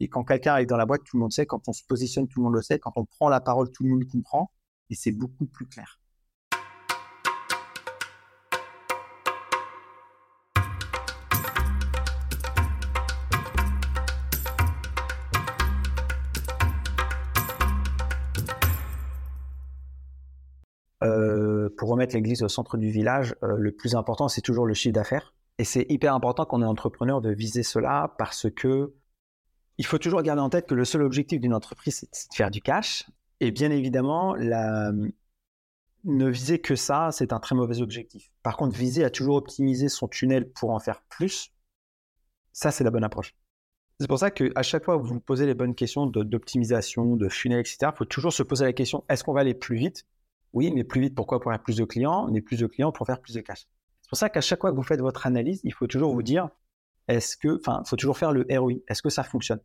Et 0.00 0.08
quand 0.08 0.24
quelqu'un 0.24 0.52
arrive 0.52 0.66
dans 0.66 0.78
la 0.78 0.86
boîte, 0.86 1.02
tout 1.04 1.18
le 1.18 1.20
monde 1.20 1.32
sait. 1.32 1.44
Quand 1.44 1.68
on 1.68 1.74
se 1.74 1.84
positionne, 1.84 2.26
tout 2.26 2.40
le 2.40 2.44
monde 2.44 2.54
le 2.54 2.62
sait. 2.62 2.78
Quand 2.78 2.92
on 2.96 3.04
prend 3.04 3.28
la 3.28 3.42
parole, 3.42 3.70
tout 3.72 3.84
le 3.84 3.90
monde 3.90 4.04
comprend. 4.10 4.50
Et 4.88 4.94
c'est 4.94 5.12
beaucoup 5.12 5.44
plus 5.44 5.66
clair. 5.66 6.00
L'église 22.12 22.42
au 22.42 22.48
centre 22.48 22.76
du 22.76 22.90
village, 22.90 23.34
euh, 23.42 23.56
le 23.56 23.72
plus 23.72 23.94
important, 23.94 24.28
c'est 24.28 24.40
toujours 24.40 24.66
le 24.66 24.74
chiffre 24.74 24.94
d'affaires. 24.94 25.34
Et 25.58 25.64
c'est 25.64 25.86
hyper 25.88 26.14
important 26.14 26.44
quand 26.44 26.58
on 26.58 26.62
est 26.62 26.66
entrepreneur 26.66 27.20
de 27.20 27.30
viser 27.30 27.62
cela 27.62 28.14
parce 28.18 28.48
que 28.50 28.94
il 29.78 29.86
faut 29.86 29.98
toujours 29.98 30.22
garder 30.22 30.40
en 30.40 30.48
tête 30.48 30.66
que 30.66 30.74
le 30.74 30.84
seul 30.84 31.02
objectif 31.02 31.40
d'une 31.40 31.54
entreprise, 31.54 32.06
c'est 32.10 32.30
de 32.30 32.34
faire 32.34 32.50
du 32.50 32.62
cash. 32.62 33.06
Et 33.40 33.50
bien 33.50 33.70
évidemment, 33.70 34.34
ne 34.36 36.28
viser 36.28 36.60
que 36.60 36.76
ça, 36.76 37.10
c'est 37.12 37.32
un 37.32 37.40
très 37.40 37.54
mauvais 37.54 37.82
objectif. 37.82 38.30
Par 38.42 38.56
contre, 38.56 38.76
viser 38.76 39.04
à 39.04 39.10
toujours 39.10 39.36
optimiser 39.36 39.88
son 39.88 40.08
tunnel 40.08 40.50
pour 40.50 40.70
en 40.70 40.78
faire 40.78 41.02
plus, 41.08 41.52
ça, 42.52 42.70
c'est 42.70 42.84
la 42.84 42.90
bonne 42.90 43.04
approche. 43.04 43.34
C'est 44.00 44.08
pour 44.08 44.18
ça 44.18 44.30
qu'à 44.30 44.62
chaque 44.62 44.84
fois 44.84 44.96
que 44.96 45.02
vous 45.02 45.14
vous 45.14 45.20
posez 45.20 45.46
les 45.46 45.54
bonnes 45.54 45.74
questions 45.74 46.06
d'optimisation, 46.06 47.16
de 47.16 47.28
funnel, 47.28 47.60
etc., 47.60 47.78
il 47.92 47.96
faut 47.96 48.04
toujours 48.04 48.32
se 48.32 48.42
poser 48.42 48.64
la 48.64 48.72
question, 48.72 49.04
est-ce 49.08 49.24
qu'on 49.24 49.32
va 49.32 49.40
aller 49.40 49.54
plus 49.54 49.76
vite? 49.76 50.06
Oui, 50.52 50.72
mais 50.72 50.84
plus 50.84 51.00
vite, 51.00 51.14
pourquoi 51.14 51.40
Pour 51.40 51.50
avoir 51.50 51.62
plus 51.62 51.76
de 51.76 51.84
clients, 51.84 52.28
mais 52.30 52.40
plus 52.40 52.58
de 52.58 52.66
clients 52.66 52.92
pour 52.92 53.06
faire 53.06 53.20
plus 53.20 53.34
de 53.34 53.40
cash? 53.40 53.66
C'est 54.02 54.08
pour 54.08 54.18
ça 54.18 54.30
qu'à 54.30 54.40
chaque 54.40 54.60
fois 54.60 54.70
que 54.70 54.76
vous 54.76 54.82
faites 54.82 55.00
votre 55.00 55.26
analyse, 55.26 55.60
il 55.64 55.74
faut 55.74 55.86
toujours 55.86 56.14
vous 56.14 56.22
dire, 56.22 56.48
est-ce 57.08 57.36
que, 57.36 57.58
enfin, 57.58 57.82
il 57.84 57.88
faut 57.88 57.96
toujours 57.96 58.16
faire 58.16 58.32
le 58.32 58.46
ROI. 58.50 58.74
Est-ce 58.88 59.02
que 59.02 59.10
ça 59.10 59.22
fonctionne? 59.22 59.60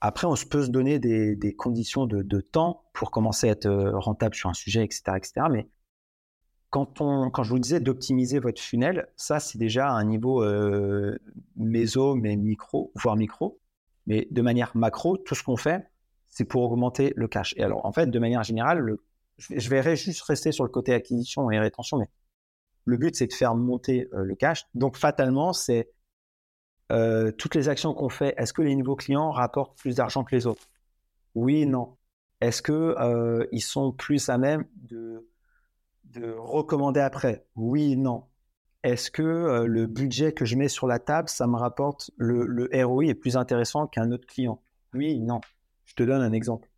Après, 0.00 0.26
on 0.26 0.34
peut 0.50 0.64
se 0.64 0.70
donner 0.70 0.98
des, 0.98 1.54
conditions 1.56 2.06
de, 2.06 2.40
temps 2.40 2.84
pour 2.92 3.10
commencer 3.10 3.48
à 3.48 3.52
être 3.52 3.66
euh, 3.66 3.96
rentable 3.98 4.34
sur 4.34 4.48
un 4.48 4.54
sujet, 4.54 4.84
etc., 4.84 5.02
etc. 5.16 5.32
Mais 5.50 5.68
quand, 6.70 7.00
on, 7.00 7.30
quand 7.30 7.44
je 7.44 7.50
vous 7.50 7.60
disais 7.60 7.78
d'optimiser 7.78 8.40
votre 8.40 8.60
funnel, 8.60 9.08
ça, 9.14 9.38
c'est 9.38 9.58
déjà 9.58 9.90
un 9.90 10.04
niveau 10.04 10.42
euh, 10.42 11.18
méso, 11.54 12.16
mais 12.16 12.36
micro, 12.36 12.92
voire 12.96 13.16
micro. 13.16 13.60
Mais 14.06 14.26
de 14.30 14.42
manière 14.42 14.72
macro, 14.76 15.16
tout 15.16 15.36
ce 15.36 15.44
qu'on 15.44 15.56
fait, 15.56 15.86
c'est 16.26 16.44
pour 16.44 16.62
augmenter 16.62 17.12
le 17.14 17.28
cash. 17.28 17.54
Et 17.56 17.62
alors, 17.62 17.86
en 17.86 17.92
fait, 17.92 18.06
de 18.06 18.18
manière 18.18 18.42
générale, 18.42 18.78
le 18.78 19.04
je 19.50 19.68
vais 19.68 19.96
juste 19.96 20.22
rester 20.22 20.52
sur 20.52 20.64
le 20.64 20.70
côté 20.70 20.94
acquisition 20.94 21.50
et 21.50 21.58
rétention, 21.58 21.98
mais 21.98 22.08
le 22.84 22.96
but, 22.96 23.14
c'est 23.14 23.26
de 23.26 23.32
faire 23.32 23.54
monter 23.54 24.08
euh, 24.12 24.24
le 24.24 24.34
cash. 24.34 24.66
Donc, 24.74 24.96
fatalement, 24.96 25.52
c'est 25.52 25.90
euh, 26.90 27.30
toutes 27.32 27.54
les 27.54 27.68
actions 27.68 27.94
qu'on 27.94 28.08
fait. 28.08 28.34
Est-ce 28.36 28.52
que 28.52 28.62
les 28.62 28.74
nouveaux 28.74 28.96
clients 28.96 29.30
rapportent 29.30 29.78
plus 29.78 29.96
d'argent 29.96 30.24
que 30.24 30.34
les 30.34 30.46
autres? 30.46 30.68
Oui, 31.34 31.66
non. 31.66 31.96
Est-ce 32.40 32.60
qu'ils 32.60 32.74
euh, 32.74 33.46
sont 33.60 33.92
plus 33.92 34.28
à 34.28 34.36
même 34.36 34.66
de, 34.74 35.28
de 36.04 36.32
recommander 36.32 37.00
après? 37.00 37.46
Oui, 37.54 37.96
non. 37.96 38.24
Est-ce 38.82 39.12
que 39.12 39.64
le 39.64 39.86
budget 39.86 40.32
que 40.32 40.44
je 40.44 40.56
mets 40.56 40.68
sur 40.68 40.88
la 40.88 40.98
table, 40.98 41.28
ça 41.28 41.46
me 41.46 41.54
rapporte 41.56 42.10
le 42.16 42.68
ROI 42.84 43.04
est 43.04 43.14
plus 43.14 43.36
intéressant 43.36 43.86
qu'un 43.86 44.10
autre 44.10 44.26
client? 44.26 44.60
Oui, 44.92 45.20
non. 45.20 45.40
Je 45.84 45.94
te 45.94 46.02
donne 46.02 46.20
un 46.20 46.32
exemple 46.32 46.68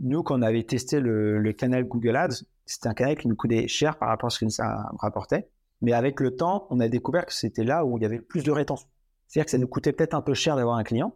nous, 0.00 0.22
quand 0.22 0.38
on 0.38 0.42
avait 0.42 0.62
testé 0.62 1.00
le, 1.00 1.52
canal 1.52 1.84
Google 1.84 2.16
Ads, 2.16 2.44
c'était 2.66 2.88
un 2.88 2.94
canal 2.94 3.16
qui 3.16 3.28
nous 3.28 3.36
coûtait 3.36 3.66
cher 3.68 3.98
par 3.98 4.08
rapport 4.08 4.28
à 4.28 4.30
ce 4.30 4.44
que 4.44 4.48
ça 4.48 4.90
rapportait. 4.98 5.48
Mais 5.80 5.92
avec 5.92 6.20
le 6.20 6.36
temps, 6.36 6.66
on 6.70 6.80
a 6.80 6.88
découvert 6.88 7.26
que 7.26 7.32
c'était 7.32 7.64
là 7.64 7.84
où 7.84 7.98
il 7.98 8.02
y 8.02 8.06
avait 8.06 8.16
le 8.16 8.22
plus 8.22 8.42
de 8.42 8.50
rétention. 8.50 8.88
C'est-à-dire 9.26 9.46
que 9.46 9.50
ça 9.50 9.58
nous 9.58 9.68
coûtait 9.68 9.92
peut-être 9.92 10.14
un 10.14 10.22
peu 10.22 10.34
cher 10.34 10.56
d'avoir 10.56 10.76
un 10.76 10.84
client, 10.84 11.14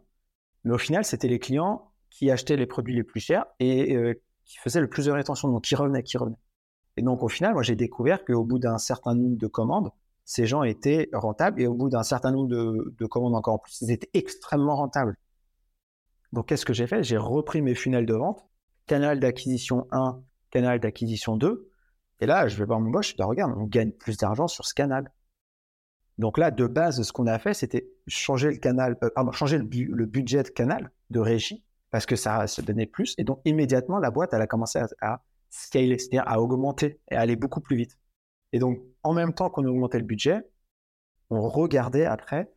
mais 0.64 0.72
au 0.72 0.78
final, 0.78 1.04
c'était 1.04 1.28
les 1.28 1.38
clients 1.38 1.92
qui 2.10 2.30
achetaient 2.30 2.56
les 2.56 2.66
produits 2.66 2.94
les 2.94 3.02
plus 3.04 3.20
chers 3.20 3.46
et 3.58 3.96
euh, 3.96 4.20
qui 4.44 4.58
faisaient 4.58 4.80
le 4.80 4.88
plus 4.88 5.06
de 5.06 5.12
rétention, 5.12 5.48
donc 5.48 5.64
qui 5.64 5.74
revenaient, 5.74 6.02
qui 6.02 6.18
revenaient. 6.18 6.36
Et 6.96 7.02
donc 7.02 7.22
au 7.22 7.28
final, 7.28 7.54
moi 7.54 7.62
j'ai 7.62 7.74
découvert 7.74 8.24
qu'au 8.24 8.44
bout 8.44 8.58
d'un 8.58 8.76
certain 8.76 9.14
nombre 9.14 9.38
de 9.38 9.46
commandes, 9.46 9.90
ces 10.24 10.46
gens 10.46 10.62
étaient 10.62 11.08
rentables 11.14 11.60
et 11.60 11.66
au 11.66 11.74
bout 11.74 11.88
d'un 11.88 12.02
certain 12.02 12.30
nombre 12.30 12.48
de, 12.48 12.94
de 12.98 13.06
commandes 13.06 13.34
encore 13.34 13.54
en 13.54 13.58
plus, 13.58 13.80
ils 13.80 13.90
étaient 13.90 14.10
extrêmement 14.12 14.76
rentables. 14.76 15.16
Donc 16.32 16.48
qu'est-ce 16.48 16.66
que 16.66 16.74
j'ai 16.74 16.86
fait? 16.86 17.02
J'ai 17.02 17.16
repris 17.16 17.62
mes 17.62 17.74
funnels 17.74 18.06
de 18.06 18.14
vente 18.14 18.46
canal 18.86 19.20
d'acquisition 19.20 19.86
1, 19.90 20.22
canal 20.50 20.80
d'acquisition 20.80 21.36
2. 21.36 21.68
Et 22.20 22.26
là, 22.26 22.46
je 22.48 22.56
vais 22.56 22.64
voir 22.64 22.80
mon 22.80 22.90
boss, 22.90 23.08
je 23.08 23.16
dis, 23.16 23.22
regarde, 23.22 23.52
on 23.56 23.64
gagne 23.64 23.90
plus 23.90 24.16
d'argent 24.16 24.48
sur 24.48 24.64
ce 24.64 24.74
canal. 24.74 25.10
Donc 26.18 26.38
là, 26.38 26.50
de 26.50 26.66
base, 26.66 27.02
ce 27.02 27.12
qu'on 27.12 27.26
a 27.26 27.38
fait, 27.38 27.54
c'était 27.54 27.88
changer 28.06 28.50
le 28.50 28.58
canal, 28.58 28.96
euh, 29.02 29.32
changer 29.32 29.58
le, 29.58 29.64
budget 30.06 30.42
de 30.42 30.50
canal 30.50 30.90
de 31.10 31.20
régie 31.20 31.64
parce 31.90 32.06
que 32.06 32.16
ça 32.16 32.46
se 32.46 32.62
donnait 32.62 32.86
plus. 32.86 33.14
Et 33.18 33.24
donc, 33.24 33.40
immédiatement, 33.44 33.98
la 33.98 34.10
boîte, 34.10 34.32
elle 34.32 34.42
a 34.42 34.46
commencé 34.46 34.78
à, 34.78 34.88
à 35.00 35.22
scaler, 35.50 35.98
c'est-à-dire 35.98 36.24
à 36.26 36.40
augmenter 36.40 37.00
et 37.10 37.16
à 37.16 37.20
aller 37.20 37.36
beaucoup 37.36 37.60
plus 37.60 37.76
vite. 37.76 37.98
Et 38.52 38.58
donc, 38.58 38.80
en 39.02 39.14
même 39.14 39.34
temps 39.34 39.50
qu'on 39.50 39.64
augmentait 39.64 39.98
le 39.98 40.04
budget, 40.04 40.42
on 41.30 41.48
regardait 41.48 42.04
après 42.04 42.52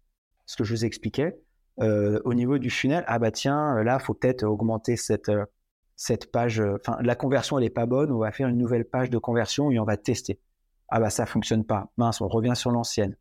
ce 0.45 0.57
que 0.57 0.63
je 0.63 0.73
vous 0.73 0.85
expliquais 0.85 1.39
euh, 1.81 2.19
au 2.25 2.33
niveau 2.33 2.57
du 2.57 2.69
funnel. 2.69 3.03
Ah 3.07 3.19
bah 3.19 3.31
tiens, 3.31 3.81
là, 3.83 3.99
faut 3.99 4.13
peut-être 4.13 4.43
augmenter 4.43 4.95
cette, 4.97 5.29
euh, 5.29 5.45
cette 5.95 6.31
page, 6.31 6.59
euh, 6.59 6.77
enfin, 6.79 6.97
la 7.01 7.15
conversion, 7.15 7.57
elle 7.57 7.65
est 7.65 7.69
pas 7.69 7.85
bonne, 7.85 8.11
on 8.11 8.19
va 8.19 8.31
faire 8.31 8.47
une 8.47 8.57
nouvelle 8.57 8.85
page 8.85 9.09
de 9.09 9.17
conversion 9.17 9.71
et 9.71 9.79
on 9.79 9.85
va 9.85 9.97
tester. 9.97 10.39
Ah 10.89 10.99
bah 10.99 11.09
ça 11.09 11.25
fonctionne 11.25 11.65
pas. 11.65 11.91
Mince, 11.97 12.21
on 12.21 12.27
revient 12.27 12.55
sur 12.55 12.71
l'ancienne. 12.71 13.17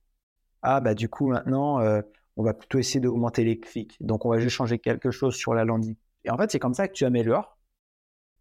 Ah 0.62 0.81
bah 0.81 0.95
du 0.95 1.09
coup 1.09 1.29
maintenant, 1.29 1.81
euh, 1.81 2.03
on 2.37 2.43
va 2.43 2.55
plutôt 2.55 2.79
essayer 2.79 3.01
d'augmenter 3.01 3.45
les 3.45 3.59
clics. 3.61 3.97
Donc 4.01 4.27
on 4.27 4.31
va 4.31 4.39
juste 4.39 4.57
changer 4.57 4.79
quelque 4.79 5.11
chose 5.11 5.35
sur 5.35 5.55
la 5.55 5.64
landing. 5.64 5.97
Et 6.25 6.31
en 6.31 6.37
fait, 6.37 6.51
c'est 6.51 6.59
comme 6.59 6.75
ça 6.75 6.89
que 6.89 6.93
tu 6.93 7.05
améliores 7.05 7.59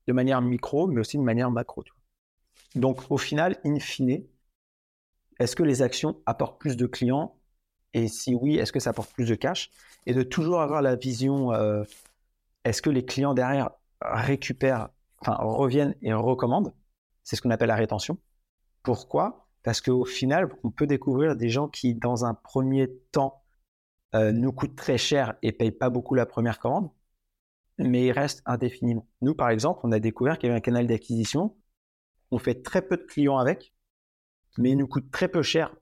de 0.07 0.13
manière 0.13 0.41
micro, 0.41 0.87
mais 0.87 0.99
aussi 0.99 1.17
de 1.17 1.23
manière 1.23 1.51
macro. 1.51 1.83
Donc 2.75 3.03
au 3.09 3.17
final, 3.17 3.57
in 3.65 3.79
fine, 3.79 4.25
est-ce 5.39 5.55
que 5.55 5.63
les 5.63 5.81
actions 5.81 6.21
apportent 6.25 6.59
plus 6.59 6.77
de 6.77 6.85
clients? 6.85 7.35
Et 7.93 8.07
si 8.07 8.33
oui, 8.33 8.57
est-ce 8.57 8.71
que 8.71 8.79
ça 8.79 8.89
apporte 8.89 9.13
plus 9.13 9.27
de 9.27 9.35
cash? 9.35 9.71
Et 10.05 10.13
de 10.13 10.23
toujours 10.23 10.61
avoir 10.61 10.81
la 10.81 10.95
vision, 10.95 11.53
euh, 11.53 11.83
est-ce 12.63 12.81
que 12.81 12.89
les 12.89 13.05
clients 13.05 13.33
derrière 13.33 13.69
récupèrent, 14.03 14.89
enfin 15.19 15.35
reviennent 15.39 15.95
et 16.01 16.13
recommandent. 16.13 16.73
C'est 17.23 17.35
ce 17.35 17.41
qu'on 17.41 17.51
appelle 17.51 17.69
la 17.69 17.75
rétention. 17.75 18.17
Pourquoi? 18.83 19.47
Parce 19.63 19.79
qu'au 19.79 20.05
final, 20.05 20.49
on 20.63 20.71
peut 20.71 20.87
découvrir 20.87 21.35
des 21.35 21.49
gens 21.49 21.69
qui, 21.69 21.95
dans 21.95 22.25
un 22.25 22.33
premier 22.33 22.89
temps, 23.11 23.43
euh, 24.15 24.31
nous 24.31 24.51
coûtent 24.51 24.75
très 24.75 24.97
cher 24.97 25.35
et 25.41 25.51
payent 25.51 25.71
pas 25.71 25.89
beaucoup 25.89 26.15
la 26.15 26.25
première 26.25 26.59
commande, 26.59 26.91
mais 27.77 28.05
ils 28.07 28.11
restent 28.11 28.43
indéfiniment. 28.45 29.07
Nous, 29.21 29.33
par 29.33 29.49
exemple, 29.49 29.79
on 29.83 29.91
a 29.91 29.99
découvert 29.99 30.37
qu'il 30.37 30.47
y 30.47 30.49
avait 30.49 30.57
un 30.57 30.61
canal 30.61 30.85
d'acquisition. 30.85 31.55
On 32.31 32.37
fait 32.37 32.61
très 32.61 32.81
peu 32.81 32.97
de 32.97 33.03
clients 33.03 33.37
avec, 33.37 33.73
mais 34.57 34.71
il 34.71 34.77
nous 34.77 34.87
coûte 34.87 35.09
très 35.11 35.29
peu 35.29 35.41
cher. 35.41 35.75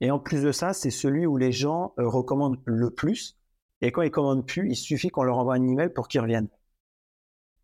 Et 0.00 0.10
en 0.10 0.18
plus 0.18 0.42
de 0.42 0.52
ça, 0.52 0.72
c'est 0.72 0.90
celui 0.90 1.26
où 1.26 1.36
les 1.36 1.52
gens 1.52 1.94
euh, 1.98 2.08
recommandent 2.08 2.60
le 2.64 2.90
plus. 2.90 3.38
Et 3.80 3.92
quand 3.92 4.02
ils 4.02 4.10
commandent 4.10 4.46
plus, 4.46 4.70
il 4.70 4.76
suffit 4.76 5.08
qu'on 5.08 5.24
leur 5.24 5.38
envoie 5.38 5.54
un 5.54 5.66
email 5.66 5.90
pour 5.90 6.08
qu'ils 6.08 6.20
reviennent. 6.20 6.48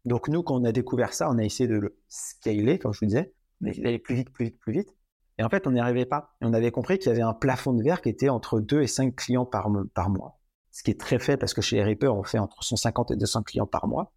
Donc 0.04 0.28
nous, 0.28 0.42
quand 0.42 0.60
on 0.60 0.64
a 0.64 0.72
découvert 0.72 1.12
ça, 1.12 1.30
on 1.30 1.38
a 1.38 1.44
essayé 1.44 1.68
de 1.68 1.76
le 1.76 1.98
scaler, 2.08 2.78
comme 2.78 2.92
je 2.92 3.00
vous 3.00 3.06
disais, 3.06 3.32
d'aller 3.60 3.98
plus 3.98 4.14
vite, 4.14 4.30
plus 4.30 4.46
vite, 4.46 4.58
plus 4.58 4.72
vite. 4.72 4.94
Et 5.38 5.42
en 5.42 5.48
fait, 5.48 5.66
on 5.66 5.72
n'y 5.72 5.80
arrivait 5.80 6.06
pas. 6.06 6.34
Et 6.40 6.44
on 6.44 6.52
avait 6.52 6.70
compris 6.70 6.98
qu'il 6.98 7.08
y 7.08 7.12
avait 7.12 7.22
un 7.22 7.32
plafond 7.32 7.72
de 7.72 7.82
verre 7.82 8.02
qui 8.02 8.08
était 8.08 8.28
entre 8.28 8.60
2 8.60 8.82
et 8.82 8.86
5 8.86 9.14
clients 9.14 9.46
par, 9.46 9.70
mois. 9.70 10.38
Ce 10.70 10.82
qui 10.82 10.90
est 10.90 11.00
très 11.00 11.18
fait 11.18 11.36
parce 11.36 11.54
que 11.54 11.62
chez 11.62 11.76
les 11.76 11.84
Reaper, 11.84 12.14
on 12.14 12.22
fait 12.22 12.38
entre 12.38 12.62
150 12.62 13.10
et 13.10 13.16
200 13.16 13.42
clients 13.42 13.66
par 13.66 13.88
mois. 13.88 14.12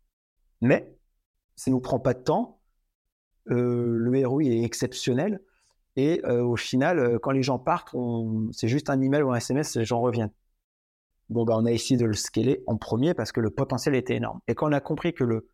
Mais 0.61 0.97
ça 1.55 1.71
ne 1.71 1.75
nous 1.75 1.81
prend 1.81 1.99
pas 1.99 2.13
de 2.13 2.23
temps. 2.23 2.59
Euh, 3.51 3.95
le 3.97 4.27
ROI 4.27 4.43
est 4.43 4.63
exceptionnel. 4.63 5.41
Et 5.95 6.21
euh, 6.25 6.43
au 6.43 6.55
final, 6.55 6.99
euh, 6.99 7.19
quand 7.19 7.31
les 7.31 7.43
gens 7.43 7.59
partent, 7.59 7.95
c'est 8.51 8.67
juste 8.67 8.89
un 8.89 8.99
email 9.01 9.21
ou 9.21 9.31
un 9.31 9.35
SMS, 9.35 9.75
les 9.75 9.85
gens 9.85 10.01
reviennent. 10.01 10.31
Bon, 11.29 11.45
bah, 11.45 11.55
on 11.57 11.65
a 11.65 11.71
essayé 11.71 11.97
de 11.97 12.05
le 12.05 12.13
scaler 12.13 12.63
en 12.67 12.77
premier 12.77 13.13
parce 13.13 13.31
que 13.31 13.39
le 13.39 13.49
potentiel 13.49 13.95
était 13.95 14.15
énorme. 14.15 14.39
Et 14.47 14.55
quand 14.55 14.67
on 14.67 14.73
a 14.73 14.81
compris 14.81 15.13
que 15.13 15.23
le 15.23 15.47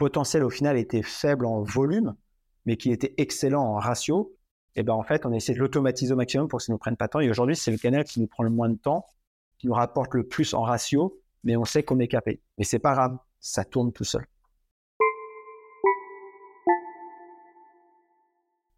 potentiel 0.00 0.42
au 0.44 0.48
final 0.48 0.78
était 0.78 1.02
faible 1.02 1.44
en 1.44 1.62
volume, 1.62 2.16
mais 2.64 2.78
qui 2.78 2.90
était 2.90 3.12
excellent 3.18 3.62
en 3.62 3.74
ratio, 3.74 4.34
et 4.74 4.80
eh 4.80 4.82
ben 4.82 4.94
en 4.94 5.02
fait, 5.02 5.26
on 5.26 5.32
a 5.32 5.36
essayé 5.36 5.54
de 5.54 5.60
l'automatiser 5.60 6.14
au 6.14 6.16
maximum 6.16 6.48
pour 6.48 6.58
que 6.58 6.64
ça 6.64 6.72
ne 6.72 6.74
nous 6.74 6.78
prenne 6.78 6.96
pas 6.96 7.06
de 7.06 7.10
temps. 7.10 7.20
Et 7.20 7.28
aujourd'hui, 7.28 7.54
c'est 7.54 7.70
le 7.70 7.76
canal 7.76 8.04
qui 8.04 8.18
nous 8.18 8.28
prend 8.28 8.44
le 8.44 8.50
moins 8.50 8.70
de 8.70 8.76
temps, 8.76 9.04
qui 9.58 9.66
nous 9.66 9.74
rapporte 9.74 10.14
le 10.14 10.26
plus 10.26 10.54
en 10.54 10.62
ratio, 10.62 11.20
mais 11.44 11.56
on 11.56 11.66
sait 11.66 11.82
qu'on 11.82 11.98
est 11.98 12.08
capé. 12.08 12.40
Mais 12.56 12.64
c'est 12.64 12.78
pas 12.78 12.94
grave, 12.94 13.18
ça 13.40 13.64
tourne 13.64 13.92
tout 13.92 14.04
seul. 14.04 14.24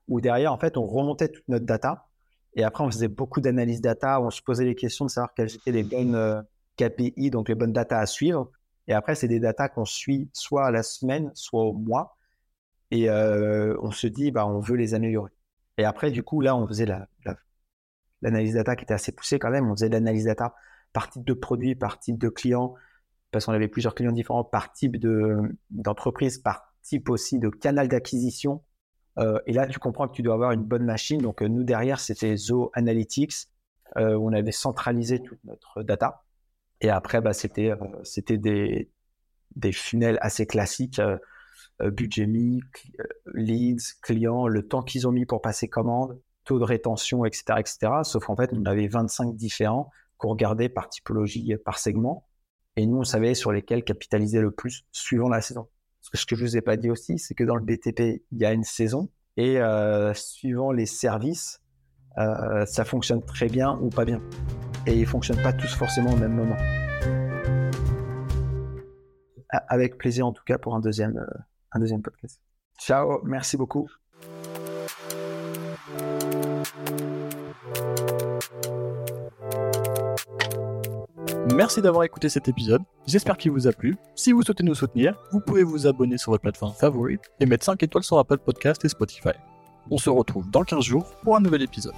Ou 0.08 0.20
derrière, 0.20 0.52
en 0.52 0.58
fait, 0.58 0.76
on 0.76 0.86
remontait 0.86 1.28
toute 1.28 1.46
notre 1.46 1.66
data. 1.66 2.08
Et 2.54 2.64
après, 2.64 2.82
on 2.82 2.90
faisait 2.90 3.08
beaucoup 3.08 3.40
d'analyse 3.40 3.80
data, 3.80 4.20
on 4.20 4.30
se 4.30 4.42
posait 4.42 4.64
les 4.64 4.74
questions 4.74 5.04
de 5.04 5.10
savoir 5.10 5.34
quelles 5.34 5.54
étaient 5.54 5.72
les 5.72 5.84
bonnes, 5.84 6.16
euh, 6.16 6.42
KPI, 6.78 7.30
donc 7.30 7.48
les 7.48 7.54
bonnes 7.54 7.72
datas 7.72 8.00
à 8.00 8.06
suivre. 8.06 8.50
Et 8.88 8.94
après, 8.94 9.14
c'est 9.14 9.28
des 9.28 9.40
datas 9.40 9.68
qu'on 9.68 9.84
suit 9.84 10.28
soit 10.32 10.66
à 10.66 10.70
la 10.70 10.82
semaine, 10.82 11.30
soit 11.34 11.62
au 11.62 11.72
mois. 11.72 12.16
Et 12.90 13.08
euh, 13.08 13.76
on 13.82 13.90
se 13.90 14.06
dit, 14.06 14.30
bah, 14.30 14.46
on 14.46 14.60
veut 14.60 14.76
les 14.76 14.94
améliorer. 14.94 15.30
Et 15.78 15.84
après, 15.84 16.10
du 16.10 16.22
coup, 16.22 16.40
là, 16.40 16.56
on 16.56 16.66
faisait 16.66 16.86
l'analyse 18.20 18.54
data 18.54 18.76
qui 18.76 18.84
était 18.84 18.94
assez 18.94 19.12
poussée 19.12 19.38
quand 19.38 19.50
même. 19.50 19.70
On 19.70 19.74
faisait 19.74 19.88
l'analyse 19.88 20.24
data 20.24 20.54
par 20.92 21.08
type 21.08 21.24
de 21.24 21.32
produit, 21.32 21.74
par 21.74 21.98
type 21.98 22.18
de 22.18 22.28
client, 22.28 22.74
parce 23.30 23.46
qu'on 23.46 23.52
avait 23.52 23.68
plusieurs 23.68 23.94
clients 23.94 24.12
différents, 24.12 24.44
par 24.44 24.72
type 24.72 24.96
d'entreprise, 25.70 26.38
par 26.38 26.74
type 26.82 27.08
aussi 27.08 27.38
de 27.38 27.48
canal 27.48 27.88
d'acquisition. 27.88 28.62
Euh, 29.18 29.38
et 29.46 29.52
là, 29.52 29.66
tu 29.66 29.78
comprends 29.78 30.08
que 30.08 30.14
tu 30.14 30.22
dois 30.22 30.34
avoir 30.34 30.52
une 30.52 30.64
bonne 30.64 30.84
machine. 30.84 31.20
Donc, 31.20 31.42
euh, 31.42 31.48
nous, 31.48 31.64
derrière, 31.64 32.00
c'était 32.00 32.36
Zo 32.36 32.70
Analytics, 32.74 33.48
euh, 33.96 34.16
on 34.18 34.32
avait 34.32 34.52
centralisé 34.52 35.22
toute 35.22 35.42
notre 35.44 35.82
data. 35.82 36.22
Et 36.82 36.90
après, 36.90 37.22
bah, 37.22 37.32
c'était 37.32 37.72
c'était 38.04 38.36
des, 38.36 38.90
des 39.56 39.72
funnels 39.72 40.18
assez 40.20 40.46
classiques, 40.46 41.00
budget 41.80 42.26
mis, 42.26 42.60
leads, 43.32 43.94
clients, 44.02 44.46
le 44.46 44.66
temps 44.66 44.82
qu'ils 44.82 45.08
ont 45.08 45.12
mis 45.12 45.24
pour 45.24 45.40
passer 45.40 45.68
commande, 45.68 46.20
taux 46.44 46.58
de 46.58 46.64
rétention, 46.64 47.24
etc., 47.24 47.44
etc. 47.58 47.92
Sauf 48.02 48.26
qu'en 48.26 48.36
fait, 48.36 48.50
on 48.52 48.64
avait 48.66 48.88
25 48.88 49.34
différents 49.34 49.90
qu'on 50.18 50.30
regardait 50.30 50.68
par 50.68 50.88
typologie, 50.88 51.54
par 51.64 51.78
segment. 51.78 52.26
Et 52.76 52.86
nous, 52.86 52.98
on 52.98 53.04
savait 53.04 53.34
sur 53.34 53.52
lesquels 53.52 53.84
capitaliser 53.84 54.40
le 54.40 54.50
plus 54.50 54.84
suivant 54.92 55.28
la 55.28 55.40
saison. 55.40 55.68
Ce 56.00 56.26
que 56.26 56.36
je 56.36 56.44
vous 56.44 56.56
ai 56.56 56.60
pas 56.60 56.76
dit 56.76 56.90
aussi, 56.90 57.18
c'est 57.18 57.34
que 57.34 57.44
dans 57.44 57.54
le 57.54 57.62
BTP, 57.62 58.24
il 58.32 58.38
y 58.38 58.44
a 58.44 58.52
une 58.52 58.64
saison 58.64 59.08
et 59.36 59.60
euh, 59.60 60.12
suivant 60.14 60.72
les 60.72 60.86
services, 60.86 61.60
euh, 62.18 62.66
ça 62.66 62.84
fonctionne 62.84 63.24
très 63.24 63.48
bien 63.48 63.78
ou 63.80 63.88
pas 63.88 64.04
bien. 64.04 64.20
Et 64.86 64.98
ils 64.98 65.06
fonctionnent 65.06 65.42
pas 65.42 65.52
tous 65.52 65.74
forcément 65.74 66.12
au 66.12 66.16
même 66.16 66.34
moment. 66.34 66.56
Avec 69.68 69.98
plaisir 69.98 70.26
en 70.26 70.32
tout 70.32 70.44
cas 70.44 70.58
pour 70.58 70.74
un 70.74 70.80
deuxième, 70.80 71.18
euh, 71.18 71.38
un 71.72 71.80
deuxième 71.80 72.02
podcast. 72.02 72.40
Ciao, 72.78 73.20
merci 73.24 73.56
beaucoup. 73.56 73.88
Merci 81.54 81.82
d'avoir 81.82 82.04
écouté 82.04 82.28
cet 82.28 82.48
épisode, 82.48 82.82
j'espère 83.06 83.36
qu'il 83.36 83.50
vous 83.50 83.66
a 83.66 83.72
plu. 83.72 83.96
Si 84.14 84.32
vous 84.32 84.42
souhaitez 84.42 84.62
nous 84.62 84.74
soutenir, 84.74 85.18
vous 85.32 85.40
pouvez 85.40 85.64
vous 85.64 85.86
abonner 85.86 86.16
sur 86.16 86.32
votre 86.32 86.42
plateforme 86.42 86.72
favorite 86.72 87.20
et 87.40 87.46
mettre 87.46 87.64
5 87.64 87.82
étoiles 87.82 88.04
sur 88.04 88.18
Apple 88.18 88.38
Podcast 88.38 88.84
et 88.84 88.88
Spotify. 88.88 89.32
On 89.90 89.98
se 89.98 90.08
retrouve 90.08 90.50
dans 90.50 90.62
15 90.62 90.82
jours 90.82 91.04
pour 91.22 91.36
un 91.36 91.40
nouvel 91.40 91.62
épisode. 91.62 91.94